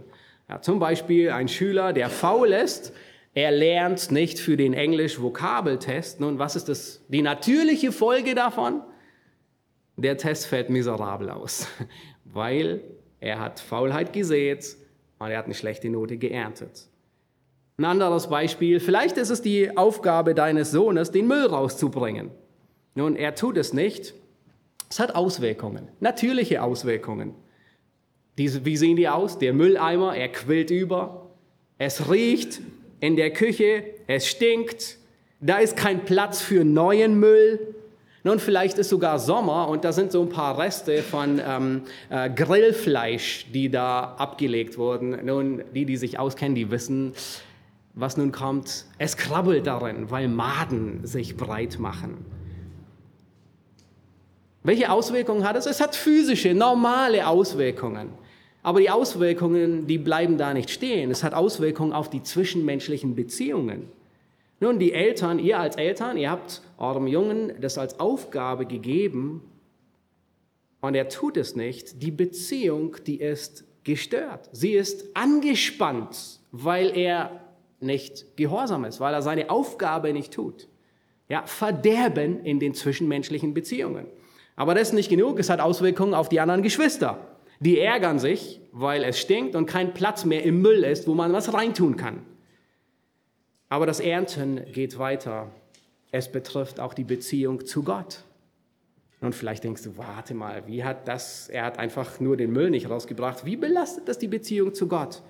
Ja, 0.49 0.61
zum 0.61 0.79
Beispiel 0.79 1.31
ein 1.31 1.47
Schüler, 1.47 1.93
der 1.93 2.09
faul 2.09 2.53
ist, 2.53 2.93
er 3.33 3.51
lernt 3.51 4.11
nicht 4.11 4.39
für 4.39 4.55
den 4.55 4.73
Englisch-Vokabeltest. 4.73 6.21
Nun, 6.21 6.39
was 6.39 6.55
ist 6.55 6.69
das, 6.69 7.03
die 7.09 7.21
natürliche 7.21 7.91
Folge 7.91 8.33
davon? 8.33 8.81
Der 9.97 10.17
Test 10.17 10.47
fällt 10.47 10.69
miserabel 10.69 11.29
aus, 11.29 11.67
weil 12.23 12.81
er 13.19 13.39
hat 13.39 13.59
Faulheit 13.59 14.13
gesät 14.13 14.77
und 15.19 15.31
er 15.31 15.37
hat 15.37 15.45
eine 15.45 15.53
schlechte 15.53 15.89
Note 15.89 16.17
geerntet. 16.17 16.87
Ein 17.77 17.85
anderes 17.85 18.27
Beispiel, 18.27 18.79
vielleicht 18.79 19.17
ist 19.17 19.29
es 19.29 19.41
die 19.41 19.75
Aufgabe 19.75 20.33
deines 20.33 20.71
Sohnes, 20.71 21.11
den 21.11 21.27
Müll 21.27 21.45
rauszubringen. 21.45 22.31
Nun, 22.93 23.17
er 23.17 23.35
tut 23.35 23.57
es 23.57 23.73
nicht. 23.73 24.13
Es 24.89 24.99
hat 24.99 25.13
Auswirkungen, 25.15 25.89
natürliche 25.99 26.61
Auswirkungen. 26.61 27.33
Wie 28.37 28.77
sehen 28.77 28.95
die 28.95 29.09
aus? 29.09 29.39
Der 29.39 29.53
Mülleimer, 29.53 30.15
er 30.15 30.29
quillt 30.29 30.69
über. 30.69 31.31
Es 31.77 32.09
riecht 32.09 32.61
in 32.99 33.15
der 33.15 33.31
Küche, 33.31 33.83
es 34.07 34.27
stinkt. 34.27 34.97
Da 35.41 35.57
ist 35.57 35.75
kein 35.75 36.05
Platz 36.05 36.41
für 36.41 36.63
neuen 36.63 37.19
Müll. 37.19 37.75
Nun, 38.23 38.39
vielleicht 38.39 38.77
ist 38.77 38.89
sogar 38.89 39.19
Sommer 39.19 39.67
und 39.67 39.83
da 39.83 39.91
sind 39.91 40.11
so 40.11 40.21
ein 40.21 40.29
paar 40.29 40.57
Reste 40.57 41.03
von 41.03 41.41
ähm, 41.45 41.81
äh, 42.09 42.29
Grillfleisch, 42.29 43.47
die 43.53 43.69
da 43.69 44.15
abgelegt 44.17 44.77
wurden. 44.77 45.25
Nun, 45.25 45.63
die, 45.73 45.85
die 45.85 45.97
sich 45.97 46.17
auskennen, 46.17 46.55
die 46.55 46.71
wissen, 46.71 47.13
was 47.95 48.17
nun 48.17 48.31
kommt, 48.31 48.85
es 48.97 49.15
krabbelt 49.15 49.65
darin, 49.65 50.11
weil 50.11 50.27
Maden 50.27 51.05
sich 51.07 51.37
breit 51.37 51.79
machen. 51.79 52.25
Welche 54.63 54.91
Auswirkungen 54.91 55.47
hat 55.47 55.55
es? 55.55 55.65
Es 55.65 55.79
hat 55.79 55.95
physische, 55.95 56.53
normale 56.53 57.27
Auswirkungen. 57.27 58.09
Aber 58.63 58.79
die 58.79 58.89
Auswirkungen, 58.89 59.85
die 59.85 59.99
bleiben 59.99 60.37
da 60.37 60.53
nicht 60.53 60.71
stehen. 60.71 61.11
Es 61.11 61.23
hat 61.23 61.33
Auswirkungen 61.33 61.93
auf 61.93 62.09
die 62.09 62.23
zwischenmenschlichen 62.23 63.15
Beziehungen. 63.15 63.89
Nun, 64.59 64.79
die 64.79 64.91
Eltern, 64.91 65.37
ihr 65.37 65.59
als 65.59 65.75
Eltern, 65.75 66.17
ihr 66.17 66.31
habt 66.31 66.61
eurem 66.77 67.07
Jungen 67.07 67.53
das 67.61 67.77
als 67.77 67.99
Aufgabe 67.99 68.65
gegeben 68.65 69.41
und 70.81 70.95
er 70.95 71.09
tut 71.09 71.37
es 71.37 71.55
nicht. 71.55 72.01
Die 72.01 72.11
Beziehung, 72.11 72.97
die 73.05 73.19
ist 73.19 73.65
gestört. 73.83 74.49
Sie 74.51 74.73
ist 74.73 75.15
angespannt, 75.15 76.39
weil 76.51 76.97
er 76.97 77.44
nicht 77.79 78.37
gehorsam 78.37 78.85
ist, 78.85 78.99
weil 78.99 79.13
er 79.13 79.21
seine 79.21 79.49
Aufgabe 79.49 80.13
nicht 80.13 80.33
tut. 80.33 80.67
Ja, 81.27 81.43
Verderben 81.45 82.43
in 82.43 82.59
den 82.59 82.73
zwischenmenschlichen 82.73 83.53
Beziehungen. 83.53 84.05
Aber 84.55 84.73
das 84.73 84.89
ist 84.89 84.93
nicht 84.93 85.09
genug, 85.09 85.39
es 85.39 85.49
hat 85.49 85.59
Auswirkungen 85.59 86.13
auf 86.13 86.29
die 86.29 86.39
anderen 86.39 86.61
Geschwister. 86.61 87.19
Die 87.59 87.79
ärgern 87.79 88.19
sich, 88.19 88.61
weil 88.71 89.03
es 89.03 89.19
stinkt 89.19 89.55
und 89.55 89.65
kein 89.65 89.93
Platz 89.93 90.25
mehr 90.25 90.43
im 90.43 90.61
Müll 90.61 90.83
ist, 90.83 91.07
wo 91.07 91.13
man 91.13 91.33
was 91.33 91.53
reintun 91.53 91.95
kann. 91.97 92.23
Aber 93.69 93.85
das 93.85 93.99
Ernten 93.99 94.61
geht 94.71 94.99
weiter. 94.99 95.51
Es 96.11 96.31
betrifft 96.31 96.79
auch 96.79 96.93
die 96.93 97.03
Beziehung 97.03 97.65
zu 97.65 97.83
Gott. 97.83 98.23
Und 99.21 99.33
vielleicht 99.33 99.63
denkst 99.63 99.83
du, 99.83 99.97
warte 99.97 100.33
mal, 100.33 100.67
wie 100.67 100.83
hat 100.83 101.07
das, 101.07 101.49
er 101.49 101.65
hat 101.65 101.79
einfach 101.79 102.19
nur 102.19 102.37
den 102.37 102.51
Müll 102.51 102.69
nicht 102.69 102.89
rausgebracht. 102.89 103.45
Wie 103.45 103.55
belastet 103.55 104.07
das 104.07 104.19
die 104.19 104.27
Beziehung 104.27 104.73
zu 104.73 104.87
Gott? 104.87 105.23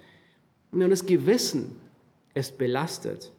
Nun, 0.71 0.89
das 0.89 1.05
Gewissen 1.05 1.79
ist 2.35 2.59
belastet, 2.59 3.31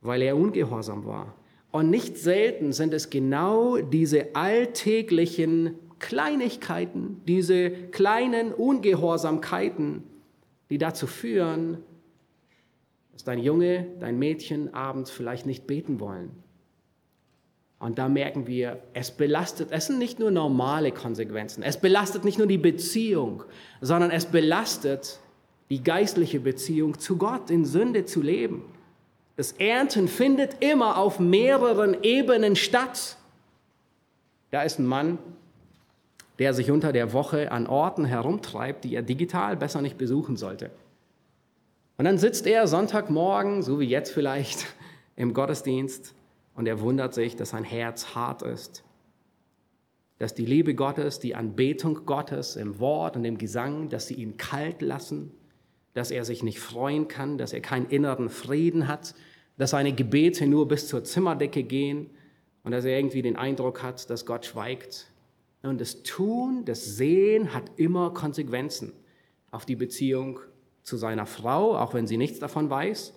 weil 0.00 0.22
er 0.22 0.36
ungehorsam 0.36 1.04
war. 1.06 1.34
Und 1.70 1.90
nicht 1.90 2.16
selten 2.16 2.72
sind 2.72 2.92
es 2.94 3.10
genau 3.10 3.76
diese 3.76 4.34
alltäglichen 4.34 5.74
Kleinigkeiten, 5.98 7.20
diese 7.26 7.70
kleinen 7.70 8.52
Ungehorsamkeiten, 8.52 10.02
die 10.70 10.78
dazu 10.78 11.06
führen, 11.06 11.78
dass 13.12 13.24
dein 13.24 13.40
Junge, 13.40 13.86
dein 14.00 14.18
Mädchen 14.18 14.72
abends 14.74 15.10
vielleicht 15.10 15.44
nicht 15.44 15.66
beten 15.66 16.00
wollen. 16.00 16.30
Und 17.80 17.98
da 17.98 18.08
merken 18.08 18.46
wir, 18.46 18.82
es 18.92 19.10
belastet, 19.10 19.68
es 19.70 19.86
sind 19.86 19.98
nicht 19.98 20.18
nur 20.18 20.30
normale 20.30 20.90
Konsequenzen, 20.90 21.62
es 21.62 21.76
belastet 21.76 22.24
nicht 22.24 22.38
nur 22.38 22.46
die 22.46 22.58
Beziehung, 22.58 23.44
sondern 23.80 24.10
es 24.10 24.26
belastet 24.26 25.20
die 25.70 25.82
geistliche 25.82 26.40
Beziehung 26.40 26.98
zu 26.98 27.16
Gott, 27.16 27.50
in 27.50 27.64
Sünde 27.64 28.04
zu 28.04 28.22
leben. 28.22 28.62
Das 29.36 29.52
Ernten 29.52 30.08
findet 30.08 30.62
immer 30.62 30.96
auf 30.98 31.20
mehreren 31.20 32.02
Ebenen 32.02 32.56
statt. 32.56 33.16
Da 34.50 34.62
ist 34.62 34.78
ein 34.78 34.86
Mann, 34.86 35.18
der 36.38 36.54
sich 36.54 36.70
unter 36.70 36.92
der 36.92 37.12
Woche 37.12 37.52
an 37.52 37.66
Orten 37.66 38.04
herumtreibt, 38.04 38.84
die 38.84 38.94
er 38.94 39.02
digital 39.02 39.56
besser 39.56 39.82
nicht 39.82 39.98
besuchen 39.98 40.36
sollte. 40.36 40.70
Und 41.98 42.04
dann 42.04 42.18
sitzt 42.18 42.46
er 42.46 42.66
Sonntagmorgen, 42.66 43.62
so 43.62 43.80
wie 43.80 43.86
jetzt 43.86 44.12
vielleicht, 44.12 44.66
im 45.16 45.34
Gottesdienst 45.34 46.14
und 46.54 46.66
er 46.66 46.80
wundert 46.80 47.12
sich, 47.12 47.36
dass 47.36 47.50
sein 47.50 47.64
Herz 47.64 48.14
hart 48.14 48.42
ist, 48.42 48.84
dass 50.18 50.34
die 50.34 50.46
Liebe 50.46 50.74
Gottes, 50.74 51.18
die 51.20 51.34
Anbetung 51.34 52.06
Gottes 52.06 52.56
im 52.56 52.78
Wort 52.80 53.16
und 53.16 53.24
im 53.24 53.38
Gesang, 53.38 53.88
dass 53.88 54.06
sie 54.06 54.14
ihn 54.14 54.36
kalt 54.36 54.82
lassen, 54.82 55.32
dass 55.94 56.10
er 56.10 56.24
sich 56.24 56.42
nicht 56.42 56.60
freuen 56.60 57.08
kann, 57.08 57.38
dass 57.38 57.52
er 57.52 57.60
keinen 57.60 57.86
inneren 57.86 58.28
Frieden 58.28 58.88
hat, 58.88 59.14
dass 59.56 59.70
seine 59.70 59.92
Gebete 59.92 60.46
nur 60.46 60.68
bis 60.68 60.86
zur 60.86 61.04
Zimmerdecke 61.04 61.62
gehen 61.62 62.10
und 62.62 62.72
dass 62.72 62.84
er 62.84 62.98
irgendwie 62.98 63.22
den 63.22 63.36
Eindruck 63.36 63.82
hat, 63.82 64.08
dass 64.10 64.26
Gott 64.26 64.46
schweigt. 64.46 65.10
Und 65.62 65.80
das 65.80 66.02
Tun, 66.02 66.64
das 66.64 66.84
Sehen 66.96 67.52
hat 67.52 67.72
immer 67.76 68.14
Konsequenzen 68.14 68.92
auf 69.50 69.66
die 69.66 69.76
Beziehung 69.76 70.40
zu 70.82 70.96
seiner 70.96 71.26
Frau, 71.26 71.76
auch 71.76 71.94
wenn 71.94 72.06
sie 72.06 72.16
nichts 72.16 72.38
davon 72.38 72.70
weiß, 72.70 73.14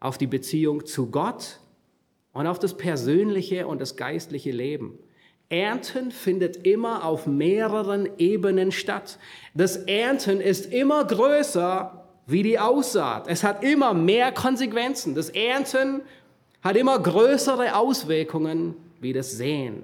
auf 0.00 0.18
die 0.18 0.26
Beziehung 0.26 0.84
zu 0.86 1.10
Gott 1.10 1.60
und 2.32 2.46
auf 2.46 2.58
das 2.58 2.76
persönliche 2.76 3.66
und 3.66 3.80
das 3.80 3.96
geistliche 3.96 4.50
Leben. 4.50 4.98
Ernten 5.48 6.10
findet 6.10 6.66
immer 6.66 7.04
auf 7.04 7.26
mehreren 7.26 8.08
Ebenen 8.18 8.70
statt. 8.70 9.18
Das 9.54 9.76
Ernten 9.76 10.40
ist 10.40 10.72
immer 10.72 11.04
größer 11.04 12.07
wie 12.28 12.42
die 12.42 12.58
Aussaat. 12.58 13.26
Es 13.26 13.42
hat 13.42 13.64
immer 13.64 13.94
mehr 13.94 14.30
Konsequenzen. 14.30 15.14
Das 15.14 15.30
Ernten 15.30 16.02
hat 16.62 16.76
immer 16.76 16.98
größere 16.98 17.74
Auswirkungen 17.74 18.74
wie 19.00 19.12
das 19.12 19.32
Säen. 19.32 19.82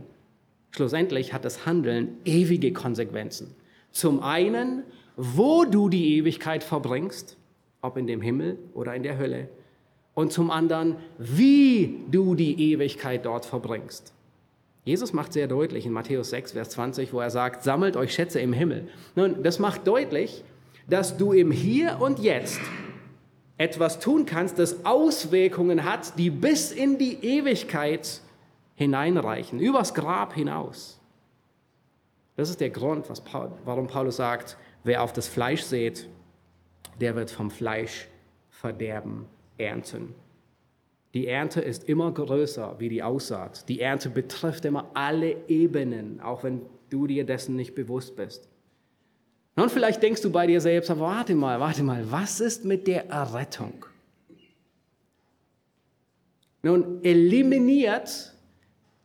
Schlussendlich 0.70 1.32
hat 1.32 1.44
das 1.44 1.66
Handeln 1.66 2.18
ewige 2.24 2.72
Konsequenzen. 2.72 3.54
Zum 3.92 4.22
einen, 4.22 4.82
wo 5.16 5.64
du 5.64 5.88
die 5.88 6.18
Ewigkeit 6.18 6.62
verbringst, 6.62 7.36
ob 7.80 7.96
in 7.96 8.06
dem 8.06 8.20
Himmel 8.20 8.58
oder 8.74 8.94
in 8.94 9.02
der 9.02 9.18
Hölle. 9.18 9.48
Und 10.14 10.32
zum 10.32 10.50
anderen, 10.50 10.96
wie 11.18 12.00
du 12.10 12.34
die 12.34 12.72
Ewigkeit 12.72 13.24
dort 13.24 13.46
verbringst. 13.46 14.12
Jesus 14.84 15.14
macht 15.14 15.32
sehr 15.32 15.48
deutlich 15.48 15.86
in 15.86 15.92
Matthäus 15.92 16.28
6, 16.30 16.52
Vers 16.52 16.70
20, 16.70 17.14
wo 17.14 17.20
er 17.20 17.30
sagt, 17.30 17.64
sammelt 17.64 17.96
euch 17.96 18.12
Schätze 18.12 18.40
im 18.40 18.52
Himmel. 18.52 18.88
Nun, 19.16 19.42
das 19.42 19.58
macht 19.58 19.86
deutlich, 19.86 20.44
dass 20.86 21.16
du 21.16 21.32
im 21.32 21.50
Hier 21.50 21.98
und 22.00 22.18
Jetzt 22.18 22.60
etwas 23.56 24.00
tun 24.00 24.26
kannst, 24.26 24.58
das 24.58 24.84
Auswirkungen 24.84 25.84
hat, 25.84 26.18
die 26.18 26.30
bis 26.30 26.72
in 26.72 26.98
die 26.98 27.24
Ewigkeit 27.24 28.20
hineinreichen, 28.74 29.60
übers 29.60 29.94
Grab 29.94 30.34
hinaus. 30.34 31.00
Das 32.36 32.50
ist 32.50 32.60
der 32.60 32.70
Grund, 32.70 33.06
warum 33.64 33.86
Paulus 33.86 34.16
sagt, 34.16 34.56
wer 34.82 35.02
auf 35.02 35.12
das 35.12 35.28
Fleisch 35.28 35.62
sät, 35.62 36.08
der 37.00 37.14
wird 37.14 37.30
vom 37.30 37.50
Fleisch 37.50 38.08
Verderben 38.50 39.26
ernten. 39.58 40.14
Die 41.12 41.28
Ernte 41.28 41.60
ist 41.60 41.84
immer 41.84 42.10
größer 42.10 42.74
wie 42.78 42.88
die 42.88 43.02
Aussaat. 43.02 43.68
Die 43.68 43.80
Ernte 43.80 44.10
betrifft 44.10 44.64
immer 44.64 44.90
alle 44.94 45.36
Ebenen, 45.48 46.20
auch 46.20 46.42
wenn 46.42 46.62
du 46.90 47.06
dir 47.06 47.24
dessen 47.24 47.54
nicht 47.54 47.76
bewusst 47.76 48.16
bist. 48.16 48.48
Und 49.56 49.70
vielleicht 49.70 50.02
denkst 50.02 50.22
du 50.22 50.30
bei 50.30 50.46
dir 50.46 50.60
selbst, 50.60 50.90
aber 50.90 51.02
warte 51.02 51.34
mal, 51.34 51.60
warte 51.60 51.82
mal, 51.82 52.10
was 52.10 52.40
ist 52.40 52.64
mit 52.64 52.86
der 52.86 53.08
Errettung? 53.08 53.86
Nun, 56.62 57.04
eliminiert 57.04 58.32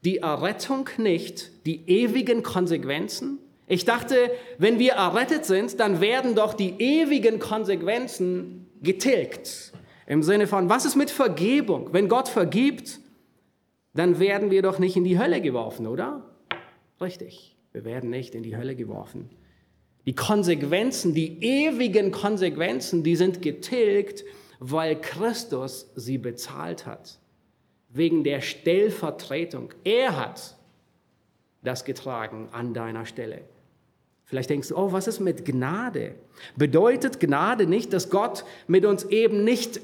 die 0.03 0.19
Errettung 0.19 0.89
nicht 0.97 1.51
die 1.65 1.87
ewigen 1.87 2.41
Konsequenzen? 2.41 3.37
Ich 3.67 3.85
dachte, 3.85 4.31
wenn 4.57 4.79
wir 4.79 4.93
errettet 4.93 5.45
sind, 5.45 5.79
dann 5.79 6.01
werden 6.01 6.33
doch 6.33 6.53
die 6.55 6.73
ewigen 6.79 7.37
Konsequenzen 7.37 8.67
getilgt. 8.81 9.73
Im 10.07 10.23
Sinne 10.23 10.47
von, 10.47 10.69
was 10.69 10.85
ist 10.85 10.95
mit 10.95 11.11
Vergebung? 11.11 11.93
Wenn 11.93 12.07
Gott 12.07 12.29
vergibt, 12.29 12.99
dann 13.93 14.19
werden 14.19 14.49
wir 14.49 14.63
doch 14.63 14.79
nicht 14.79 14.95
in 14.95 15.03
die 15.03 15.19
Hölle 15.19 15.41
geworfen, 15.41 15.85
oder? 15.85 16.23
Richtig, 16.99 17.55
wir 17.73 17.85
werden 17.85 18.09
nicht 18.09 18.33
in 18.33 18.41
die 18.41 18.57
Hölle 18.57 18.75
geworfen. 18.75 19.29
Die 20.09 20.15
Konsequenzen, 20.15 21.13
die 21.13 21.37
ewigen 21.39 22.09
Konsequenzen, 22.09 23.03
die 23.03 23.15
sind 23.15 23.43
getilgt, 23.43 24.25
weil 24.57 24.99
Christus 24.99 25.91
sie 25.95 26.17
bezahlt 26.17 26.87
hat. 26.87 27.19
Wegen 27.89 28.23
der 28.23 28.41
Stellvertretung. 28.41 29.71
Er 29.83 30.17
hat 30.17 30.57
das 31.63 31.85
getragen 31.85 32.49
an 32.53 32.73
deiner 32.73 33.05
Stelle. 33.05 33.41
Vielleicht 34.25 34.49
denkst 34.49 34.69
du, 34.69 34.77
oh, 34.77 34.91
was 34.91 35.05
ist 35.05 35.19
mit 35.19 35.45
Gnade? 35.45 36.15
Bedeutet 36.55 37.19
Gnade 37.19 37.67
nicht, 37.67 37.93
dass 37.93 38.09
Gott 38.09 38.45
mit 38.65 38.85
uns 38.85 39.03
eben 39.03 39.43
nicht 39.43 39.79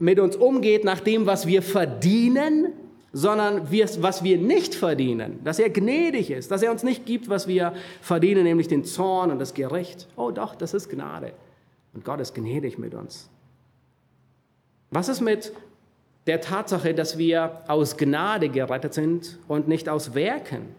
mit 0.00 0.18
uns 0.18 0.34
umgeht 0.34 0.82
nach 0.82 0.98
dem, 0.98 1.26
was 1.26 1.46
wir 1.46 1.62
verdienen, 1.62 2.72
sondern 3.12 3.70
was 3.70 4.22
wir 4.22 4.38
nicht 4.38 4.74
verdienen, 4.74 5.40
dass 5.44 5.58
er 5.58 5.70
gnädig 5.70 6.30
ist, 6.30 6.50
dass 6.50 6.62
er 6.62 6.70
uns 6.70 6.82
nicht 6.82 7.06
gibt, 7.06 7.28
was 7.28 7.48
wir 7.48 7.72
verdienen, 8.00 8.44
nämlich 8.44 8.68
den 8.68 8.84
Zorn 8.84 9.30
und 9.30 9.38
das 9.38 9.54
Gericht. 9.54 10.08
Oh 10.16 10.30
doch, 10.30 10.54
das 10.54 10.74
ist 10.74 10.90
Gnade. 10.90 11.32
Und 11.94 12.04
Gott 12.04 12.20
ist 12.20 12.34
gnädig 12.34 12.78
mit 12.78 12.94
uns. 12.94 13.30
Was 14.90 15.08
ist 15.08 15.20
mit 15.20 15.52
der 16.26 16.40
Tatsache, 16.40 16.94
dass 16.94 17.16
wir 17.16 17.62
aus 17.66 17.96
Gnade 17.96 18.50
gerettet 18.50 18.94
sind 18.94 19.38
und 19.48 19.68
nicht 19.68 19.88
aus 19.88 20.14
Werken? 20.14 20.74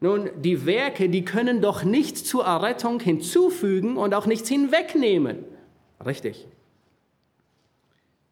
Nun, 0.00 0.30
die 0.40 0.66
Werke, 0.66 1.08
die 1.08 1.24
können 1.24 1.60
doch 1.60 1.84
nichts 1.84 2.24
zur 2.24 2.44
Errettung 2.44 2.98
hinzufügen 2.98 3.96
und 3.96 4.14
auch 4.14 4.26
nichts 4.26 4.48
hinwegnehmen. 4.48 5.44
Richtig. 6.04 6.48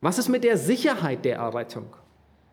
Was 0.01 0.19
ist 0.19 0.29
mit 0.29 0.43
der 0.43 0.57
Sicherheit 0.57 1.25
der 1.25 1.37
Errettung? 1.37 1.87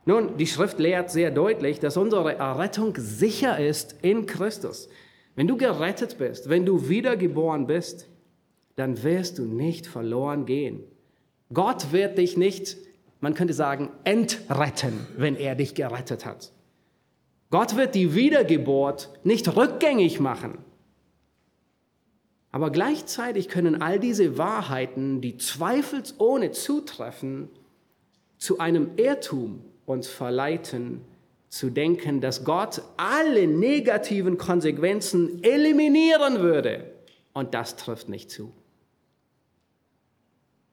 Nun, 0.07 0.37
die 0.37 0.47
Schrift 0.47 0.79
lehrt 0.79 1.11
sehr 1.11 1.31
deutlich, 1.31 1.81
dass 1.81 1.97
unsere 1.97 2.35
Errettung 2.35 2.93
sicher 2.97 3.59
ist 3.59 3.97
in 4.03 4.25
Christus. 4.25 4.87
Wenn 5.35 5.47
du 5.47 5.57
gerettet 5.57 6.17
bist, 6.17 6.47
wenn 6.47 6.65
du 6.65 6.87
wiedergeboren 6.87 7.67
bist, 7.67 8.07
dann 8.77 9.03
wirst 9.03 9.37
du 9.37 9.43
nicht 9.43 9.85
verloren 9.85 10.45
gehen. 10.45 10.81
Gott 11.53 11.91
wird 11.91 12.17
dich 12.17 12.37
nicht, 12.37 12.77
man 13.19 13.33
könnte 13.33 13.53
sagen, 13.53 13.89
entretten, 14.05 14.93
wenn 15.17 15.35
er 15.35 15.55
dich 15.55 15.75
gerettet 15.75 16.25
hat. 16.25 16.53
Gott 17.49 17.75
wird 17.75 17.93
die 17.93 18.15
Wiedergeburt 18.15 19.09
nicht 19.25 19.57
rückgängig 19.57 20.21
machen. 20.21 20.59
Aber 22.53 22.71
gleichzeitig 22.71 23.49
können 23.49 23.81
all 23.81 23.99
diese 23.99 24.37
Wahrheiten, 24.37 25.19
die 25.19 25.35
zweifelsohne 25.35 26.51
zutreffen, 26.51 27.49
zu 28.37 28.59
einem 28.59 28.91
Irrtum 28.95 29.65
uns 29.87 30.07
verleiten, 30.07 31.01
zu 31.49 31.71
denken, 31.71 32.21
dass 32.21 32.43
Gott 32.43 32.83
alle 32.97 33.47
negativen 33.47 34.37
Konsequenzen 34.37 35.43
eliminieren 35.43 36.41
würde. 36.41 36.91
Und 37.33 37.55
das 37.55 37.75
trifft 37.75 38.07
nicht 38.07 38.29
zu. 38.29 38.51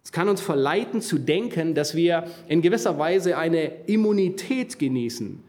Es 0.02 0.12
kann 0.12 0.28
uns 0.28 0.42
verleiten 0.42 1.00
zu 1.00 1.18
denken, 1.18 1.74
dass 1.74 1.94
wir 1.94 2.24
in 2.46 2.60
gewisser 2.60 2.98
Weise 2.98 3.38
eine 3.38 3.86
Immunität 3.86 4.78
genießen 4.78 5.42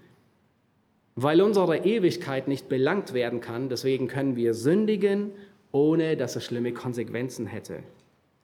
weil 1.16 1.42
unsere 1.42 1.78
Ewigkeit 1.86 2.48
nicht 2.48 2.68
belangt 2.68 3.14
werden 3.14 3.40
kann, 3.40 3.70
deswegen 3.70 4.08
können 4.08 4.36
wir 4.36 4.54
sündigen, 4.54 5.32
ohne 5.72 6.18
dass 6.18 6.36
es 6.36 6.44
schlimme 6.44 6.74
Konsequenzen 6.74 7.48
hätte. 7.48 7.84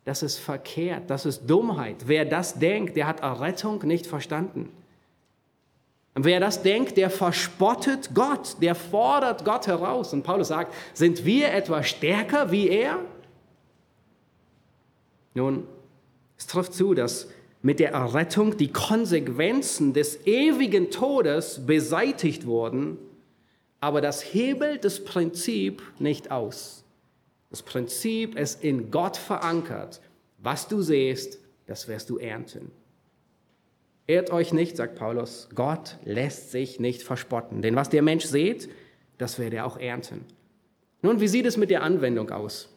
Das 0.05 0.23
ist 0.23 0.37
verkehrt, 0.37 1.09
das 1.09 1.25
ist 1.25 1.47
Dummheit. 1.47 2.07
Wer 2.07 2.25
das 2.25 2.57
denkt, 2.57 2.95
der 2.95 3.07
hat 3.07 3.19
Errettung 3.19 3.85
nicht 3.85 4.07
verstanden. 4.07 4.69
Und 6.13 6.25
wer 6.25 6.39
das 6.39 6.61
denkt, 6.61 6.97
der 6.97 7.09
verspottet 7.09 8.13
Gott, 8.13 8.57
der 8.61 8.75
fordert 8.75 9.45
Gott 9.45 9.67
heraus. 9.67 10.11
Und 10.13 10.23
Paulus 10.23 10.49
sagt, 10.49 10.73
sind 10.93 11.25
wir 11.25 11.53
etwa 11.53 11.83
stärker 11.83 12.51
wie 12.51 12.69
er? 12.69 12.99
Nun, 15.33 15.67
es 16.37 16.47
trifft 16.47 16.73
zu, 16.73 16.93
dass 16.93 17.29
mit 17.61 17.79
der 17.79 17.91
Errettung 17.91 18.57
die 18.57 18.71
Konsequenzen 18.71 19.93
des 19.93 20.25
ewigen 20.25 20.89
Todes 20.89 21.65
beseitigt 21.65 22.45
wurden, 22.45 22.97
aber 23.79 24.01
das 24.01 24.33
hebelt 24.33 24.83
das 24.83 25.03
Prinzip 25.03 25.81
nicht 25.99 26.31
aus. 26.31 26.83
Das 27.49 27.61
Prinzip 27.61 28.37
ist 28.37 28.63
in 28.63 28.91
Gott 28.91 29.17
verankert. 29.17 30.01
Was 30.39 30.67
du 30.67 30.81
siehst, 30.81 31.39
das 31.67 31.87
wirst 31.87 32.09
du 32.09 32.17
ernten. 32.17 32.71
Ehrt 34.11 34.29
euch 34.29 34.51
nicht, 34.51 34.75
sagt 34.75 34.95
Paulus, 34.95 35.47
Gott 35.55 35.95
lässt 36.03 36.51
sich 36.51 36.81
nicht 36.81 37.01
verspotten. 37.01 37.61
Denn 37.61 37.77
was 37.77 37.87
der 37.87 38.01
Mensch 38.01 38.25
sät, 38.25 38.67
das 39.17 39.39
wird 39.39 39.53
er 39.53 39.65
auch 39.65 39.77
ernten. 39.77 40.25
Nun, 41.01 41.21
wie 41.21 41.29
sieht 41.29 41.45
es 41.45 41.55
mit 41.55 41.69
der 41.69 41.81
Anwendung 41.81 42.29
aus? 42.29 42.67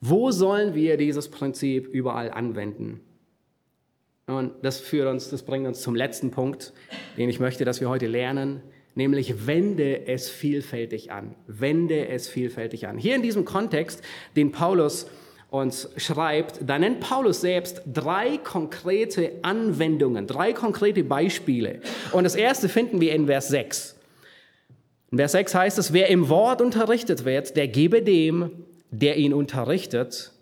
Wo 0.00 0.30
sollen 0.30 0.74
wir 0.74 0.96
dieses 0.96 1.28
Prinzip 1.28 1.86
überall 1.86 2.30
anwenden? 2.30 3.00
Und 4.26 4.52
das 4.62 4.80
führt 4.80 5.06
uns, 5.06 5.28
das 5.28 5.42
bringt 5.42 5.66
uns 5.66 5.82
zum 5.82 5.94
letzten 5.94 6.30
Punkt, 6.30 6.72
den 7.18 7.28
ich 7.28 7.38
möchte, 7.38 7.66
dass 7.66 7.82
wir 7.82 7.90
heute 7.90 8.06
lernen, 8.06 8.62
nämlich 8.94 9.46
wende 9.46 10.06
es 10.06 10.30
vielfältig 10.30 11.12
an. 11.12 11.34
Wende 11.46 12.08
es 12.08 12.26
vielfältig 12.26 12.86
an. 12.86 12.96
Hier 12.96 13.16
in 13.16 13.22
diesem 13.22 13.44
Kontext, 13.44 14.02
den 14.34 14.50
Paulus 14.50 15.08
uns 15.50 15.88
schreibt, 15.96 16.60
da 16.66 16.78
nennt 16.78 17.00
Paulus 17.00 17.40
selbst 17.40 17.82
drei 17.92 18.38
konkrete 18.38 19.32
Anwendungen, 19.42 20.26
drei 20.26 20.52
konkrete 20.52 21.02
Beispiele. 21.04 21.80
Und 22.12 22.24
das 22.24 22.36
erste 22.36 22.68
finden 22.68 23.00
wir 23.00 23.12
in 23.14 23.26
Vers 23.26 23.48
6. 23.48 23.96
In 25.10 25.18
Vers 25.18 25.32
6 25.32 25.54
heißt 25.54 25.78
es, 25.78 25.92
wer 25.92 26.08
im 26.08 26.28
Wort 26.28 26.62
unterrichtet 26.62 27.24
wird, 27.24 27.56
der 27.56 27.66
gebe 27.66 28.02
dem, 28.02 28.64
der 28.90 29.16
ihn 29.16 29.34
unterrichtet, 29.34 30.32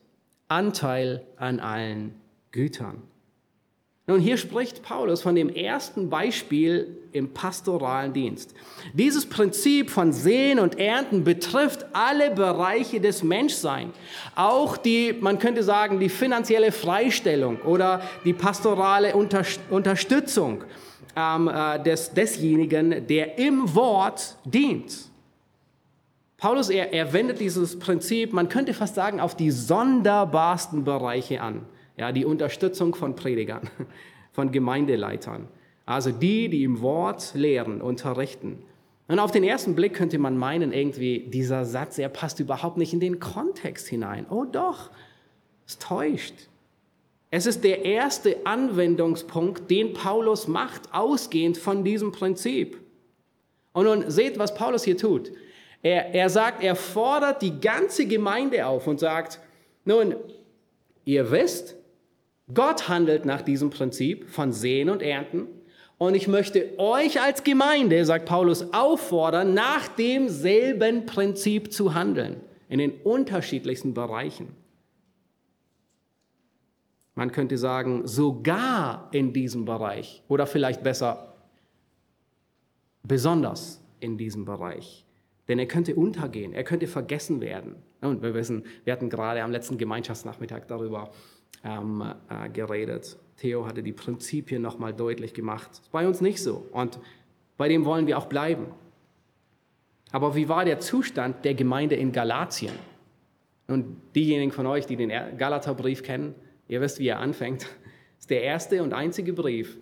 Anteil 0.49 1.23
an 1.37 1.61
allen 1.61 2.15
Gütern. 2.53 3.03
Nun, 4.09 4.21
hier 4.21 4.39
spricht 4.39 4.83
Paulus 4.83 5.21
von 5.21 5.35
dem 5.35 5.51
ersten 5.51 6.09
Beispiel 6.09 6.97
im 7.13 7.35
pastoralen 7.35 8.15
Dienst. 8.15 8.55
Dieses 8.95 9.27
Prinzip 9.27 9.91
von 9.91 10.15
Sehen 10.15 10.59
und 10.59 10.79
Ernten 10.79 11.25
betrifft 11.25 11.85
alle 11.93 12.31
Bereiche 12.31 13.03
des 13.03 13.23
Menschseins. 13.23 13.95
Auch 14.35 14.79
die, 14.79 15.15
man 15.21 15.39
könnte 15.39 15.63
sagen, 15.63 16.01
die 16.01 16.09
finanzielle 16.09 16.73
Freistellung 16.73 17.61
oder 17.61 18.01
die 18.25 18.33
pastorale 18.33 19.15
Unterstützung 19.15 20.65
ähm, 21.15 21.49
äh, 21.49 21.79
des, 21.83 22.11
desjenigen, 22.11 23.07
der 23.07 23.39
im 23.39 23.75
Wort 23.75 24.37
dient. 24.47 24.95
Paulus, 26.39 26.71
er, 26.71 26.95
er 26.95 27.13
wendet 27.13 27.41
dieses 27.41 27.79
Prinzip, 27.79 28.33
man 28.33 28.49
könnte 28.49 28.73
fast 28.73 28.95
sagen, 28.95 29.21
auf 29.21 29.37
die 29.37 29.51
sonderbarsten 29.51 30.85
Bereiche 30.85 31.43
an. 31.43 31.67
Ja, 31.99 32.13
die 32.13 32.25
Unterstützung 32.25 32.95
von 32.95 33.17
Predigern, 33.17 33.69
von 34.33 34.53
Gemeindeleitern. 34.53 35.49
Also 35.85 36.13
die, 36.13 36.49
die 36.49 36.65
im 36.65 36.81
Wort 36.81 37.33
lehren, 37.35 37.81
unterrichten. 37.81 38.63
Und 39.09 39.19
auf 39.19 39.31
den 39.31 39.43
ersten 39.43 39.75
Blick 39.75 39.95
könnte 39.95 40.19
man 40.19 40.37
meinen, 40.37 40.73
irgendwie, 40.73 41.21
dieser 41.21 41.65
Satz, 41.65 41.99
er 41.99 42.11
passt 42.11 42.41
überhaupt 42.41 42.77
nicht 42.77 42.93
in 42.93 43.01
den 43.01 43.21
Kontext 43.21 43.89
hinein. 43.89 44.27
Oh 44.29 44.45
doch, 44.45 44.91
es 45.67 45.79
täuscht. 45.79 46.35
Es 47.31 47.47
ist 47.47 47.65
der 47.65 47.85
erste 47.85 48.47
Anwendungspunkt, 48.47 49.71
den 49.71 49.93
Paulus 49.95 50.47
macht, 50.47 50.93
ausgehend 50.93 51.57
von 51.59 51.85
diesem 51.85 52.13
Prinzip. 52.13 52.79
Und 53.73 53.85
nun 53.85 54.11
seht, 54.11 54.39
was 54.39 54.55
Paulus 54.55 54.85
hier 54.85 54.97
tut. 54.97 55.33
Er, 55.83 56.15
er 56.15 56.29
sagt, 56.31 56.63
er 56.63 56.77
fordert 56.77 57.43
die 57.43 57.61
ganze 57.61 58.07
Gemeinde 58.07 58.67
auf 58.67 58.87
und 58.87 59.01
sagt, 59.01 59.41
nun, 59.85 60.17
ihr 61.05 61.31
wisst, 61.31 61.78
Gott 62.53 62.89
handelt 62.89 63.25
nach 63.25 63.43
diesem 63.43 63.71
Prinzip 63.71 64.29
von 64.29 64.53
Sehen 64.53 64.89
und 64.91 65.03
Ernten. 65.03 65.47
Und 65.99 66.15
ich 66.15 66.29
möchte 66.29 66.79
euch 66.79 67.21
als 67.21 67.45
Gemeinde, 67.45 68.05
sagt 68.05 68.27
Paulus, 68.27 68.73
auffordern, 68.73 69.53
nach 69.53 69.89
demselben 69.89 71.07
Prinzip 71.07 71.73
zu 71.73 71.95
handeln, 71.95 72.41
in 72.69 72.79
den 72.79 72.93
unterschiedlichsten 73.03 73.95
Bereichen. 73.95 74.55
Man 77.17 77.33
könnte 77.33 77.59
sagen, 77.59 78.07
sogar 78.07 79.09
in 79.11 79.33
diesem 79.33 79.65
Bereich 79.65 80.23
oder 80.29 80.47
vielleicht 80.47 80.85
besser, 80.85 81.35
besonders 83.03 83.83
in 83.99 84.17
diesem 84.17 84.45
Bereich. 84.45 85.05
Denn 85.49 85.59
er 85.59 85.67
könnte 85.67 85.97
untergehen, 85.97 86.53
er 86.53 86.63
könnte 86.63 86.87
vergessen 86.87 87.41
werden. 87.41 87.75
Und 88.01 88.23
wir 88.23 88.35
wissen, 88.35 88.65
wir 88.85 88.93
hatten 88.93 89.11
gerade 89.11 89.43
am 89.43 89.51
letzten 89.51 89.79
Gemeinschaftsnachmittag 89.79 90.67
darüber 90.69 91.11
ähm, 91.65 92.15
äh, 92.29 92.49
geredet. 92.51 93.17
Theo 93.37 93.67
hatte 93.67 93.83
die 93.83 93.93
Prinzipien 93.93 94.63
nochmal 94.63 94.93
deutlich 94.93 95.35
gemacht. 95.35 95.69
Das 95.71 95.81
ist 95.81 95.93
bei 95.93 96.07
uns 96.07 96.21
nicht 96.21 96.43
so. 96.43 96.67
Und 96.73 96.99
bei 97.57 97.69
dem 97.69 97.85
wollen 97.85 98.07
wir 98.07 98.19
auch 98.19 98.27
bleiben. 98.27 98.67
Aber 100.11 100.35
wie 100.35 100.49
war 100.49 100.65
der 100.65 100.81
Zustand 100.81 101.45
der 101.45 101.55
Gemeinde 101.55 101.95
in 101.95 102.13
Galatien? 102.13 102.73
Und 103.67 104.01
diejenigen 104.15 104.53
von 104.53 104.67
euch, 104.67 104.87
die 104.87 104.97
den 104.97 105.11
Galaterbrief 105.37 106.03
kennen, 106.03 106.35
ihr 106.69 106.81
wisst, 106.81 106.99
wie 106.99 107.09
er 107.09 107.21
anfängt. 107.21 107.63
Das 107.63 107.71
ist 108.21 108.31
der 108.31 108.43
erste 108.43 108.83
und 108.83 108.95
einzige 108.95 109.33
Brief, 109.33 109.77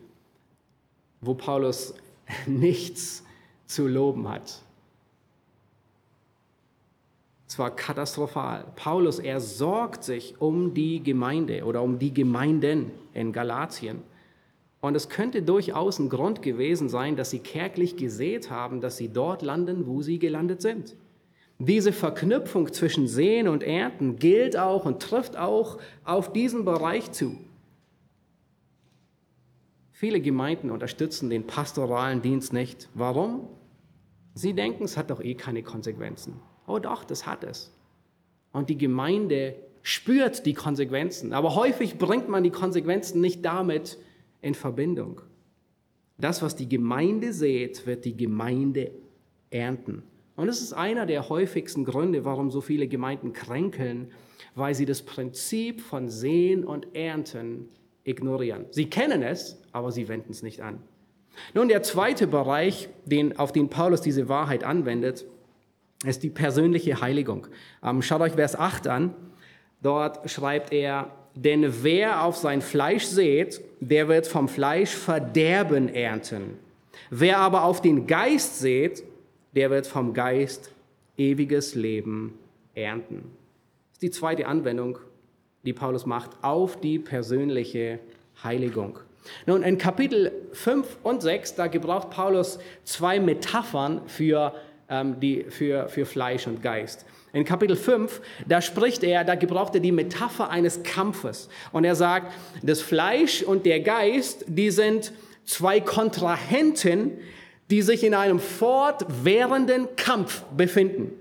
wo 1.21 1.35
Paulus 1.35 1.95
nichts 2.47 3.25
zu 3.67 3.87
loben 3.87 4.29
hat. 4.29 4.62
Es 7.57 7.61
war 7.61 7.75
katastrophal. 7.75 8.67
Paulus, 8.77 9.19
er 9.19 9.41
sorgt 9.41 10.05
sich 10.05 10.39
um 10.43 10.75
die 10.75 11.03
Gemeinde 11.03 11.65
oder 11.65 11.81
um 11.81 11.99
die 11.99 12.13
Gemeinden 12.13 12.91
in 13.15 13.33
Galatien. 13.33 14.03
Und 14.83 14.95
es 14.95 15.09
könnte 15.09 15.41
durchaus 15.41 15.99
ein 15.99 16.11
Grund 16.11 16.43
gewesen 16.43 16.91
sein, 16.91 17.17
dass 17.17 17.31
sie 17.31 17.39
kärglich 17.39 17.97
gesät 17.97 18.51
haben, 18.51 18.83
dass 18.83 18.99
sie 18.99 19.09
dort 19.09 19.41
landen, 19.41 19.87
wo 19.87 20.03
sie 20.03 20.19
gelandet 20.19 20.61
sind. 20.61 20.97
Diese 21.59 21.93
Verknüpfung 21.93 22.71
zwischen 22.75 23.09
Sehen 23.09 23.49
und 23.49 23.63
Ernten 23.63 24.17
gilt 24.17 24.59
auch 24.59 24.85
und 24.85 25.01
trifft 25.01 25.39
auch 25.39 25.79
auf 26.05 26.35
diesen 26.35 26.67
Bereich 26.67 27.11
zu. 27.13 27.39
Viele 29.93 30.21
Gemeinden 30.21 30.71
unterstützen 30.71 31.31
den 31.31 31.47
pastoralen 31.47 32.21
Dienst 32.21 32.53
nicht. 32.53 32.91
Warum? 32.93 33.49
Sie 34.35 34.53
denken, 34.53 34.85
es 34.85 34.99
hat 34.99 35.09
doch 35.09 35.23
eh 35.23 35.35
keine 35.35 35.63
Konsequenzen. 35.63 36.39
Oh 36.67 36.79
doch, 36.79 37.05
das 37.05 37.27
hat 37.27 37.45
es. 37.45 37.73
Und 38.53 38.71
die 38.71 38.79
Gemeinde 38.79 39.55
spürt 39.83 40.47
die 40.47 40.55
Konsequenzen. 40.55 41.33
Aber 41.33 41.55
häufig 41.55 41.99
bringt 41.99 42.29
man 42.29 42.43
die 42.43 42.51
Konsequenzen 42.51 43.21
nicht 43.21 43.45
damit 43.45 43.99
in 44.43 44.55
Verbindung. 44.55 45.21
Das, 46.19 46.43
was 46.43 46.57
die 46.57 46.69
Gemeinde 46.69 47.33
sät, 47.33 47.87
wird 47.87 48.05
die 48.05 48.17
Gemeinde 48.17 48.91
ernten. 49.51 50.03
Und 50.35 50.49
es 50.49 50.61
ist 50.61 50.73
einer 50.73 51.07
der 51.07 51.29
häufigsten 51.29 51.85
Gründe, 51.85 52.25
warum 52.25 52.51
so 52.51 52.61
viele 52.61 52.89
Gemeinden 52.89 53.33
kränkeln, 53.33 54.11
weil 54.55 54.75
sie 54.75 54.87
das 54.87 55.03
Prinzip 55.03 55.81
von 55.81 56.09
Sehen 56.09 56.64
und 56.64 56.95
Ernten 56.95 57.69
ignorieren. 58.05 58.67
Sie 58.71 58.89
kennen 58.89 59.23
es, 59.23 59.61
aber 59.73 59.93
sie 59.93 60.09
wenden 60.09 60.33
es 60.33 60.43
nicht 60.43 60.61
an. 60.61 60.81
Nun, 61.55 61.69
der 61.69 61.83
zweite 61.83 62.27
Bereich, 62.27 62.89
den, 63.05 63.39
auf 63.39 63.53
den 63.53 63.69
Paulus 63.69 64.01
diese 64.01 64.29
Wahrheit 64.29 64.64
anwendet, 64.64 65.27
ist 66.05 66.23
die 66.23 66.31
persönliche 66.31 67.01
Heiligung. 67.01 67.47
Ähm, 67.83 68.03
schaut 68.03 68.21
euch 68.21 68.33
Vers 68.33 68.57
8 68.57 68.89
an. 68.89 69.15
Dort 69.83 70.31
schreibt 70.31 70.73
er, 70.73 71.11
denn 71.35 71.83
wer 71.83 72.25
auf 72.25 72.37
sein 72.37 72.63
Fleisch 72.63 73.05
sät, 73.05 73.61
der 73.81 74.09
wird 74.09 74.27
vom 74.27 74.49
Fleisch 74.49 74.95
Verderben 74.95 75.89
ernten. 75.89 76.59
Wer 77.11 77.39
aber 77.39 77.65
auf 77.65 77.83
den 77.83 78.07
Geist 78.07 78.59
sät, 78.59 79.03
der 79.55 79.71
wird 79.71 79.87
vom 79.87 80.15
Geist 80.15 80.71
ewiges 81.17 81.75
Leben 81.75 82.39
ernten. 82.75 83.31
Das 83.89 83.95
ist 83.95 84.03
die 84.03 84.11
zweite 84.11 84.47
Anwendung 84.47 84.99
die 85.67 85.73
Paulus 85.73 86.07
macht, 86.07 86.31
auf 86.43 86.81
die 86.81 86.99
persönliche 86.99 87.99
Heiligung. 88.43 89.01
Nun, 89.47 89.63
in 89.65 89.77
Kapitel 89.77 90.31
5 90.53 90.99
und 91.03 91.21
6, 91.21 91.57
da 91.57 91.67
gebraucht 91.67 92.11
Paulus 92.11 92.61
zwei 92.85 93.19
Metaphern 93.19 94.03
für, 94.07 94.55
ähm, 94.55 94.61
die, 94.89 95.45
für, 95.49 95.89
für 95.89 96.07
Fleisch 96.07 96.47
und 96.47 96.62
Geist. 96.62 97.05
In 97.32 97.45
Kapitel 97.45 97.76
5, 97.76 98.20
da 98.47 98.62
spricht 98.62 99.03
er, 99.03 99.24
da 99.24 99.34
gebraucht 99.34 99.74
er 99.74 99.80
die 99.80 99.93
Metapher 99.93 100.49
eines 100.49 100.82
Kampfes. 100.84 101.49
Und 101.72 101.84
er 101.84 101.95
sagt, 101.95 102.32
das 102.62 102.80
Fleisch 102.80 103.43
und 103.43 103.66
der 103.66 103.80
Geist, 103.80 104.45
die 104.49 104.70
sind 104.70 105.12
zwei 105.45 105.80
Kontrahenten, 105.80 107.18
die 107.70 107.82
sich 107.82 108.05
in 108.05 108.14
einem 108.14 108.39
fortwährenden 108.39 109.89
Kampf 109.97 110.43
befinden. 110.57 111.12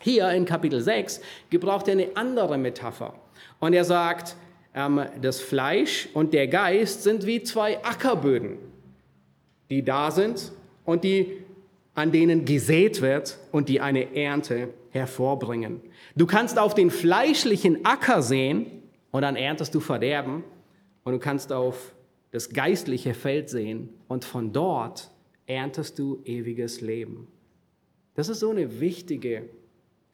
Hier 0.00 0.30
in 0.30 0.44
Kapitel 0.44 0.80
6 0.80 1.20
gebraucht 1.50 1.86
er 1.88 1.92
eine 1.92 2.08
andere 2.14 2.58
Metapher. 2.58 3.14
Und 3.60 3.74
er 3.74 3.84
sagt, 3.84 4.34
ähm, 4.74 5.04
das 5.20 5.40
Fleisch 5.40 6.08
und 6.14 6.32
der 6.32 6.48
Geist 6.48 7.02
sind 7.02 7.26
wie 7.26 7.42
zwei 7.42 7.82
Ackerböden, 7.84 8.58
die 9.68 9.84
da 9.84 10.10
sind 10.10 10.52
und 10.84 11.04
die, 11.04 11.38
an 11.94 12.12
denen 12.12 12.44
gesät 12.44 13.00
wird 13.02 13.38
und 13.52 13.68
die 13.68 13.80
eine 13.80 14.14
Ernte 14.14 14.72
hervorbringen. 14.90 15.80
Du 16.16 16.26
kannst 16.26 16.58
auf 16.58 16.74
den 16.74 16.90
fleischlichen 16.90 17.84
Acker 17.84 18.22
sehen 18.22 18.66
und 19.10 19.22
dann 19.22 19.36
erntest 19.36 19.74
du 19.74 19.80
Verderben 19.80 20.44
und 21.04 21.12
du 21.12 21.18
kannst 21.18 21.52
auf 21.52 21.94
das 22.30 22.50
geistliche 22.50 23.14
Feld 23.14 23.48
sehen 23.48 23.90
und 24.08 24.24
von 24.24 24.52
dort 24.52 25.10
erntest 25.46 25.98
du 25.98 26.20
ewiges 26.24 26.80
Leben. 26.80 27.26
Das 28.14 28.28
ist 28.28 28.40
so 28.40 28.50
eine 28.50 28.80
wichtige 28.80 29.48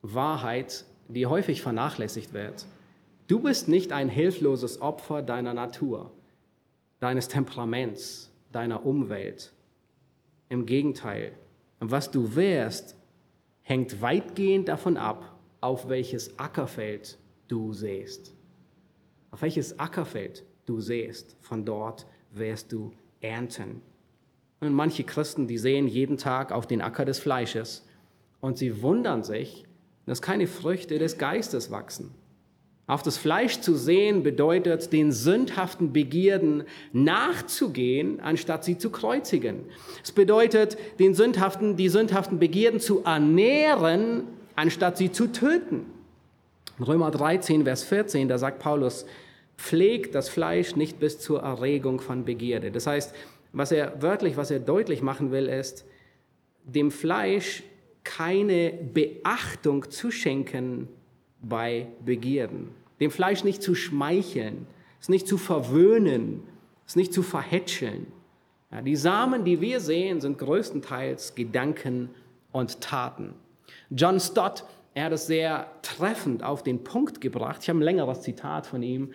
Wahrheit, 0.02 0.84
die 1.08 1.26
häufig 1.26 1.62
vernachlässigt 1.62 2.32
wird. 2.32 2.66
Du 3.26 3.40
bist 3.40 3.68
nicht 3.68 3.92
ein 3.92 4.08
hilfloses 4.08 4.80
Opfer 4.80 5.22
deiner 5.22 5.52
Natur, 5.52 6.12
deines 7.00 7.28
Temperaments, 7.28 8.30
deiner 8.52 8.86
Umwelt. 8.86 9.52
Im 10.48 10.64
Gegenteil, 10.64 11.32
was 11.80 12.10
du 12.10 12.34
wärst, 12.34 12.96
hängt 13.62 14.00
weitgehend 14.00 14.68
davon 14.68 14.96
ab, 14.96 15.38
auf 15.60 15.88
welches 15.88 16.38
Ackerfeld 16.38 17.18
du 17.48 17.72
sähst. 17.72 18.34
Auf 19.30 19.42
welches 19.42 19.78
Ackerfeld 19.78 20.44
du 20.64 20.80
sähst, 20.80 21.36
von 21.40 21.64
dort 21.64 22.06
wirst 22.30 22.72
du 22.72 22.92
ernten. 23.20 23.82
Und 24.60 24.72
manche 24.72 25.04
Christen, 25.04 25.46
die 25.46 25.58
sehen 25.58 25.86
jeden 25.86 26.16
Tag 26.16 26.52
auf 26.52 26.66
den 26.66 26.80
Acker 26.80 27.04
des 27.04 27.18
Fleisches 27.18 27.86
und 28.40 28.56
sie 28.58 28.82
wundern 28.82 29.22
sich, 29.22 29.64
dass 30.06 30.22
keine 30.22 30.46
Früchte 30.46 30.98
des 30.98 31.18
Geistes 31.18 31.70
wachsen. 31.70 32.14
Auf 32.89 33.03
das 33.03 33.18
Fleisch 33.18 33.61
zu 33.61 33.74
sehen 33.74 34.22
bedeutet, 34.22 34.93
den 34.93 35.11
sündhaften 35.11 35.93
Begierden 35.93 36.62
nachzugehen, 36.93 38.20
anstatt 38.20 38.64
sie 38.64 38.78
zu 38.78 38.91
kreuzigen. 38.91 39.64
Es 40.05 40.12
bedeutet, 40.12 40.78
den 41.01 41.12
sündhaften, 41.12 41.76
die 41.76 41.89
sündhaften 41.89 42.39
Begierden 42.39 42.78
zu 42.78 43.03
ernähren, 43.03 44.22
anstatt 44.55 44.99
sie 44.99 45.11
zu 45.11 45.32
töten. 45.32 45.87
Römer 46.78 47.11
13, 47.11 47.64
Vers 47.64 47.82
14, 47.82 48.28
da 48.28 48.39
sagt 48.39 48.61
Paulus, 48.61 49.05
pflegt 49.57 50.14
das 50.14 50.28
Fleisch 50.28 50.76
nicht 50.76 51.01
bis 51.01 51.18
zur 51.18 51.41
Erregung 51.41 52.01
von 52.01 52.24
Begierde. 52.24 52.70
Das 52.70 52.87
heißt, 52.87 53.14
was 53.53 53.72
er 53.72 54.01
wörtlich, 54.01 54.37
was 54.37 54.53
er 54.53 54.61
deutlich 54.61 55.03
machen 55.03 55.32
will, 55.32 55.49
ist, 55.49 55.87
dem 56.64 56.93
Fleisch 56.93 57.64
keine 58.05 58.72
Beachtung 58.72 59.91
zu 59.91 60.12
schenken, 60.12 60.89
bei 61.49 61.88
Begierden. 62.05 62.68
Dem 63.01 63.11
Fleisch 63.11 63.44
nicht 63.44 63.62
zu 63.62 63.74
schmeicheln, 63.74 64.66
es 65.01 65.09
nicht 65.09 65.28
zu 65.28 65.38
verwöhnen, 65.38 66.42
es 66.86 66.97
nicht 66.97 67.12
zu 67.12 67.22
verhätscheln. 67.22 68.07
Ja, 68.72 68.82
die 68.82 68.97
Samen, 68.97 69.44
die 69.44 69.61
wir 69.61 69.80
sehen, 69.80 70.20
sind 70.20 70.38
größtenteils 70.38 71.34
Gedanken 71.34 72.11
und 72.53 72.80
Taten. 72.80 73.34
John 73.90 74.18
Stott, 74.18 74.64
er 74.94 75.05
hat 75.05 75.12
es 75.12 75.26
sehr 75.26 75.70
treffend 75.82 76.42
auf 76.42 76.62
den 76.62 76.82
Punkt 76.82 77.20
gebracht. 77.20 77.59
Ich 77.62 77.68
habe 77.68 77.78
ein 77.78 77.82
längeres 77.82 78.22
Zitat 78.22 78.66
von 78.66 78.82
ihm. 78.82 79.12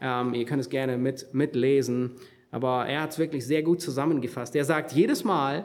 Ähm, 0.00 0.34
ihr 0.34 0.44
könnt 0.44 0.60
es 0.60 0.68
gerne 0.68 0.98
mit, 0.98 1.32
mitlesen. 1.32 2.12
Aber 2.50 2.86
er 2.86 3.02
hat 3.02 3.10
es 3.10 3.18
wirklich 3.18 3.46
sehr 3.46 3.62
gut 3.62 3.80
zusammengefasst. 3.80 4.54
Er 4.54 4.64
sagt, 4.64 4.92
jedes 4.92 5.24
Mal, 5.24 5.64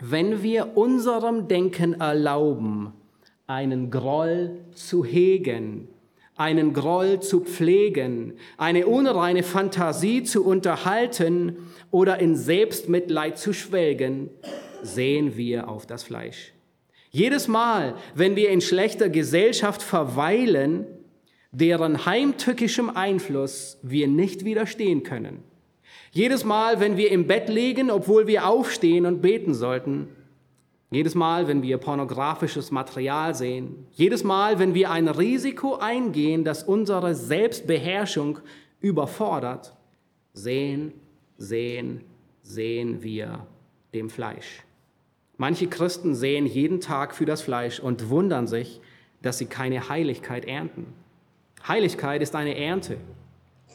wenn 0.00 0.42
wir 0.42 0.76
unserem 0.76 1.48
Denken 1.48 2.00
erlauben, 2.00 2.92
einen 3.48 3.90
Groll 3.90 4.60
zu 4.74 5.04
hegen, 5.04 5.88
einen 6.36 6.74
Groll 6.74 7.20
zu 7.20 7.40
pflegen, 7.40 8.34
eine 8.58 8.86
unreine 8.86 9.42
Fantasie 9.42 10.22
zu 10.22 10.44
unterhalten 10.44 11.56
oder 11.90 12.20
in 12.20 12.36
Selbstmitleid 12.36 13.38
zu 13.38 13.54
schwelgen, 13.54 14.28
sehen 14.82 15.36
wir 15.36 15.68
auf 15.68 15.86
das 15.86 16.02
Fleisch. 16.02 16.52
Jedes 17.10 17.48
Mal, 17.48 17.94
wenn 18.14 18.36
wir 18.36 18.50
in 18.50 18.60
schlechter 18.60 19.08
Gesellschaft 19.08 19.82
verweilen, 19.82 20.86
deren 21.50 22.04
heimtückischem 22.04 22.90
Einfluss 22.90 23.78
wir 23.82 24.08
nicht 24.08 24.44
widerstehen 24.44 25.04
können. 25.04 25.42
Jedes 26.12 26.44
Mal, 26.44 26.80
wenn 26.80 26.98
wir 26.98 27.10
im 27.10 27.26
Bett 27.26 27.48
liegen, 27.48 27.90
obwohl 27.90 28.26
wir 28.26 28.46
aufstehen 28.46 29.06
und 29.06 29.22
beten 29.22 29.54
sollten, 29.54 30.08
jedes 30.90 31.14
Mal, 31.14 31.48
wenn 31.48 31.62
wir 31.62 31.76
pornografisches 31.78 32.70
Material 32.70 33.34
sehen, 33.34 33.86
jedes 33.92 34.24
Mal, 34.24 34.58
wenn 34.58 34.74
wir 34.74 34.90
ein 34.90 35.08
Risiko 35.08 35.76
eingehen, 35.76 36.44
das 36.44 36.62
unsere 36.62 37.14
Selbstbeherrschung 37.14 38.38
überfordert, 38.80 39.74
sehen, 40.32 40.92
sehen, 41.36 42.04
sehen 42.42 43.02
wir 43.02 43.46
dem 43.92 44.08
Fleisch. 44.08 44.62
Manche 45.36 45.66
Christen 45.66 46.14
sehen 46.14 46.46
jeden 46.46 46.80
Tag 46.80 47.14
für 47.14 47.26
das 47.26 47.42
Fleisch 47.42 47.80
und 47.80 48.08
wundern 48.08 48.46
sich, 48.46 48.80
dass 49.20 49.38
sie 49.38 49.46
keine 49.46 49.88
Heiligkeit 49.88 50.46
ernten. 50.46 50.86
Heiligkeit 51.66 52.22
ist 52.22 52.34
eine 52.34 52.56
Ernte. 52.56 52.96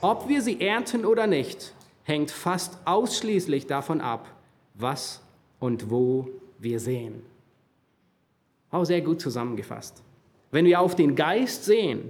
Ob 0.02 0.28
wir 0.28 0.42
sie 0.42 0.60
ernten 0.60 1.06
oder 1.06 1.28
nicht, 1.28 1.74
hängt 2.04 2.32
fast 2.32 2.78
ausschließlich 2.86 3.68
davon 3.68 4.02
ab, 4.02 4.28
was 4.74 5.22
und 5.60 5.90
wo 5.90 6.28
wir 6.64 6.80
sehen. 6.80 7.22
Auch 8.72 8.86
sehr 8.86 9.02
gut 9.02 9.22
zusammengefasst. 9.22 10.04
Wenn 10.52 10.66
wir 10.66 10.80
auf 10.80 10.96
den 10.96 11.16
Geist 11.16 11.66
sehen, 11.66 12.10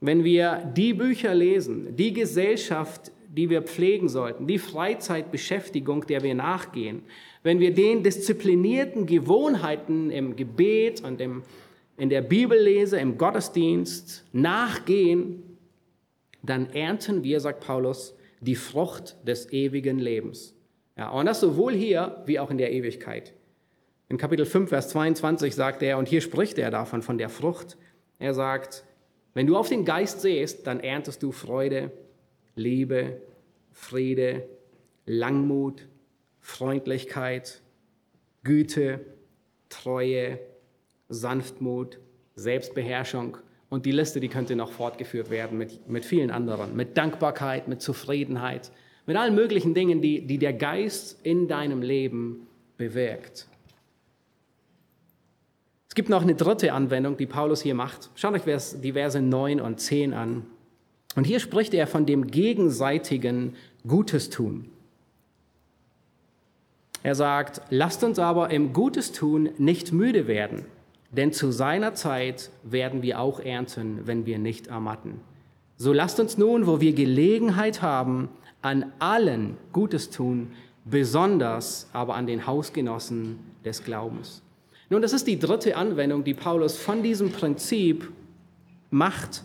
wenn 0.00 0.24
wir 0.24 0.72
die 0.76 0.94
Bücher 0.94 1.34
lesen, 1.34 1.96
die 1.96 2.12
Gesellschaft, 2.12 3.10
die 3.28 3.50
wir 3.50 3.62
pflegen 3.62 4.08
sollten, 4.08 4.46
die 4.46 4.58
Freizeitbeschäftigung, 4.58 6.06
der 6.06 6.22
wir 6.22 6.34
nachgehen, 6.34 7.02
wenn 7.42 7.60
wir 7.60 7.72
den 7.72 8.02
disziplinierten 8.02 9.06
Gewohnheiten 9.06 10.10
im 10.10 10.36
Gebet 10.36 11.02
und 11.02 11.20
im, 11.20 11.42
in 11.96 12.10
der 12.10 12.22
Bibellese, 12.22 12.98
im 12.98 13.18
Gottesdienst 13.18 14.24
nachgehen, 14.32 15.42
dann 16.42 16.70
ernten 16.70 17.24
wir, 17.24 17.40
sagt 17.40 17.64
Paulus, 17.64 18.14
die 18.40 18.54
Frucht 18.54 19.16
des 19.26 19.52
ewigen 19.52 19.98
Lebens. 19.98 20.54
Ja, 20.96 21.10
und 21.10 21.26
das 21.26 21.40
sowohl 21.40 21.74
hier 21.74 22.22
wie 22.26 22.38
auch 22.38 22.50
in 22.50 22.58
der 22.58 22.72
Ewigkeit. 22.72 23.32
In 24.10 24.16
Kapitel 24.16 24.46
5, 24.46 24.70
Vers 24.70 24.88
22 24.88 25.54
sagt 25.54 25.82
er, 25.82 25.98
und 25.98 26.08
hier 26.08 26.22
spricht 26.22 26.56
er 26.58 26.70
davon, 26.70 27.02
von 27.02 27.18
der 27.18 27.28
Frucht. 27.28 27.76
Er 28.18 28.32
sagt, 28.32 28.84
wenn 29.34 29.46
du 29.46 29.56
auf 29.56 29.68
den 29.68 29.84
Geist 29.84 30.22
sehst, 30.22 30.66
dann 30.66 30.80
erntest 30.80 31.22
du 31.22 31.30
Freude, 31.30 31.92
Liebe, 32.54 33.20
Friede, 33.70 34.48
Langmut, 35.04 35.86
Freundlichkeit, 36.40 37.60
Güte, 38.44 39.00
Treue, 39.68 40.38
Sanftmut, 41.10 41.98
Selbstbeherrschung. 42.34 43.36
Und 43.68 43.84
die 43.84 43.92
Liste, 43.92 44.20
die 44.20 44.28
könnte 44.28 44.56
noch 44.56 44.72
fortgeführt 44.72 45.28
werden 45.28 45.58
mit, 45.58 45.86
mit 45.86 46.06
vielen 46.06 46.30
anderen, 46.30 46.74
mit 46.74 46.96
Dankbarkeit, 46.96 47.68
mit 47.68 47.82
Zufriedenheit, 47.82 48.72
mit 49.04 49.18
allen 49.18 49.34
möglichen 49.34 49.74
Dingen, 49.74 50.00
die, 50.00 50.26
die 50.26 50.38
der 50.38 50.54
Geist 50.54 51.20
in 51.24 51.46
deinem 51.46 51.82
Leben 51.82 52.46
bewirkt. 52.78 53.46
Gibt 55.98 56.10
noch 56.10 56.22
eine 56.22 56.36
dritte 56.36 56.72
Anwendung, 56.74 57.16
die 57.16 57.26
Paulus 57.26 57.60
hier 57.60 57.74
macht. 57.74 58.10
Schaut 58.14 58.32
euch 58.32 58.42
die 58.44 58.92
Verse 58.92 59.20
9 59.20 59.60
und 59.60 59.80
10 59.80 60.14
an. 60.14 60.46
Und 61.16 61.24
hier 61.24 61.40
spricht 61.40 61.74
er 61.74 61.88
von 61.88 62.06
dem 62.06 62.28
gegenseitigen 62.28 63.56
Gutes 63.84 64.30
tun. 64.30 64.70
Er 67.02 67.16
sagt, 67.16 67.62
lasst 67.70 68.04
uns 68.04 68.20
aber 68.20 68.50
im 68.50 68.72
Gutes 68.72 69.10
tun 69.10 69.48
nicht 69.58 69.92
müde 69.92 70.28
werden, 70.28 70.66
denn 71.10 71.32
zu 71.32 71.50
seiner 71.50 71.94
Zeit 71.94 72.52
werden 72.62 73.02
wir 73.02 73.18
auch 73.18 73.40
ernten, 73.40 74.02
wenn 74.04 74.24
wir 74.24 74.38
nicht 74.38 74.68
ermatten. 74.68 75.20
So 75.78 75.92
lasst 75.92 76.20
uns 76.20 76.38
nun, 76.38 76.68
wo 76.68 76.80
wir 76.80 76.92
Gelegenheit 76.92 77.82
haben, 77.82 78.28
an 78.62 78.92
allen 79.00 79.56
Gutes 79.72 80.10
tun, 80.10 80.52
besonders 80.84 81.88
aber 81.92 82.14
an 82.14 82.28
den 82.28 82.46
Hausgenossen 82.46 83.40
des 83.64 83.82
Glaubens. 83.82 84.42
Nun, 84.90 85.02
das 85.02 85.12
ist 85.12 85.26
die 85.26 85.38
dritte 85.38 85.76
Anwendung, 85.76 86.24
die 86.24 86.34
Paulus 86.34 86.78
von 86.78 87.02
diesem 87.02 87.30
Prinzip 87.30 88.10
macht. 88.90 89.42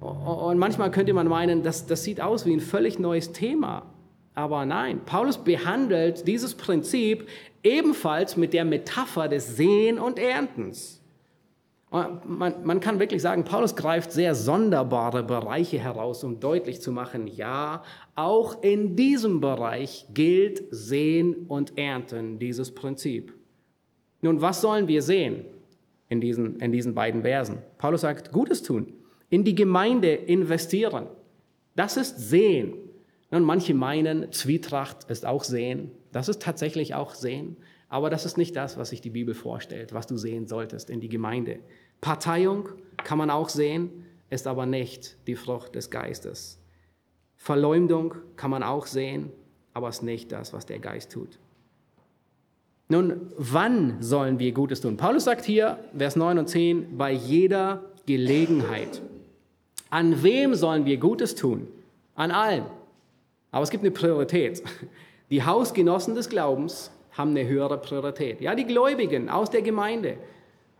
Und 0.00 0.58
manchmal 0.58 0.90
könnte 0.90 1.14
man 1.14 1.28
meinen, 1.28 1.62
das, 1.62 1.86
das 1.86 2.04
sieht 2.04 2.20
aus 2.20 2.44
wie 2.44 2.52
ein 2.52 2.60
völlig 2.60 2.98
neues 2.98 3.32
Thema. 3.32 3.86
Aber 4.34 4.66
nein, 4.66 5.00
Paulus 5.06 5.38
behandelt 5.38 6.26
dieses 6.26 6.54
Prinzip 6.54 7.28
ebenfalls 7.62 8.36
mit 8.36 8.52
der 8.52 8.64
Metapher 8.64 9.28
des 9.28 9.56
Sehen 9.56 9.98
und 9.98 10.18
Erntens. 10.18 11.00
Man, 11.90 12.64
man, 12.64 12.80
kann 12.80 12.98
wirklich 12.98 13.22
sagen, 13.22 13.44
Paulus 13.44 13.76
greift 13.76 14.10
sehr 14.10 14.34
sonderbare 14.34 15.22
Bereiche 15.22 15.78
heraus, 15.78 16.24
um 16.24 16.40
deutlich 16.40 16.80
zu 16.80 16.90
machen, 16.90 17.28
ja, 17.28 17.84
auch 18.16 18.64
in 18.64 18.96
diesem 18.96 19.40
Bereich 19.40 20.06
gilt 20.12 20.64
Sehen 20.72 21.46
und 21.46 21.78
Ernten, 21.78 22.40
dieses 22.40 22.74
Prinzip. 22.74 23.32
Nun, 24.24 24.40
was 24.40 24.62
sollen 24.62 24.88
wir 24.88 25.02
sehen 25.02 25.44
in 26.08 26.18
diesen, 26.18 26.58
in 26.58 26.72
diesen 26.72 26.94
beiden 26.94 27.20
Versen? 27.20 27.58
Paulus 27.76 28.00
sagt, 28.00 28.32
Gutes 28.32 28.62
tun, 28.62 28.94
in 29.28 29.44
die 29.44 29.54
Gemeinde 29.54 30.14
investieren. 30.14 31.08
Das 31.76 31.98
ist 31.98 32.18
Sehen. 32.30 32.72
Und 33.30 33.42
manche 33.42 33.74
meinen, 33.74 34.32
Zwietracht 34.32 35.10
ist 35.10 35.26
auch 35.26 35.44
Sehen. 35.44 35.90
Das 36.10 36.30
ist 36.30 36.40
tatsächlich 36.40 36.94
auch 36.94 37.12
Sehen. 37.14 37.58
Aber 37.90 38.08
das 38.08 38.24
ist 38.24 38.38
nicht 38.38 38.56
das, 38.56 38.78
was 38.78 38.88
sich 38.88 39.02
die 39.02 39.10
Bibel 39.10 39.34
vorstellt, 39.34 39.92
was 39.92 40.06
du 40.06 40.16
sehen 40.16 40.46
solltest 40.46 40.88
in 40.88 41.00
die 41.00 41.10
Gemeinde. 41.10 41.58
Parteiung 42.00 42.70
kann 42.96 43.18
man 43.18 43.28
auch 43.28 43.50
sehen, 43.50 44.06
ist 44.30 44.46
aber 44.46 44.64
nicht 44.64 45.18
die 45.26 45.36
Frucht 45.36 45.74
des 45.74 45.90
Geistes. 45.90 46.58
Verleumdung 47.36 48.14
kann 48.36 48.50
man 48.50 48.62
auch 48.62 48.86
sehen, 48.86 49.30
aber 49.74 49.90
ist 49.90 50.02
nicht 50.02 50.32
das, 50.32 50.54
was 50.54 50.64
der 50.64 50.78
Geist 50.78 51.12
tut. 51.12 51.38
Nun, 52.88 53.32
wann 53.38 53.96
sollen 54.00 54.38
wir 54.38 54.52
Gutes 54.52 54.80
tun? 54.80 54.96
Paulus 54.96 55.24
sagt 55.24 55.44
hier, 55.44 55.78
Vers 55.96 56.16
9 56.16 56.38
und 56.38 56.48
10, 56.48 56.98
bei 56.98 57.12
jeder 57.12 57.82
Gelegenheit. 58.06 59.00
An 59.88 60.22
wem 60.22 60.54
sollen 60.54 60.84
wir 60.84 60.98
Gutes 60.98 61.34
tun? 61.34 61.66
An 62.14 62.30
allen. 62.30 62.64
Aber 63.50 63.62
es 63.62 63.70
gibt 63.70 63.84
eine 63.84 63.90
Priorität. 63.90 64.62
Die 65.30 65.42
Hausgenossen 65.42 66.14
des 66.14 66.28
Glaubens 66.28 66.90
haben 67.12 67.30
eine 67.30 67.46
höhere 67.48 67.78
Priorität. 67.78 68.40
Ja, 68.40 68.54
die 68.54 68.66
Gläubigen 68.66 69.30
aus 69.30 69.50
der 69.50 69.62
Gemeinde, 69.62 70.18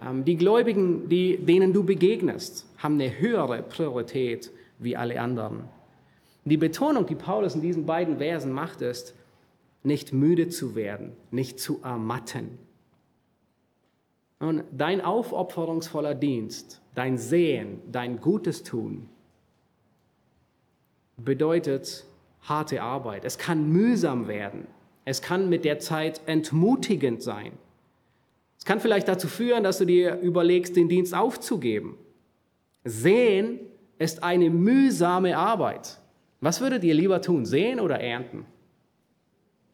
ähm, 0.05 0.25
die 0.25 0.37
Gläubigen, 0.37 1.09
die, 1.09 1.39
denen 1.39 1.73
du 1.73 1.85
begegnest, 1.85 2.67
haben 2.79 2.95
eine 2.95 3.19
höhere 3.19 3.63
Priorität 3.63 4.51
wie 4.79 4.97
alle 4.97 5.21
anderen. 5.21 5.65
Die 6.45 6.59
Betonung, 6.59 7.07
die 7.07 7.15
Paulus 7.15 7.55
in 7.55 7.63
diesen 7.63 7.87
beiden 7.87 8.19
Versen 8.19 8.53
macht, 8.53 8.83
ist, 8.83 9.15
nicht 9.85 10.13
müde 10.13 10.49
zu 10.49 10.75
werden, 10.75 11.13
nicht 11.31 11.61
zu 11.61 11.81
ermatten. 11.83 12.59
Und 14.41 14.65
dein 14.73 15.01
aufopferungsvoller 15.01 16.15
Dienst, 16.15 16.83
dein 16.95 17.19
Sehen, 17.19 17.81
dein 17.93 18.21
Gutes 18.21 18.63
tun, 18.63 19.09
bedeutet, 21.17 22.05
harte 22.43 22.83
Arbeit. 22.83 23.25
Es 23.25 23.39
kann 23.39 23.71
mühsam 23.71 24.27
werden. 24.27 24.67
Es 25.05 25.23
kann 25.23 25.49
mit 25.49 25.65
der 25.65 25.79
Zeit 25.79 26.21
entmutigend 26.27 27.23
sein. 27.23 27.53
Es 28.59 28.65
kann 28.65 28.81
vielleicht 28.81 29.09
dazu 29.09 29.29
führen, 29.29 29.63
dass 29.63 29.79
du 29.79 29.85
dir 29.85 30.19
überlegst, 30.21 30.77
den 30.77 30.89
Dienst 30.89 31.15
aufzugeben. 31.15 31.99
Sehen 32.85 33.61
ist 33.99 34.23
eine 34.23 34.51
mühsame 34.51 35.37
Arbeit. 35.37 36.01
Was 36.41 36.61
würdet 36.61 36.85
ihr 36.85 36.95
lieber 36.95 37.21
tun, 37.21 37.47
sehen 37.47 37.81
oder 37.81 38.01
ernten? 38.01 38.47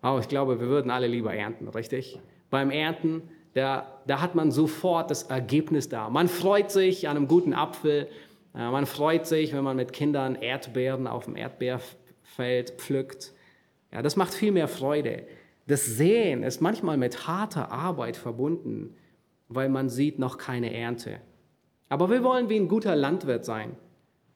Oh, 0.03 0.19
ich 0.21 0.29
glaube, 0.29 0.61
wir 0.61 0.69
würden 0.69 0.91
alle 0.91 1.07
lieber 1.07 1.35
ernten, 1.35 1.69
richtig? 1.69 2.19
Beim 2.49 2.71
Ernten, 2.71 3.23
da, 3.55 4.01
da 4.07 4.21
hat 4.21 4.35
man 4.35 4.51
sofort 4.51 5.11
das 5.11 5.25
Ergebnis 5.25 5.89
da. 5.89 6.09
Man 6.09 6.29
freut 6.29 6.71
sich 6.71 7.09
an 7.09 7.17
einem 7.17 7.29
guten 7.29 7.53
Apfel, 7.53 8.09
äh, 8.55 8.71
man 8.71 8.87
freut 8.87 9.27
sich, 9.27 9.53
wenn 9.53 9.65
man 9.65 9.77
mit 9.77 9.93
Kindern 9.93 10.37
Erdbeeren 10.37 11.07
auf 11.07 11.25
dem 11.25 11.37
Erdbeer, 11.37 11.81
Feld 12.23 12.71
pflückt. 12.79 13.33
Ja, 13.93 14.03
das 14.03 14.17
macht 14.17 14.33
viel 14.33 14.53
mehr 14.53 14.69
Freude. 14.69 15.25
Das 15.67 15.85
Sehen 15.85 16.43
ist 16.43 16.61
manchmal 16.61 16.97
mit 16.97 17.27
harter 17.27 17.71
Arbeit 17.71 18.17
verbunden, 18.17 18.95
weil 19.49 19.69
man 19.69 19.89
sieht 19.89 20.19
noch 20.19 20.39
keine 20.39 20.73
Ernte. 20.73 21.21
Aber 21.89 22.09
wir 22.09 22.23
wollen 22.23 22.49
wie 22.49 22.57
ein 22.57 22.69
guter 22.69 22.95
Landwirt 22.95 23.45
sein. 23.45 23.77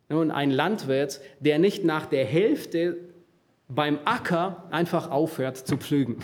Nun, 0.09 0.31
ein 0.31 0.51
Landwirt, 0.51 1.21
der 1.41 1.59
nicht 1.59 1.85
nach 1.85 2.07
der 2.07 2.25
Hälfte 2.25 3.14
beim 3.75 3.99
Acker 4.05 4.64
einfach 4.70 5.11
aufhört 5.11 5.57
zu 5.57 5.77
pflügen, 5.77 6.16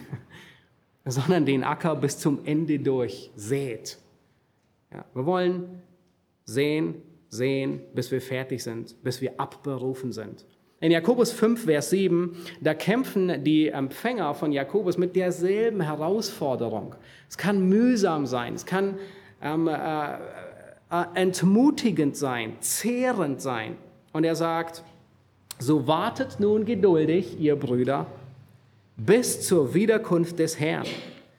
sondern 1.04 1.46
den 1.46 1.64
Acker 1.64 1.96
bis 1.96 2.18
zum 2.18 2.44
Ende 2.44 2.78
durch 2.78 3.30
sät. 3.36 3.98
Ja, 4.92 5.04
wir 5.14 5.26
wollen 5.26 5.82
sehen, 6.44 6.96
sehen, 7.28 7.80
bis 7.94 8.10
wir 8.10 8.20
fertig 8.20 8.62
sind, 8.62 9.02
bis 9.02 9.20
wir 9.20 9.38
abberufen 9.38 10.12
sind. 10.12 10.44
In 10.80 10.90
Jakobus 10.90 11.30
5, 11.30 11.64
Vers 11.64 11.90
7, 11.90 12.36
da 12.60 12.72
kämpfen 12.72 13.44
die 13.44 13.68
Empfänger 13.68 14.34
von 14.34 14.50
Jakobus 14.50 14.96
mit 14.96 15.14
derselben 15.14 15.82
Herausforderung. 15.82 16.94
Es 17.28 17.36
kann 17.36 17.68
mühsam 17.68 18.26
sein, 18.26 18.54
es 18.54 18.64
kann 18.64 18.98
ähm, 19.42 19.68
äh, 19.68 20.14
äh, 20.14 21.04
entmutigend 21.14 22.16
sein, 22.16 22.56
zehrend 22.60 23.42
sein. 23.42 23.76
Und 24.12 24.24
er 24.24 24.34
sagt, 24.34 24.82
so 25.60 25.86
wartet 25.86 26.40
nun 26.40 26.64
geduldig, 26.64 27.38
ihr 27.38 27.54
Brüder, 27.54 28.06
bis 28.96 29.46
zur 29.46 29.74
Wiederkunft 29.74 30.38
des 30.38 30.58
Herrn. 30.58 30.86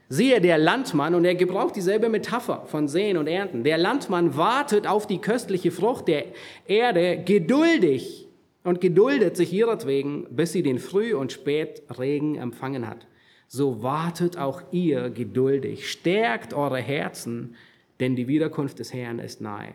Siehe, 0.09 0.41
der 0.41 0.57
Landmann, 0.57 1.15
und 1.15 1.25
er 1.25 1.35
gebraucht 1.35 1.75
dieselbe 1.75 2.09
Metapher 2.09 2.63
von 2.65 2.87
Sehen 2.87 3.17
und 3.17 3.27
Ernten, 3.27 3.63
der 3.63 3.77
Landmann 3.77 4.35
wartet 4.35 4.85
auf 4.85 5.07
die 5.07 5.19
köstliche 5.19 5.71
Frucht 5.71 6.07
der 6.07 6.25
Erde 6.67 7.23
geduldig 7.23 8.27
und 8.63 8.81
geduldet 8.81 9.37
sich 9.37 9.53
ihretwegen, 9.53 10.27
bis 10.29 10.51
sie 10.51 10.63
den 10.63 10.79
Früh- 10.79 11.15
und 11.15 11.31
Spätregen 11.31 12.35
empfangen 12.35 12.87
hat. 12.87 13.07
So 13.47 13.81
wartet 13.83 14.37
auch 14.37 14.61
ihr 14.71 15.09
geduldig, 15.09 15.89
stärkt 15.89 16.53
eure 16.53 16.79
Herzen, 16.79 17.55
denn 17.99 18.15
die 18.15 18.27
Wiederkunft 18.27 18.79
des 18.79 18.93
Herrn 18.93 19.19
ist 19.19 19.41
nahe. 19.41 19.73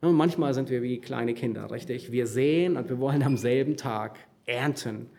Manchmal 0.00 0.54
sind 0.54 0.70
wir 0.70 0.82
wie 0.82 0.98
kleine 0.98 1.34
Kinder, 1.34 1.70
richtig? 1.70 2.12
Wir 2.12 2.26
sehen 2.26 2.76
und 2.76 2.88
wir 2.88 3.00
wollen 3.00 3.22
am 3.22 3.36
selben 3.36 3.76
Tag 3.76 4.18
ernten 4.46 5.10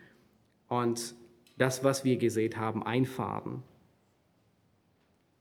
und 0.68 1.14
das, 1.58 1.84
was 1.84 2.04
wir 2.04 2.16
gesät 2.16 2.56
haben, 2.56 2.82
einfahren. 2.82 3.62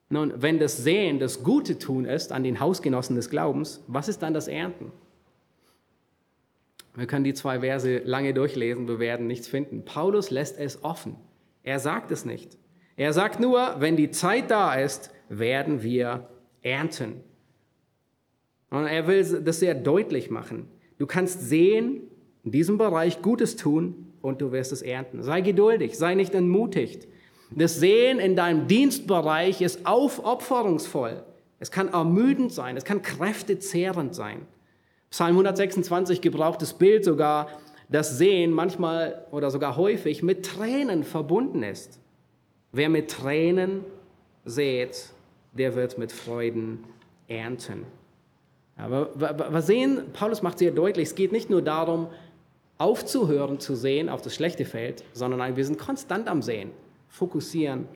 Nun, 0.09 0.33
wenn 0.41 0.59
das 0.59 0.77
Sehen 0.77 1.19
das 1.19 1.43
Gute 1.43 1.77
tun 1.77 2.05
ist 2.05 2.31
an 2.31 2.43
den 2.43 2.59
Hausgenossen 2.59 3.15
des 3.15 3.29
Glaubens, 3.29 3.83
was 3.87 4.09
ist 4.09 4.21
dann 4.21 4.33
das 4.33 4.47
Ernten? 4.47 4.91
Wir 6.95 7.05
können 7.05 7.23
die 7.23 7.35
zwei 7.35 7.59
Verse 7.59 7.99
lange 7.99 8.33
durchlesen, 8.33 8.87
wir 8.87 8.99
werden 8.99 9.27
nichts 9.27 9.47
finden. 9.47 9.85
Paulus 9.85 10.31
lässt 10.31 10.57
es 10.57 10.83
offen. 10.83 11.15
Er 11.63 11.79
sagt 11.79 12.11
es 12.11 12.25
nicht. 12.25 12.57
Er 12.97 13.13
sagt 13.13 13.39
nur, 13.39 13.75
wenn 13.79 13.95
die 13.95 14.11
Zeit 14.11 14.51
da 14.51 14.73
ist, 14.73 15.11
werden 15.29 15.83
wir 15.83 16.27
ernten. 16.63 17.23
Und 18.69 18.85
er 18.85 19.07
will 19.07 19.41
das 19.43 19.59
sehr 19.59 19.73
deutlich 19.73 20.29
machen. 20.29 20.67
Du 20.97 21.07
kannst 21.07 21.41
sehen, 21.49 22.01
in 22.43 22.51
diesem 22.51 22.77
Bereich 22.77 23.21
Gutes 23.21 23.55
tun 23.55 24.13
und 24.21 24.41
du 24.41 24.51
wirst 24.51 24.71
es 24.71 24.81
ernten. 24.81 25.23
Sei 25.23 25.41
geduldig, 25.41 25.97
sei 25.97 26.15
nicht 26.15 26.33
entmutigt. 26.33 27.07
Das 27.51 27.79
Sehen 27.79 28.19
in 28.19 28.35
deinem 28.35 28.67
Dienstbereich 28.67 29.61
ist 29.61 29.85
aufopferungsvoll. 29.85 31.23
Es 31.59 31.71
kann 31.71 31.89
ermüdend 31.89 32.53
sein, 32.53 32.77
es 32.77 32.85
kann 32.85 33.01
kräftezehrend 33.01 34.13
sein. 34.13 34.45
Psalm 35.09 35.31
126 35.31 36.21
gebraucht 36.21 36.61
das 36.61 36.75
Bild 36.75 37.03
sogar, 37.03 37.47
dass 37.89 38.17
Sehen 38.17 38.51
manchmal 38.51 39.25
oder 39.31 39.49
sogar 39.49 39.75
häufig 39.75 40.21
mit 40.21 40.45
Tränen 40.45 41.03
verbunden 41.03 41.63
ist. 41.63 41.99
Wer 42.71 42.89
mit 42.89 43.09
Tränen 43.09 43.83
sät, 44.45 45.09
der 45.53 45.75
wird 45.75 45.97
mit 45.97 46.11
Freuden 46.11 46.83
ernten. 47.27 47.85
Aber 48.79 49.09
wir 49.15 49.61
sehen, 49.61 50.01
Paulus 50.13 50.41
macht 50.41 50.59
sehr 50.59 50.71
deutlich, 50.71 51.09
es 51.09 51.15
geht 51.15 51.31
nicht 51.31 51.49
nur 51.49 51.61
darum, 51.61 52.07
aufzuhören 52.77 53.59
zu 53.59 53.75
sehen 53.75 54.09
auf 54.09 54.21
das 54.21 54.33
schlechte 54.33 54.65
Feld, 54.65 55.03
sondern 55.13 55.55
wir 55.55 55.65
sind 55.65 55.77
konstant 55.77 56.27
am 56.29 56.41
Sehen, 56.41 56.71
fokussieren 57.09 57.87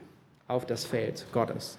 auf 0.48 0.66
das 0.66 0.86
Feld 0.86 1.26
Gottes. 1.32 1.78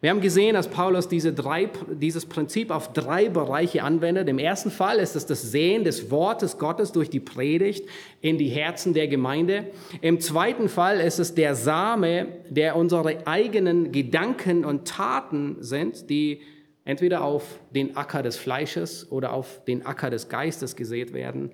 Wir 0.00 0.10
haben 0.10 0.20
gesehen, 0.20 0.52
dass 0.52 0.68
Paulus 0.68 1.08
diese 1.08 1.32
drei, 1.32 1.70
dieses 1.88 2.26
Prinzip 2.26 2.70
auf 2.70 2.92
drei 2.92 3.30
Bereiche 3.30 3.82
anwendet. 3.82 4.28
Im 4.28 4.38
ersten 4.38 4.70
Fall 4.70 4.98
ist 4.98 5.16
es 5.16 5.24
das 5.24 5.40
Sehen 5.40 5.84
des 5.84 6.10
Wortes 6.10 6.58
Gottes 6.58 6.92
durch 6.92 7.08
die 7.08 7.20
Predigt 7.20 7.88
in 8.20 8.36
die 8.36 8.50
Herzen 8.50 8.92
der 8.92 9.08
Gemeinde. 9.08 9.68
Im 10.02 10.20
zweiten 10.20 10.68
Fall 10.68 11.00
ist 11.00 11.20
es 11.20 11.34
der 11.34 11.54
Same, 11.54 12.26
der 12.50 12.76
unsere 12.76 13.26
eigenen 13.26 13.92
Gedanken 13.92 14.66
und 14.66 14.86
Taten 14.86 15.56
sind, 15.60 16.10
die 16.10 16.42
entweder 16.84 17.24
auf 17.24 17.60
den 17.70 17.96
Acker 17.96 18.22
des 18.22 18.36
Fleisches 18.36 19.10
oder 19.10 19.32
auf 19.32 19.64
den 19.64 19.86
Acker 19.86 20.10
des 20.10 20.28
Geistes 20.28 20.76
gesät 20.76 21.12
werden. 21.12 21.50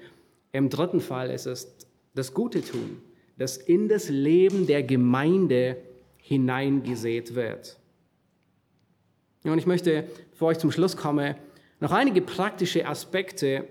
Im 0.53 0.69
dritten 0.69 1.01
Fall 1.01 1.31
ist 1.31 1.47
es 1.47 1.77
das 2.15 2.35
Gute 2.35 2.63
tun, 2.63 3.01
das 3.39 3.57
in 3.57 3.89
das 3.89 4.09
Leben 4.09 4.67
der 4.67 4.83
Gemeinde 4.83 5.77
hineingesät 6.19 7.35
wird. 7.35 7.79
Und 9.45 9.59
ich 9.59 9.67
möchte, 9.67 10.05
bevor 10.33 10.53
ich 10.53 10.59
zum 10.59 10.71
Schluss 10.71 10.97
komme, 10.97 11.37
noch 11.79 11.93
einige 11.93 12.21
praktische 12.21 12.87
Aspekte 12.87 13.65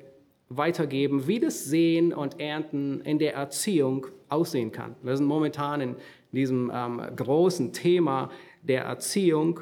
weitergeben, 0.48 1.28
wie 1.28 1.40
das 1.40 1.66
Sehen 1.66 2.12
und 2.12 2.40
Ernten 2.40 3.02
in 3.02 3.20
der 3.20 3.36
Erziehung 3.36 4.08
aussehen 4.30 4.72
kann. 4.72 4.96
Wir 5.04 5.16
sind 5.16 5.28
momentan 5.28 5.82
in 5.82 5.96
diesem 6.32 6.72
ähm, 6.74 7.02
großen 7.16 7.72
Thema 7.72 8.32
der 8.64 8.84
Erziehung. 8.84 9.60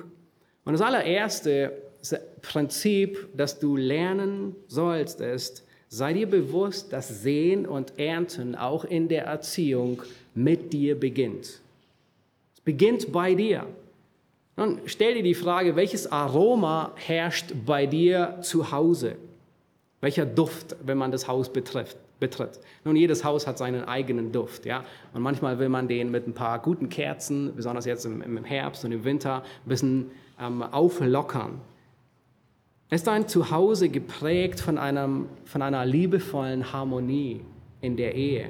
Und 0.63 0.73
das 0.73 0.81
allererste 0.81 1.86
Prinzip, 2.41 3.29
das 3.35 3.59
du 3.59 3.75
lernen 3.75 4.55
sollst, 4.67 5.21
ist, 5.21 5.65
sei 5.89 6.13
dir 6.13 6.27
bewusst, 6.29 6.93
dass 6.93 7.21
Sehen 7.21 7.65
und 7.65 7.97
Ernten 7.99 8.55
auch 8.55 8.85
in 8.85 9.07
der 9.07 9.25
Erziehung 9.25 10.01
mit 10.35 10.73
dir 10.73 10.99
beginnt. 10.99 11.61
Es 12.53 12.61
beginnt 12.63 13.11
bei 13.11 13.35
dir. 13.35 13.65
Nun 14.55 14.79
stell 14.85 15.13
dir 15.13 15.23
die 15.23 15.35
Frage, 15.35 15.75
welches 15.75 16.11
Aroma 16.11 16.91
herrscht 16.95 17.53
bei 17.65 17.85
dir 17.85 18.39
zu 18.41 18.71
Hause? 18.71 19.15
Welcher 20.01 20.25
Duft, 20.25 20.75
wenn 20.83 20.97
man 20.97 21.11
das 21.11 21.27
Haus 21.27 21.51
betrifft, 21.51 21.97
betritt? 22.19 22.59
Nun, 22.83 22.95
jedes 22.95 23.23
Haus 23.23 23.47
hat 23.47 23.57
seinen 23.57 23.83
eigenen 23.83 24.31
Duft, 24.31 24.65
ja. 24.65 24.83
Und 25.13 25.21
manchmal 25.21 25.59
will 25.59 25.69
man 25.69 25.87
den 25.87 26.11
mit 26.11 26.27
ein 26.27 26.33
paar 26.33 26.59
guten 26.59 26.89
Kerzen, 26.89 27.55
besonders 27.55 27.85
jetzt 27.85 28.05
im, 28.05 28.43
Herbst 28.43 28.85
und 28.85 28.91
im 28.91 29.03
Winter, 29.03 29.43
ein 29.65 29.69
bisschen 29.69 30.11
ähm, 30.39 30.61
auflockern. 30.61 31.61
Ist 32.89 33.07
dein 33.07 33.27
Zuhause 33.27 33.89
geprägt 33.89 34.61
von, 34.61 34.77
einem, 34.77 35.27
von 35.43 35.61
einer 35.61 35.85
liebevollen 35.85 36.71
Harmonie 36.71 37.41
in 37.81 37.97
der 37.97 38.15
Ehe? 38.15 38.49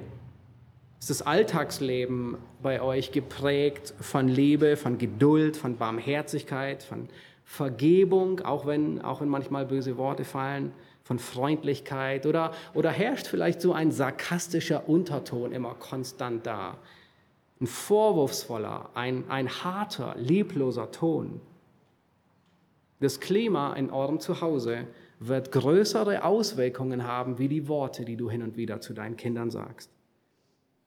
Ist 0.99 1.09
das 1.09 1.23
Alltagsleben 1.23 2.37
bei 2.61 2.79
euch 2.79 3.11
geprägt 3.11 3.95
von 3.99 4.27
Liebe, 4.27 4.77
von 4.77 4.99
Geduld, 4.99 5.57
von 5.57 5.77
Barmherzigkeit, 5.77 6.83
von 6.83 7.09
Vergebung, 7.45 8.41
auch 8.41 8.67
wenn, 8.67 9.01
auch 9.01 9.21
wenn 9.21 9.29
manchmal 9.29 9.65
böse 9.65 9.97
Worte 9.97 10.23
fallen, 10.23 10.71
von 11.03 11.17
Freundlichkeit 11.17 12.27
oder, 12.27 12.51
oder 12.75 12.91
herrscht 12.91 13.25
vielleicht 13.25 13.61
so 13.61 13.73
ein 13.73 13.91
sarkastischer 13.91 14.87
Unterton 14.87 15.51
immer 15.51 15.73
konstant 15.73 16.45
da? 16.45 16.77
Ein 17.59 17.65
vorwurfsvoller, 17.65 18.91
ein, 18.93 19.23
ein 19.29 19.49
harter, 19.49 20.13
liebloser 20.15 20.91
Ton. 20.91 21.41
Das 22.99 23.19
Klima 23.19 23.73
in 23.73 23.91
eurem 23.91 24.19
Zuhause 24.19 24.87
wird 25.19 25.51
größere 25.51 26.23
Auswirkungen 26.23 27.03
haben 27.03 27.37
wie 27.37 27.47
die 27.47 27.67
Worte, 27.67 28.05
die 28.05 28.15
du 28.15 28.29
hin 28.29 28.41
und 28.41 28.57
wieder 28.57 28.81
zu 28.81 28.93
deinen 28.93 29.17
Kindern 29.17 29.49
sagst. 29.49 29.91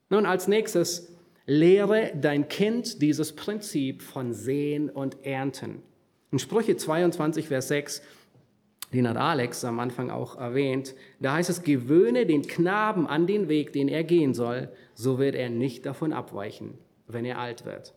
Nun, 0.09 0.25
als 0.25 0.47
nächstes, 0.47 1.15
lehre 1.45 2.11
dein 2.15 2.47
Kind 2.47 3.01
dieses 3.01 3.33
Prinzip 3.33 4.01
von 4.01 4.33
Sehen 4.33 4.89
und 4.89 5.25
Ernten. 5.25 5.81
In 6.31 6.39
Sprüche 6.39 6.77
22, 6.77 7.47
Vers 7.47 7.69
6, 7.69 8.01
den 8.93 9.07
hat 9.07 9.17
Alex 9.17 9.63
am 9.63 9.79
Anfang 9.79 10.09
auch 10.09 10.37
erwähnt, 10.37 10.95
da 11.19 11.33
heißt 11.33 11.49
es, 11.49 11.63
gewöhne 11.63 12.25
den 12.25 12.45
Knaben 12.45 13.07
an 13.07 13.25
den 13.25 13.47
Weg, 13.47 13.71
den 13.71 13.87
er 13.87 14.03
gehen 14.03 14.33
soll, 14.33 14.69
so 14.95 15.17
wird 15.17 15.35
er 15.35 15.49
nicht 15.49 15.85
davon 15.85 16.11
abweichen, 16.11 16.77
wenn 17.07 17.23
er 17.23 17.39
alt 17.39 17.65
wird. 17.65 17.93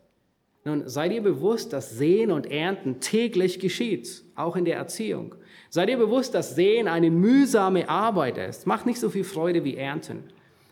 Nun, 0.66 0.88
sei 0.88 1.10
dir 1.10 1.22
bewusst, 1.22 1.74
dass 1.74 1.90
Sehen 1.90 2.30
und 2.30 2.50
Ernten 2.50 2.98
täglich 3.00 3.60
geschieht, 3.60 4.24
auch 4.34 4.56
in 4.56 4.64
der 4.64 4.76
Erziehung. 4.76 5.34
Sei 5.68 5.84
dir 5.84 5.98
bewusst, 5.98 6.34
dass 6.34 6.54
Sehen 6.54 6.88
eine 6.88 7.10
mühsame 7.10 7.88
Arbeit 7.88 8.38
ist. 8.38 8.66
Macht 8.66 8.86
nicht 8.86 8.98
so 8.98 9.10
viel 9.10 9.24
Freude 9.24 9.64
wie 9.64 9.76
Ernten. 9.76 10.24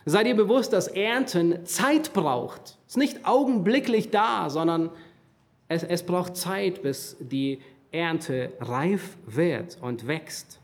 Sei 0.07 0.24
dir 0.24 0.34
bewusst, 0.34 0.72
dass 0.72 0.88
Ernten 0.88 1.66
Zeit 1.66 2.14
braucht. 2.14 2.78
Ist 2.88 2.97
nicht 2.97 3.26
augenblicklich 3.26 4.11
da, 4.11 4.49
sondern 4.49 4.90
es, 5.68 5.82
es 5.82 6.03
braucht 6.03 6.36
Zeit, 6.36 6.82
bis 6.82 7.16
die 7.20 7.61
Ernte 7.90 8.53
reif 8.61 9.18
wird 9.26 9.76
und 9.82 10.07
wächst. 10.07 10.59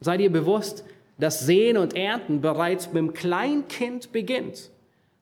Sei 0.00 0.18
dir 0.18 0.30
bewusst, 0.30 0.84
dass 1.18 1.40
Sehen 1.40 1.78
und 1.78 1.96
Ernten 1.96 2.42
bereits 2.42 2.88
beim 2.88 3.14
Kleinkind 3.14 4.12
beginnt. 4.12 4.70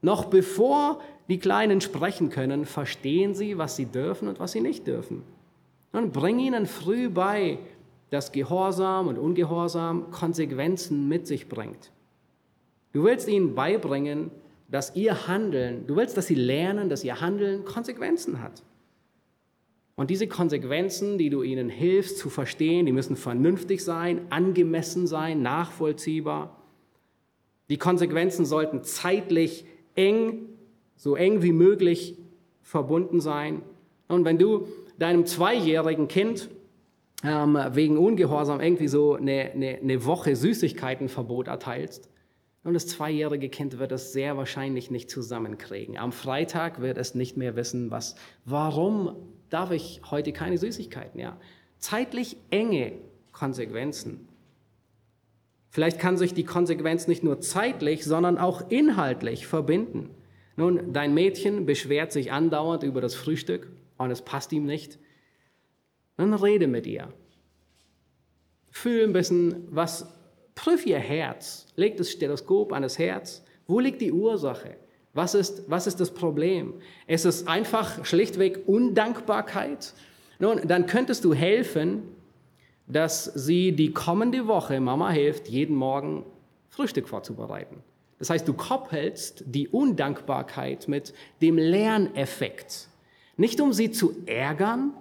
Noch 0.03 0.27
bevor 0.27 1.01
die 1.29 1.39
Kleinen 1.39 1.81
sprechen 1.81 2.31
können, 2.31 2.65
verstehen 2.65 3.35
sie, 3.35 3.59
was 3.59 3.77
sie 3.77 3.87
dürfen 3.87 4.29
und 4.29 4.39
was 4.39 4.53
sie 4.53 4.61
nicht 4.61 4.87
dürfen. 4.87 5.23
Und 5.93 6.13
bring 6.13 6.39
ihnen 6.39 6.67
früh 6.67 7.09
bei, 7.09 7.59
dass 8.11 8.33
Gehorsam 8.33 9.09
und 9.09 9.19
Ungehorsam 9.19 10.11
Konsequenzen 10.11 11.09
mit 11.09 11.27
sich 11.27 11.49
bringt. 11.49 11.91
Du 12.93 13.05
willst 13.05 13.29
ihnen 13.29 13.55
beibringen, 13.55 14.31
dass 14.69 14.95
ihr 14.97 15.27
Handeln, 15.27 15.87
du 15.87 15.97
willst, 15.97 16.17
dass 16.17 16.27
sie 16.27 16.35
lernen, 16.35 16.89
dass 16.89 17.05
ihr 17.05 17.21
Handeln 17.21 17.65
Konsequenzen 17.65 18.43
hat. 18.43 18.63
Und 19.97 20.11
diese 20.11 20.29
Konsequenzen, 20.29 21.17
die 21.17 21.31
du 21.31 21.43
ihnen 21.43 21.71
hilfst 21.71 22.19
zu 22.19 22.29
verstehen, 22.29 22.85
die 22.85 22.93
müssen 22.93 23.17
vernünftig 23.17 23.83
sein, 23.83 24.27
angemessen 24.31 25.07
sein, 25.07 25.41
nachvollziehbar. 25.41 26.63
Die 27.71 27.79
Konsequenzen 27.79 28.45
sollten 28.45 28.83
zeitlich 28.85 29.65
eng, 29.95 30.56
so 30.97 31.15
eng 31.15 31.43
wie 31.43 31.53
möglich 31.53 32.17
verbunden 32.63 33.21
sein. 33.21 33.63
Und 34.09 34.25
wenn 34.25 34.39
du 34.39 34.67
deinem 34.99 35.27
zweijährigen 35.27 36.09
Kind 36.09 36.49
ähm, 37.23 37.59
wegen 37.73 37.99
Ungehorsam 37.99 38.61
irgendwie 38.61 38.89
so 38.89 39.15
eine, 39.15 39.53
eine, 39.53 39.79
eine 39.79 40.05
Woche 40.05 40.37
Süßigkeitenverbot 40.37 41.49
erteilst, 41.49 42.11
und 42.67 42.75
das 42.75 42.89
zweijährige 42.89 43.49
Kind 43.49 43.79
wird 43.79 43.93
es 43.93 44.13
sehr 44.13 44.37
wahrscheinlich 44.37 44.91
nicht 44.91 45.09
zusammenkriegen. 45.09 45.97
Am 45.99 46.11
Freitag 46.11 46.81
wird 46.81 46.99
es 46.99 47.15
nicht 47.15 47.37
mehr 47.37 47.55
wissen, 47.55 47.93
was, 47.93 48.17
warum 48.45 49.15
darf 49.51 49.71
ich 49.71 50.01
heute 50.11 50.33
keine 50.33 50.59
Süßigkeiten, 50.59 51.21
ja? 51.21 51.39
Zeitlich 51.79 52.37
enge 52.51 52.95
Konsequenzen. 53.31 54.27
Vielleicht 55.71 56.01
kann 56.01 56.17
sich 56.17 56.35
die 56.35 56.43
Konsequenz 56.43 57.07
nicht 57.07 57.23
nur 57.23 57.41
zeitlich, 57.41 58.05
sondern 58.05 58.37
auch 58.37 58.69
inhaltlich 58.69 59.47
verbinden. 59.47 60.11
Nun, 60.57 60.93
dein 60.93 61.15
Mädchen 61.15 61.67
beschwert 61.67 62.13
sich 62.13 62.33
andauernd 62.33 62.83
über 62.83 63.01
das 63.01 63.15
Frühstück 63.15 63.71
und 63.99 64.11
es 64.11 64.23
passt 64.23 64.53
ihm 64.53 64.65
nicht. 64.65 64.99
Dann 66.17 66.33
rede 66.33 66.67
mit 66.67 66.87
ihr. 66.87 67.13
Fühl 68.71 69.05
ein 69.05 69.13
bisschen, 69.13 69.69
was 69.71 70.07
Prüf 70.55 70.87
Ihr 70.87 70.99
Herz. 70.99 71.67
Leg 71.77 71.97
das 71.99 72.11
Stethoskop 72.11 72.73
an 72.73 72.83
das 72.83 72.99
Herz. 72.99 73.45
Wo 73.67 73.79
liegt 73.79 74.01
die 74.01 74.13
Ursache? 74.13 74.77
Was 75.13 75.35
ist, 75.35 75.71
was 75.71 75.87
ist 75.87 76.01
das 76.01 76.13
Problem? 76.13 76.75
Ist 77.07 77.25
es 77.25 77.47
einfach 77.47 78.05
schlichtweg 78.05 78.67
Undankbarkeit? 78.67 79.93
Nun, 80.39 80.61
dann 80.67 80.87
könntest 80.87 81.25
du 81.25 81.35
helfen, 81.35 82.03
dass 82.87 83.25
sie 83.25 83.73
die 83.73 83.93
kommende 83.93 84.47
Woche, 84.47 84.81
Mama 84.81 85.11
hilft, 85.11 85.49
jeden 85.49 85.77
Morgen 85.77 86.25
Frühstück 86.69 87.09
vorzubereiten. 87.09 87.83
Das 88.19 88.31
heißt, 88.31 88.49
du 88.49 88.55
koppelst 88.55 89.45
die 89.47 89.69
Undankbarkeit 89.69 90.89
mit 90.89 91.13
dem 91.43 91.59
Lerneffekt. 91.59 92.89
Nicht 93.37 93.61
um 93.61 93.73
sie 93.73 93.91
zu 93.91 94.15
ärgern, 94.27 94.95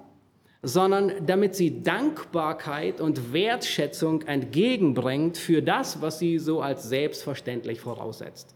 sondern 0.61 1.25
damit 1.25 1.55
sie 1.55 1.83
Dankbarkeit 1.83 2.99
und 2.99 3.31
Wertschätzung 3.31 4.23
entgegenbringt 4.23 5.37
für 5.37 5.61
das, 5.61 6.01
was 6.01 6.19
sie 6.19 6.39
so 6.39 6.61
als 6.61 6.83
selbstverständlich 6.83 7.79
voraussetzt. 7.79 8.55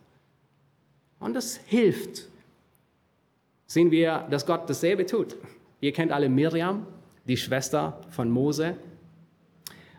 Und 1.19 1.35
das 1.35 1.57
hilft. 1.65 2.27
Sehen 3.67 3.91
wir, 3.91 4.27
dass 4.31 4.45
Gott 4.47 4.69
dasselbe 4.69 5.05
tut. 5.05 5.35
Ihr 5.81 5.93
kennt 5.93 6.11
alle 6.11 6.29
Miriam, 6.29 6.87
die 7.27 7.37
Schwester 7.37 8.01
von 8.09 8.31
Mose. 8.31 8.75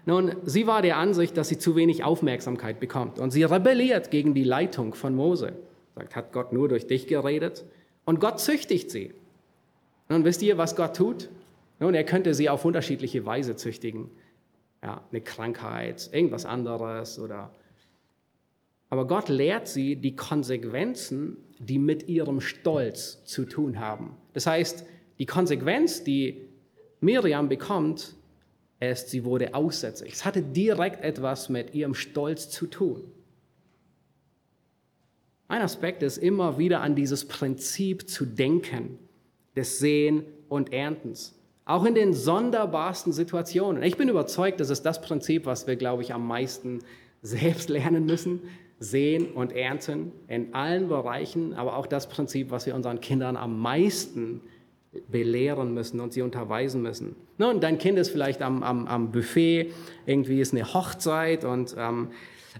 Nun, 0.06 0.36
sie 0.44 0.66
war 0.66 0.82
der 0.82 0.96
Ansicht, 0.96 1.36
dass 1.36 1.48
sie 1.48 1.58
zu 1.58 1.76
wenig 1.76 2.04
Aufmerksamkeit 2.04 2.80
bekommt 2.80 3.18
und 3.18 3.30
sie 3.30 3.44
rebelliert 3.44 4.10
gegen 4.10 4.34
die 4.34 4.44
Leitung 4.44 4.94
von 4.94 5.14
Mose. 5.14 5.52
Sagt, 5.94 6.16
hat 6.16 6.32
Gott 6.32 6.52
nur 6.52 6.68
durch 6.68 6.86
dich 6.86 7.06
geredet? 7.06 7.64
Und 8.04 8.20
Gott 8.20 8.40
züchtigt 8.40 8.90
sie. 8.90 9.12
Nun, 10.08 10.24
wisst 10.24 10.42
ihr, 10.42 10.58
was 10.58 10.74
Gott 10.74 10.96
tut? 10.96 11.28
Nun, 11.78 11.94
er 11.94 12.04
könnte 12.04 12.34
sie 12.34 12.48
auf 12.48 12.64
unterschiedliche 12.64 13.24
Weise 13.26 13.56
züchtigen. 13.56 14.10
Ja, 14.82 15.04
eine 15.10 15.20
Krankheit, 15.20 16.10
irgendwas 16.12 16.46
anderes 16.46 17.18
oder. 17.18 17.50
Aber 18.88 19.06
Gott 19.06 19.28
lehrt 19.28 19.68
sie 19.68 19.96
die 19.96 20.16
Konsequenzen, 20.16 21.36
die 21.58 21.78
mit 21.78 22.08
ihrem 22.08 22.40
Stolz 22.40 23.24
zu 23.24 23.44
tun 23.44 23.78
haben. 23.78 24.16
Das 24.32 24.46
heißt, 24.46 24.84
die 25.18 25.26
Konsequenz, 25.26 26.02
die 26.02 26.48
Miriam 27.00 27.48
bekommt, 27.48 28.14
ist, 28.80 29.10
sie 29.10 29.24
wurde 29.24 29.54
aussätzig. 29.54 30.12
Es 30.12 30.24
hatte 30.24 30.42
direkt 30.42 31.04
etwas 31.04 31.48
mit 31.48 31.74
ihrem 31.74 31.94
Stolz 31.94 32.48
zu 32.50 32.66
tun. 32.66 33.04
Ein 35.48 35.62
Aspekt 35.62 36.02
ist 36.02 36.16
immer 36.16 36.58
wieder 36.58 36.80
an 36.80 36.94
dieses 36.94 37.26
Prinzip 37.26 38.08
zu 38.08 38.24
denken, 38.24 38.98
des 39.56 39.78
Sehen 39.80 40.24
und 40.48 40.72
Erntens. 40.72 41.34
Auch 41.64 41.84
in 41.84 41.94
den 41.94 42.14
sonderbarsten 42.14 43.12
Situationen. 43.12 43.82
Ich 43.82 43.96
bin 43.96 44.08
überzeugt, 44.08 44.60
das 44.60 44.70
ist 44.70 44.82
das 44.82 45.00
Prinzip, 45.00 45.46
was 45.46 45.66
wir, 45.66 45.76
glaube 45.76 46.02
ich, 46.02 46.14
am 46.14 46.26
meisten 46.26 46.80
selbst 47.22 47.68
lernen 47.68 48.06
müssen. 48.06 48.40
Sehen 48.82 49.32
und 49.32 49.52
ernten 49.52 50.10
in 50.26 50.54
allen 50.54 50.88
Bereichen, 50.88 51.52
aber 51.52 51.76
auch 51.76 51.86
das 51.86 52.08
Prinzip, 52.08 52.50
was 52.50 52.64
wir 52.64 52.74
unseren 52.74 53.02
Kindern 53.02 53.36
am 53.36 53.60
meisten 53.60 54.40
belehren 55.08 55.72
müssen 55.72 56.00
und 56.00 56.12
sie 56.12 56.22
unterweisen 56.22 56.82
müssen. 56.82 57.14
Nun, 57.38 57.60
dein 57.60 57.78
Kind 57.78 57.98
ist 57.98 58.10
vielleicht 58.10 58.42
am, 58.42 58.62
am, 58.62 58.86
am 58.86 59.12
Buffet, 59.12 59.72
irgendwie 60.06 60.40
ist 60.40 60.52
eine 60.52 60.74
Hochzeit 60.74 61.44
und 61.44 61.74
ähm, 61.78 62.08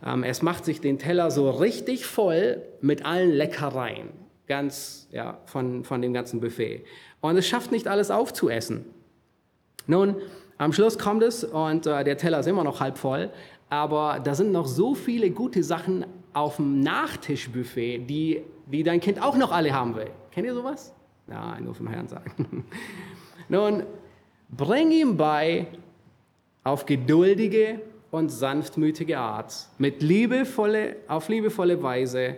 ähm, 0.07 0.23
es 0.23 0.43
macht 0.43 0.65
sich 0.65 0.81
den 0.81 0.99
Teller 0.99 1.31
so 1.31 1.51
richtig 1.51 2.07
voll 2.07 2.63
mit 2.81 3.05
allen 3.05 3.33
Leckereien, 3.33 4.11
ganz 4.47 5.09
ja, 5.11 5.41
von, 5.47 5.85
von 5.85 6.01
dem 6.03 6.13
ganzen 6.13 6.41
Buffet. 6.41 6.85
Und 7.21 7.37
es 7.37 7.49
schafft 7.49 7.73
nicht 7.73 7.89
alles 7.89 8.11
aufzuessen. 8.13 8.85
Nun, 9.87 10.17
am 10.57 10.73
Schluss 10.73 10.99
kommt 10.99 11.25
es 11.25 11.43
und 11.43 11.87
äh, 11.87 12.05
der 12.05 12.17
Teller 12.17 12.41
ist 12.41 12.47
immer 12.47 12.63
noch 12.63 12.81
halb 12.81 12.97
voll, 12.97 13.31
aber 13.71 14.21
da 14.23 14.35
sind 14.35 14.53
noch 14.53 14.67
so 14.67 14.95
viele 14.95 15.31
gute 15.31 15.65
Sachen 15.65 16.07
auf 16.33 16.57
dem 16.57 16.81
Nachtischbuffet, 16.81 17.99
die, 18.07 18.43
die 18.67 18.85
dein 18.85 19.01
Kind 19.01 19.21
auch 19.21 19.37
noch 19.37 19.51
alle 19.51 19.73
haben 19.75 19.97
will. 19.97 20.11
Kennt 20.31 20.47
ihr 20.47 20.55
sowas? 20.55 20.95
Ja, 21.31 21.59
nur 21.61 21.75
vom 21.75 21.87
Herrn 21.87 22.09
sagen. 22.09 22.65
Nun, 23.49 23.85
bring 24.51 24.91
ihm 24.91 25.17
bei, 25.17 25.69
auf 26.65 26.87
geduldige 26.87 27.81
und 28.11 28.29
sanftmütige 28.31 29.19
Art, 29.19 29.69
mit 29.79 30.03
liebevolle, 30.03 30.97
auf 31.09 31.29
liebevolle 31.29 31.83
Weise, 31.83 32.37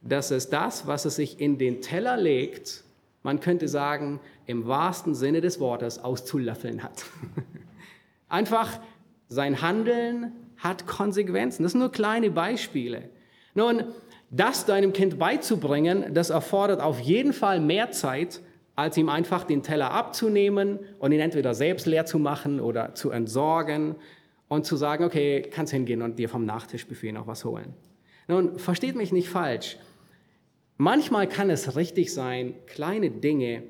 dass 0.00 0.30
es 0.30 0.48
das, 0.48 0.86
was 0.86 1.04
es 1.04 1.16
sich 1.16 1.40
in 1.40 1.58
den 1.58 1.82
Teller 1.82 2.16
legt, 2.16 2.82
man 3.22 3.40
könnte 3.40 3.68
sagen, 3.68 4.18
im 4.46 4.66
wahrsten 4.66 5.14
Sinne 5.14 5.42
des 5.42 5.60
Wortes 5.60 5.98
auszulöffeln 5.98 6.82
hat. 6.82 7.04
Einfach 8.30 8.80
sein 9.28 9.60
Handeln 9.60 10.32
hat 10.56 10.86
Konsequenzen. 10.86 11.62
Das 11.62 11.72
sind 11.72 11.80
nur 11.80 11.92
kleine 11.92 12.30
Beispiele. 12.30 13.10
Nun, 13.54 13.84
das 14.30 14.64
deinem 14.64 14.92
Kind 14.92 15.18
beizubringen, 15.18 16.14
das 16.14 16.30
erfordert 16.30 16.80
auf 16.80 17.00
jeden 17.00 17.32
Fall 17.32 17.60
mehr 17.60 17.90
Zeit, 17.90 18.40
als 18.76 18.96
ihm 18.96 19.08
einfach 19.08 19.44
den 19.44 19.62
Teller 19.62 19.90
abzunehmen 19.90 20.78
und 20.98 21.12
ihn 21.12 21.20
entweder 21.20 21.52
selbst 21.52 21.86
leer 21.86 22.06
zu 22.06 22.18
machen 22.18 22.60
oder 22.60 22.94
zu 22.94 23.10
entsorgen 23.10 23.96
und 24.48 24.64
zu 24.64 24.76
sagen, 24.76 25.04
okay, 25.04 25.42
kannst 25.42 25.72
hingehen 25.72 26.00
und 26.00 26.18
dir 26.18 26.28
vom 26.28 26.46
Nachtischbuffet 26.46 27.12
noch 27.12 27.26
was 27.26 27.44
holen. 27.44 27.74
Nun, 28.28 28.58
versteht 28.58 28.96
mich 28.96 29.12
nicht 29.12 29.28
falsch. 29.28 29.76
Manchmal 30.76 31.28
kann 31.28 31.50
es 31.50 31.76
richtig 31.76 32.14
sein, 32.14 32.54
kleine 32.66 33.10
Dinge 33.10 33.64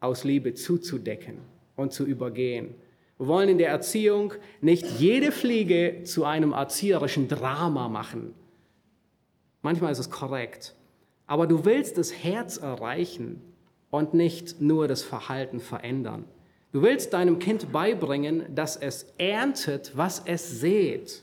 aus 0.00 0.24
Liebe 0.24 0.54
zuzudecken 0.54 1.38
und 1.76 1.92
zu 1.92 2.04
übergehen. 2.04 2.74
Wir 3.16 3.28
wollen 3.28 3.48
in 3.48 3.58
der 3.58 3.68
Erziehung 3.68 4.34
nicht 4.60 4.84
jede 4.98 5.30
Fliege 5.32 6.02
zu 6.04 6.24
einem 6.24 6.52
erzieherischen 6.52 7.28
Drama 7.28 7.88
machen, 7.88 8.34
Manchmal 9.62 9.92
ist 9.92 9.98
es 9.98 10.10
korrekt. 10.10 10.74
Aber 11.26 11.46
du 11.46 11.64
willst 11.64 11.98
das 11.98 12.12
Herz 12.12 12.56
erreichen 12.56 13.40
und 13.90 14.14
nicht 14.14 14.60
nur 14.60 14.88
das 14.88 15.02
Verhalten 15.02 15.60
verändern. 15.60 16.24
Du 16.72 16.82
willst 16.82 17.12
deinem 17.12 17.38
Kind 17.38 17.72
beibringen, 17.72 18.54
dass 18.54 18.76
es 18.76 19.12
erntet, 19.18 19.92
was 19.96 20.22
es 20.24 20.60
sät. 20.60 21.22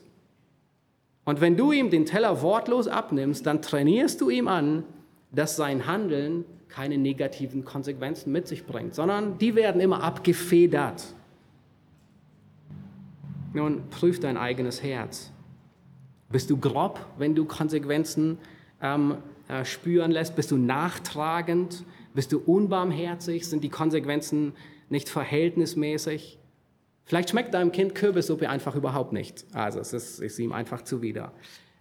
Und 1.23 1.41
wenn 1.41 1.57
du 1.57 1.71
ihm 1.71 1.89
den 1.89 2.05
Teller 2.05 2.41
wortlos 2.41 2.87
abnimmst, 2.87 3.45
dann 3.45 3.61
trainierst 3.61 4.21
du 4.21 4.29
ihm 4.29 4.47
an, 4.47 4.83
dass 5.31 5.55
sein 5.55 5.87
Handeln 5.87 6.45
keine 6.69 6.97
negativen 6.97 7.65
Konsequenzen 7.65 8.31
mit 8.31 8.47
sich 8.47 8.65
bringt, 8.65 8.95
sondern 8.95 9.37
die 9.37 9.55
werden 9.55 9.81
immer 9.81 10.03
abgefedert. 10.03 11.05
Nun, 13.53 13.89
prüf 13.89 14.19
dein 14.19 14.37
eigenes 14.37 14.83
Herz. 14.83 15.31
Bist 16.29 16.49
du 16.49 16.57
grob, 16.57 16.99
wenn 17.17 17.35
du 17.35 17.45
Konsequenzen 17.45 18.37
ähm, 18.81 19.17
äh, 19.47 19.63
spüren 19.63 20.11
lässt? 20.11 20.35
Bist 20.35 20.51
du 20.51 20.57
nachtragend? 20.57 21.83
Bist 22.13 22.31
du 22.33 22.39
unbarmherzig? 22.39 23.47
Sind 23.47 23.63
die 23.63 23.69
Konsequenzen 23.69 24.53
nicht 24.89 25.09
verhältnismäßig? 25.09 26.39
Vielleicht 27.05 27.29
schmeckt 27.29 27.53
deinem 27.53 27.71
Kind 27.71 27.95
Kürbissuppe 27.95 28.49
einfach 28.49 28.75
überhaupt 28.75 29.13
nicht. 29.13 29.45
Also 29.53 29.79
es 29.79 29.93
ist, 29.93 30.19
ist 30.19 30.37
ihm 30.39 30.51
einfach 30.51 30.81
zuwider. 30.81 31.31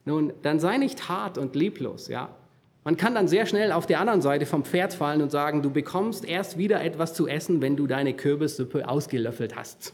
Nun, 0.04 0.32
dann 0.42 0.60
sei 0.60 0.78
nicht 0.78 1.08
hart 1.08 1.36
und 1.36 1.56
lieblos, 1.56 2.06
ja. 2.06 2.36
Man 2.84 2.96
kann 2.96 3.16
dann 3.16 3.26
sehr 3.26 3.46
schnell 3.46 3.72
auf 3.72 3.86
der 3.86 3.98
anderen 3.98 4.22
Seite 4.22 4.46
vom 4.46 4.64
Pferd 4.64 4.94
fallen 4.94 5.20
und 5.20 5.32
sagen, 5.32 5.60
du 5.62 5.70
bekommst 5.70 6.24
erst 6.24 6.56
wieder 6.56 6.84
etwas 6.84 7.14
zu 7.14 7.26
essen, 7.26 7.60
wenn 7.60 7.76
du 7.76 7.88
deine 7.88 8.14
Kürbissuppe 8.14 8.88
ausgelöffelt 8.88 9.56
hast. 9.56 9.92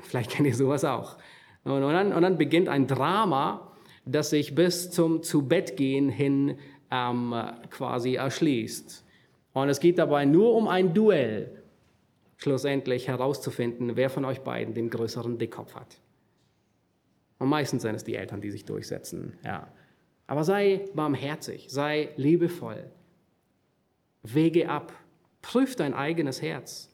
Vielleicht 0.00 0.32
kennt 0.32 0.48
ihr 0.48 0.56
sowas 0.56 0.84
auch. 0.84 1.16
Und 1.64 1.80
dann, 1.80 2.12
und 2.12 2.22
dann 2.22 2.38
beginnt 2.38 2.68
ein 2.68 2.86
Drama, 2.86 3.72
das 4.04 4.30
sich 4.30 4.54
bis 4.54 4.90
zum 4.90 5.22
Zubettgehen 5.22 6.08
hin 6.08 6.58
ähm, 6.90 7.34
quasi 7.70 8.14
erschließt. 8.14 9.04
Und 9.52 9.68
es 9.68 9.80
geht 9.80 9.98
dabei 9.98 10.24
nur 10.24 10.54
um 10.54 10.66
ein 10.66 10.94
Duell, 10.94 11.62
schlussendlich 12.36 13.08
herauszufinden, 13.08 13.96
wer 13.96 14.10
von 14.10 14.24
euch 14.24 14.40
beiden 14.40 14.74
den 14.74 14.90
größeren 14.90 15.38
Dickkopf 15.38 15.74
hat. 15.74 16.00
Und 17.38 17.48
meistens 17.48 17.82
sind 17.82 17.94
es 17.94 18.04
die 18.04 18.16
Eltern, 18.16 18.40
die 18.40 18.50
sich 18.50 18.64
durchsetzen. 18.64 19.38
Ja. 19.44 19.68
Aber 20.26 20.44
sei 20.44 20.88
barmherzig, 20.94 21.66
sei 21.68 22.10
liebevoll, 22.16 22.90
wege 24.22 24.68
ab, 24.68 24.92
prüf 25.42 25.76
dein 25.76 25.94
eigenes 25.94 26.40
Herz. 26.40 26.88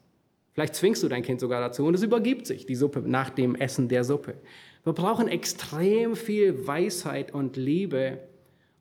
Vielleicht 0.58 0.74
zwingst 0.74 1.04
du 1.04 1.08
dein 1.08 1.22
Kind 1.22 1.38
sogar 1.38 1.60
dazu 1.60 1.86
und 1.86 1.94
es 1.94 2.02
übergibt 2.02 2.44
sich, 2.44 2.66
die 2.66 2.74
Suppe, 2.74 3.00
nach 3.06 3.30
dem 3.30 3.54
Essen 3.54 3.86
der 3.86 4.02
Suppe. 4.02 4.34
Wir 4.82 4.92
brauchen 4.92 5.28
extrem 5.28 6.16
viel 6.16 6.66
Weisheit 6.66 7.32
und 7.32 7.56
Liebe, 7.56 8.18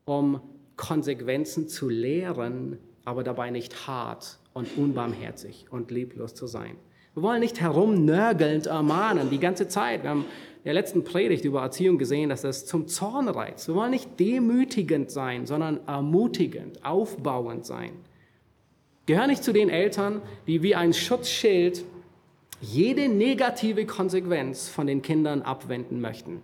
um 0.04 0.42
Konsequenzen 0.76 1.68
zu 1.68 1.88
lehren, 1.88 2.80
aber 3.06 3.24
dabei 3.24 3.52
nicht 3.52 3.86
hart 3.86 4.40
und 4.56 4.76
unbarmherzig 4.76 5.68
und 5.70 5.92
lieblos 5.92 6.34
zu 6.34 6.48
sein. 6.48 6.78
Wir 7.14 7.22
wollen 7.22 7.42
nicht 7.42 7.62
herumnörgelnd 7.62 8.66
ermahnen 8.66 9.30
die 9.30 9.40
ganze 9.40 9.68
Zeit. 9.68 10.02
Wir 10.02 10.10
haben 10.10 10.22
in 10.22 10.64
der 10.64 10.74
letzten 10.74 11.04
Predigt 11.04 11.46
über 11.46 11.62
Erziehung 11.62 12.00
gesehen, 12.00 12.30
dass 12.30 12.42
das 12.42 12.66
zum 12.66 12.88
Zorn 12.88 13.30
reizt. 13.30 13.68
Wir 13.68 13.76
wollen 13.76 13.92
nicht 13.92 14.20
demütigend 14.20 15.12
sein, 15.12 15.46
sondern 15.46 15.82
ermutigend, 15.86 16.84
aufbauend 16.84 17.68
sein. 17.68 17.92
Gehör 19.08 19.26
nicht 19.26 19.44
zu 19.44 19.54
den 19.54 19.70
Eltern, 19.70 20.22
die 20.48 20.62
wie 20.62 20.76
ein 20.76 20.94
Schutzschild 20.94 21.84
jede 22.60 23.08
negative 23.08 23.86
Konsequenz 23.86 24.68
von 24.68 24.86
den 24.86 25.02
Kindern 25.02 25.42
abwenden 25.44 26.02
möchten, 26.02 26.42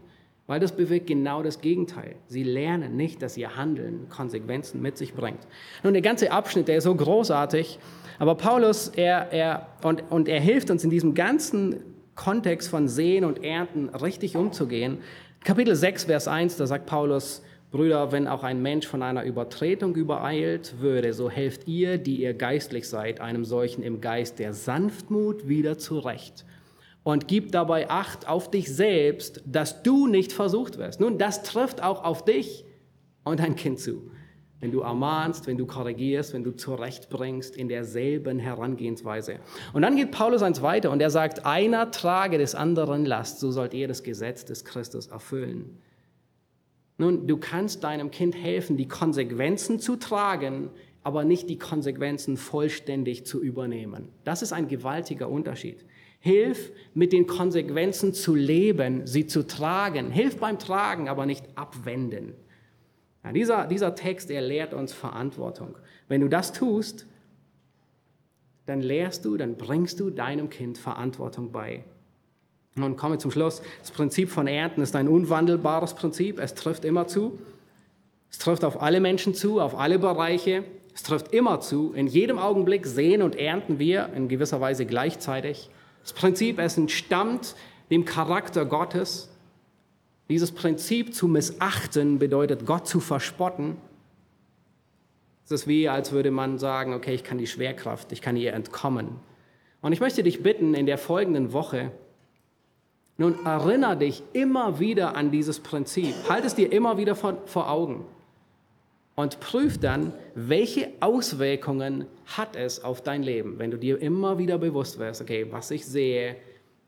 weil 0.47 0.61
das 0.61 0.72
bewirkt 0.72 1.07
genau 1.07 1.43
das 1.43 1.59
Gegenteil. 1.59 2.16
Sie 2.28 2.43
lernen 2.43 2.95
nicht, 2.95 3.22
dass 3.22 3.36
ihr 3.36 3.57
Handeln 3.57 4.07
Konsequenzen 4.09 4.82
mit 4.82 4.97
sich 4.97 5.14
bringt. 5.14 5.39
Nun, 5.84 5.93
der 5.93 6.01
ganze 6.01 6.32
Abschnitt, 6.32 6.70
der 6.70 6.78
ist 6.78 6.86
so 6.86 6.95
großartig, 6.95 7.80
aber 8.18 8.36
Paulus, 8.36 8.88
er, 8.88 9.34
er, 9.34 9.68
und, 9.84 10.03
und 10.09 10.30
er 10.30 10.39
hilft 10.39 10.72
uns 10.72 10.86
in 10.86 10.89
diesem 10.89 11.16
ganzen 11.16 11.84
Kontext 12.16 12.70
von 12.70 12.88
Sehen 12.88 13.26
und 13.26 13.43
Ernten 13.43 13.89
richtig 13.89 14.38
umzugehen, 14.38 14.99
Kapitel 15.43 15.76
6, 15.76 16.05
Vers 16.05 16.30
1, 16.30 16.55
da 16.55 16.66
sagt 16.68 16.86
Paulus, 16.86 17.43
Brüder, 17.74 18.11
wenn 18.11 18.28
auch 18.28 18.43
ein 18.43 18.61
Mensch 18.61 18.86
von 18.86 19.01
einer 19.01 19.24
Übertretung 19.24 19.95
übereilt 19.95 20.76
würde, 20.80 21.11
so 21.11 21.28
helft 21.28 21.67
ihr, 21.67 21.97
die 21.97 22.21
ihr 22.21 22.36
geistlich 22.36 22.88
seid, 22.88 23.19
einem 23.19 23.45
solchen 23.45 23.82
im 23.82 23.99
Geist 23.99 24.38
der 24.38 24.53
Sanftmut 24.53 25.47
wieder 25.47 25.80
zurecht. 25.80 26.45
Und 27.01 27.28
gib 27.28 27.51
dabei 27.51 27.89
Acht 27.89 28.30
auf 28.30 28.51
dich 28.51 28.71
selbst, 28.71 29.41
dass 29.47 29.82
du 29.82 30.05
nicht 30.05 30.34
versucht 30.34 30.78
wirst. 30.78 30.99
Nun, 30.99 31.17
das 31.17 31.41
trifft 31.41 31.82
auch 31.82 32.03
auf 32.03 32.24
dich 32.24 32.63
und 33.24 33.39
dein 33.39 33.55
Kind 33.55 33.80
zu. 33.80 34.11
Wenn 34.59 34.71
du 34.71 34.82
ermahnst, 34.82 35.47
wenn 35.47 35.57
du 35.57 35.65
korrigierst, 35.65 36.32
wenn 36.34 36.43
du 36.43 36.51
zurechtbringst 36.51 37.57
in 37.57 37.69
derselben 37.69 38.38
Herangehensweise. 38.38 39.39
Und 39.74 39.82
dann 39.82 39.95
geht 39.95 40.11
Paulus 40.11 40.43
eins 40.43 40.61
weiter 40.61 40.91
und 40.91 41.01
er 41.01 41.09
sagt, 41.09 41.47
einer 41.47 41.89
trage 41.89 42.38
des 42.38 42.53
anderen 42.53 43.03
Last, 43.03 43.39
so 43.39 43.49
sollt 43.49 43.74
ihr 43.74 43.88
das 43.88 44.03
Gesetz 44.03 44.45
des 44.45 44.63
Christus 44.63 45.07
erfüllen. 45.07 45.80
Nun, 47.04 47.28
du 47.28 47.36
kannst 47.36 47.84
deinem 47.84 48.12
Kind 48.12 48.34
helfen, 48.34 48.78
die 48.78 48.88
Konsequenzen 48.88 49.78
zu 49.78 49.97
tragen, 49.97 50.70
aber 51.04 51.26
nicht 51.26 51.49
die 51.49 51.58
Konsequenzen 51.58 52.38
vollständig 52.38 53.26
zu 53.26 53.43
übernehmen. 53.43 54.08
Das 54.24 54.41
ist 54.41 54.54
ein 54.54 54.70
gewaltiger 54.70 55.28
Unterschied. 55.28 55.84
Hilf, 56.22 56.72
mit 56.93 57.12
den 57.12 57.28
Konsequenzen 57.28 58.14
zu 58.14 58.36
leben, 58.36 59.06
sie 59.06 59.28
zu 59.28 59.45
tragen. 59.45 60.12
Hilf 60.12 60.38
beim 60.38 60.60
Tragen, 60.60 61.10
aber 61.10 61.26
nicht 61.26 61.45
abwenden. 61.56 62.36
Ja, 63.22 63.34
dieser, 63.34 63.68
dieser 63.68 63.95
Text, 63.95 64.32
er 64.32 64.41
lehrt 64.41 64.74
uns 64.74 64.93
Verantwortung. 64.93 65.78
Wenn 66.08 66.22
du 66.22 66.30
das 66.30 66.54
tust, 66.54 67.06
dann 68.66 68.80
lehrst 68.80 69.26
du, 69.26 69.36
dann 69.36 69.58
bringst 69.58 69.99
du 69.99 70.10
deinem 70.10 70.49
Kind 70.49 70.78
Verantwortung 70.78 71.51
bei. 71.51 71.84
Und 72.76 72.97
komme 72.97 73.19
zum 73.19 73.30
Schluss. 73.30 73.61
Das 73.82 73.91
Prinzip 73.91 74.30
von 74.30 74.47
Ernten 74.47 74.82
ist 74.82 74.95
ein 74.95 75.07
unwandelbares 75.07 75.93
Prinzip. 75.93 76.39
Es 76.39 76.55
trifft 76.55 76.86
immer 76.86 77.07
zu. 77.07 77.39
Es 78.32 78.39
trifft 78.39 78.65
auf 78.65 78.82
alle 78.82 78.99
Menschen 78.99 79.36
zu, 79.36 79.61
auf 79.61 79.78
alle 79.78 79.99
Bereiche. 79.99 80.63
Es 80.95 81.03
trifft 81.03 81.34
immer 81.34 81.59
zu. 81.59 81.93
In 81.93 82.07
jedem 82.07 82.39
Augenblick 82.39 82.88
sehen 82.88 83.21
und 83.21 83.36
ernten 83.36 83.78
wir 83.78 84.09
in 84.15 84.28
gewisser 84.28 84.59
Weise 84.59 84.86
gleichzeitig. 84.86 85.69
Das 86.01 86.13
Prinzip, 86.13 86.59
es 86.59 86.78
entstammt 86.78 87.55
dem 87.91 88.05
Charakter 88.05 88.65
Gottes. 88.65 89.30
Dieses 90.30 90.51
Prinzip 90.51 91.13
zu 91.13 91.28
missachten 91.28 92.17
bedeutet, 92.17 92.65
Gott 92.65 92.88
zu 92.88 92.99
verspotten. 92.99 93.78
Es 95.45 95.51
ist 95.51 95.67
wie, 95.67 95.89
als 95.89 96.11
würde 96.11 96.32
man 96.32 96.57
sagen, 96.57 96.93
okay, 96.93 97.13
ich 97.13 97.24
kann 97.24 97.38
die 97.38 97.47
Schwerkraft, 97.47 98.11
ich 98.11 98.21
kann 98.21 98.36
ihr 98.36 98.53
entkommen. 98.53 99.09
Und 99.82 99.91
ich 99.91 99.99
möchte 99.99 100.24
dich 100.24 100.41
bitten, 100.41 100.74
in 100.74 100.86
der 100.86 100.97
folgenden 100.97 101.53
Woche 101.53 101.91
nun 103.18 103.45
erinnere 103.45 103.97
dich 103.97 104.24
immer 104.34 104.80
wieder 104.80 105.16
an 105.16 105.30
dieses 105.30 105.59
Prinzip. 105.59 106.16
Halt 106.30 106.45
es 106.45 106.55
dir 106.55 106.72
immer 106.72 106.97
wieder 106.97 107.16
vor, 107.16 107.38
vor 107.45 107.70
Augen. 107.70 108.05
Und 109.16 109.39
prüf 109.39 109.78
dann, 109.78 110.14
welche 110.34 110.89
Auswirkungen 110.99 112.07
hat 112.26 112.55
es 112.55 112.84
auf 112.84 113.01
dein 113.01 113.22
Leben, 113.22 113.59
wenn 113.59 113.70
du 113.70 113.78
dir 113.78 114.01
immer 114.01 114.39
wieder 114.39 114.57
bewusst 114.57 114.97
wirst, 114.97 115.22
okay, 115.22 115.45
was 115.51 115.70
ich 115.70 115.86
sehe, 115.86 116.36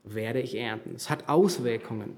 werde 0.03 0.39
ich 0.39 0.57
ernten. 0.57 0.93
Es 0.95 1.11
hat 1.11 1.29
Auswirkungen. 1.29 2.17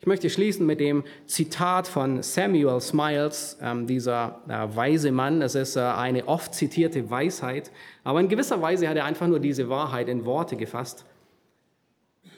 Ich 0.00 0.06
möchte 0.06 0.28
schließen 0.28 0.66
mit 0.66 0.80
dem 0.80 1.04
Zitat 1.26 1.86
von 1.86 2.22
Samuel 2.22 2.80
Smiles, 2.80 3.56
ähm, 3.62 3.86
dieser 3.86 4.40
äh, 4.48 4.76
weise 4.76 5.12
Mann. 5.12 5.40
Es 5.40 5.54
ist 5.54 5.76
äh, 5.76 5.80
eine 5.80 6.26
oft 6.26 6.52
zitierte 6.52 7.08
Weisheit, 7.08 7.70
aber 8.02 8.20
in 8.20 8.28
gewisser 8.28 8.60
Weise 8.60 8.88
hat 8.88 8.96
er 8.96 9.04
einfach 9.04 9.28
nur 9.28 9.38
diese 9.38 9.68
Wahrheit 9.70 10.08
in 10.08 10.24
Worte 10.24 10.56
gefasst 10.56 11.06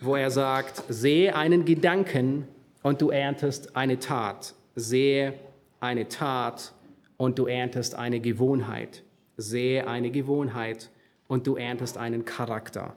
wo 0.00 0.16
er 0.16 0.30
sagt, 0.30 0.82
sehe 0.88 1.34
einen 1.34 1.64
Gedanken 1.64 2.46
und 2.82 3.00
du 3.00 3.10
erntest 3.10 3.76
eine 3.76 3.98
Tat. 3.98 4.54
Sehe 4.74 5.34
eine 5.80 6.08
Tat 6.08 6.72
und 7.16 7.38
du 7.38 7.46
erntest 7.46 7.94
eine 7.94 8.20
Gewohnheit. 8.20 9.02
Sehe 9.36 9.86
eine 9.86 10.10
Gewohnheit 10.10 10.90
und 11.28 11.46
du 11.46 11.56
erntest 11.56 11.96
einen 11.98 12.24
Charakter. 12.24 12.96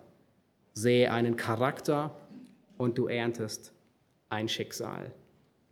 Sehe 0.74 1.12
einen 1.12 1.36
Charakter 1.36 2.16
und 2.78 2.98
du 2.98 3.08
erntest 3.08 3.74
ein 4.30 4.48
Schicksal. 4.48 5.12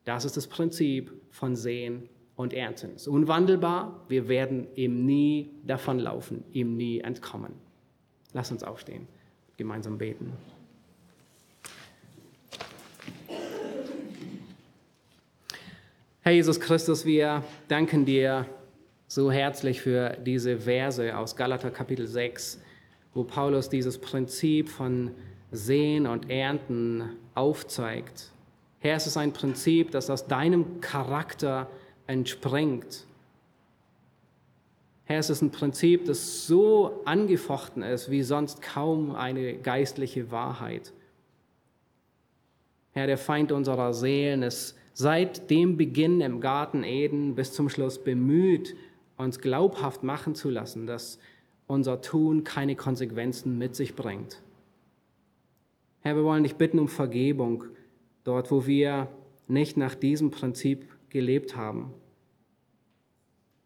Das 0.05 0.25
ist 0.25 0.37
das 0.37 0.47
Prinzip 0.47 1.11
von 1.29 1.55
Sehen 1.55 2.09
und 2.35 2.53
Ernten. 2.53 2.91
Es 2.95 3.03
ist 3.03 3.07
unwandelbar. 3.07 4.05
Wir 4.07 4.27
werden 4.27 4.67
ihm 4.75 5.05
nie 5.05 5.51
davonlaufen, 5.65 6.43
ihm 6.53 6.77
nie 6.77 6.99
entkommen. 6.99 7.53
Lass 8.33 8.51
uns 8.51 8.63
aufstehen, 8.63 9.07
gemeinsam 9.57 9.97
beten. 9.97 10.33
Herr 16.27 16.33
Jesus 16.33 16.59
Christus, 16.59 17.05
wir 17.05 17.41
danken 17.69 18.03
dir 18.03 18.47
so 19.07 19.31
herzlich 19.31 19.79
für 19.79 20.17
diese 20.25 20.57
Verse 20.57 21.17
aus 21.17 21.37
Galater 21.37 21.71
Kapitel 21.71 22.05
6, 22.05 22.59
wo 23.13 23.23
Paulus 23.23 23.69
dieses 23.69 23.97
Prinzip 23.97 24.67
von 24.67 25.11
Sehen 25.53 26.05
und 26.05 26.29
Ernten 26.29 27.11
aufzeigt. 27.33 28.33
Herr, 28.79 28.97
es 28.97 29.07
ist 29.07 29.15
ein 29.15 29.31
Prinzip, 29.31 29.91
das 29.91 30.09
aus 30.09 30.27
deinem 30.27 30.81
Charakter 30.81 31.69
entspringt. 32.07 33.05
Herr, 35.05 35.19
es 35.19 35.29
ist 35.29 35.41
ein 35.41 35.51
Prinzip, 35.51 36.07
das 36.07 36.45
so 36.45 37.03
angefochten 37.05 37.83
ist 37.83 38.11
wie 38.11 38.23
sonst 38.23 38.61
kaum 38.61 39.15
eine 39.15 39.53
geistliche 39.53 40.29
Wahrheit. 40.29 40.91
Herr, 42.91 43.07
der 43.07 43.17
Feind 43.17 43.53
unserer 43.53 43.93
Seelen 43.93 44.43
ist 44.43 44.75
seit 44.97 45.51
dem 45.51 45.77
Beginn 45.77 46.21
im 46.21 46.41
Garten 46.41 46.83
Eden 46.83 47.35
bis 47.35 47.53
zum 47.53 47.69
Schluss 47.69 48.03
bemüht, 48.03 48.75
uns 49.15 49.37
glaubhaft 49.37 50.01
machen 50.01 50.33
zu 50.33 50.49
lassen, 50.49 50.87
dass 50.87 51.19
unser 51.67 52.01
Tun 52.01 52.43
keine 52.43 52.75
Konsequenzen 52.75 53.59
mit 53.59 53.75
sich 53.75 53.93
bringt. 53.93 54.41
Herr, 55.99 56.15
wir 56.15 56.23
wollen 56.23 56.41
dich 56.41 56.55
bitten 56.55 56.79
um 56.79 56.87
Vergebung 56.87 57.65
dort, 58.23 58.49
wo 58.49 58.65
wir 58.65 59.07
nicht 59.47 59.77
nach 59.77 59.93
diesem 59.93 60.31
Prinzip 60.31 60.87
gelebt 61.09 61.55
haben. 61.55 61.93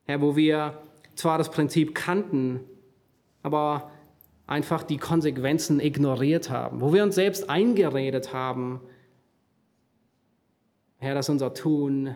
Herr, 0.03 0.19
wo 0.19 0.35
wir 0.35 0.81
zwar 1.15 1.37
das 1.37 1.49
Prinzip 1.49 1.95
kannten, 1.95 2.59
aber 3.41 3.89
einfach 4.47 4.83
die 4.83 4.97
Konsequenzen 4.97 5.79
ignoriert 5.79 6.49
haben, 6.49 6.81
wo 6.81 6.91
wir 6.91 7.03
uns 7.03 7.15
selbst 7.15 7.49
eingeredet 7.49 8.33
haben, 8.33 8.81
Herr, 11.01 11.15
dass 11.15 11.29
unser 11.29 11.55
Tun 11.55 12.13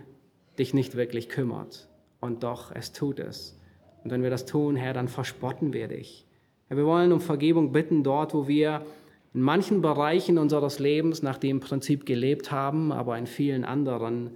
dich 0.60 0.76
nicht 0.76 0.96
wirklich 0.96 1.28
kümmert. 1.28 1.90
Und 2.22 2.44
doch, 2.44 2.72
es 2.72 2.91
tut 2.91 3.20
es. 3.20 3.60
Und 4.03 4.12
wenn 4.12 4.22
wir 4.22 4.30
das 4.30 4.45
tun, 4.45 4.76
Herr, 4.76 4.94
dann 4.94 5.07
verspotten 5.07 5.74
wir 5.74 5.88
dich. 5.88 6.28
Herr, 6.68 6.78
wir 6.78 6.86
wollen 6.86 7.12
um 7.12 7.20
Vergebung 7.20 7.72
bitten 7.72 8.03
dort, 8.03 8.36
wo 8.36 8.48
wir 8.48 8.86
in 9.34 9.41
manchen 9.41 9.82
Bereichen 9.82 10.38
unseres 10.38 10.78
Lebens 10.78 11.24
nach 11.24 11.40
dem 11.40 11.62
Prinzip 11.62 12.06
gelebt 12.06 12.52
haben, 12.52 12.91
aber 12.91 13.18
in 13.18 13.26
vielen 13.26 13.66
anderen 13.66 14.36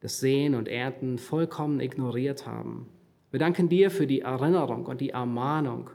das 0.00 0.18
Sehen 0.18 0.54
und 0.54 0.66
Ernten 0.66 1.18
vollkommen 1.18 1.80
ignoriert 1.80 2.46
haben. 2.46 2.88
Wir 3.30 3.38
danken 3.38 3.68
dir 3.68 3.90
für 3.90 4.06
die 4.06 4.22
Erinnerung 4.22 4.86
und 4.86 5.02
die 5.02 5.10
Ermahnung, 5.10 5.90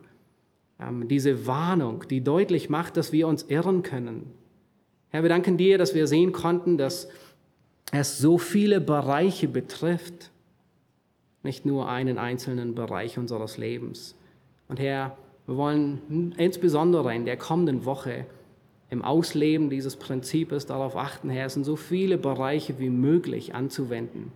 ähm, 0.80 1.08
diese 1.08 1.48
Warnung, 1.48 2.04
die 2.08 2.24
deutlich 2.24 2.70
macht, 2.70 2.98
dass 2.98 3.12
wir 3.12 3.28
uns 3.28 3.42
irren 3.42 3.82
können. 3.82 4.32
Herr, 5.10 5.24
wir 5.24 5.30
danken 5.30 5.58
dir, 5.58 5.80
dass 5.80 5.96
wir 5.96 6.06
sehen 6.06 6.34
konnten, 6.34 6.78
dass 6.78 7.10
es 8.00 8.18
so 8.18 8.40
viele 8.40 8.82
Bereiche 8.82 9.48
betrifft, 9.48 10.32
nicht 11.44 11.64
nur 11.66 11.88
einen 11.88 12.18
einzelnen 12.18 12.74
Bereich 12.74 13.20
unseres 13.20 13.58
Lebens. 13.58 14.16
Und 14.68 14.80
Herr, 14.80 15.16
wir 15.46 15.58
wollen 15.58 16.34
insbesondere 16.38 17.14
in 17.14 17.26
der 17.26 17.38
kommenden 17.38 17.86
Woche 17.86 18.26
im 18.90 19.04
Ausleben 19.04 19.70
dieses 19.70 19.96
Prinzips 19.96 20.66
darauf 20.66 20.96
achten, 20.96 21.30
Herr, 21.30 21.46
es 21.46 21.54
sind 21.54 21.66
so 21.66 21.76
viele 21.76 22.18
Bereiche 22.18 22.80
wie 22.80 22.90
möglich 22.90 23.54
anzuwenden. 23.54 24.32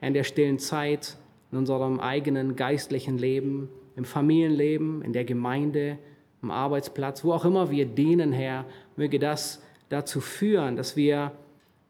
In 0.00 0.14
der 0.14 0.24
stillen 0.24 0.58
Zeit, 0.58 1.18
in 1.52 1.58
unserem 1.58 2.00
eigenen 2.00 2.56
geistlichen 2.56 3.18
Leben, 3.18 3.68
im 3.96 4.06
Familienleben, 4.06 5.02
in 5.02 5.12
der 5.12 5.24
Gemeinde, 5.24 5.98
am 6.40 6.50
Arbeitsplatz, 6.50 7.24
wo 7.24 7.32
auch 7.32 7.44
immer 7.44 7.70
wir 7.70 7.84
dienen, 7.84 8.32
Herr, 8.32 8.64
möge 8.96 9.18
das 9.18 9.62
dazu 9.90 10.20
führen, 10.20 10.76
dass 10.76 10.96
wir 10.96 11.32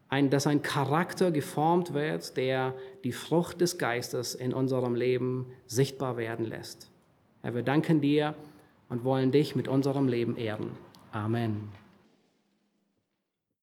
ein, 0.09 0.29
dass 0.29 0.47
ein 0.47 0.61
Charakter 0.61 1.31
geformt 1.31 1.93
wird, 1.93 2.37
der 2.37 2.73
die 3.03 3.11
Frucht 3.11 3.61
des 3.61 3.77
Geistes 3.77 4.35
in 4.35 4.53
unserem 4.53 4.95
Leben 4.95 5.47
sichtbar 5.65 6.17
werden 6.17 6.45
lässt. 6.45 6.91
Herr, 7.41 7.55
wir 7.55 7.63
danken 7.63 8.01
dir 8.01 8.35
und 8.89 9.03
wollen 9.03 9.31
dich 9.31 9.55
mit 9.55 9.67
unserem 9.67 10.07
Leben 10.07 10.37
ehren. 10.37 10.71
Amen. 11.11 11.69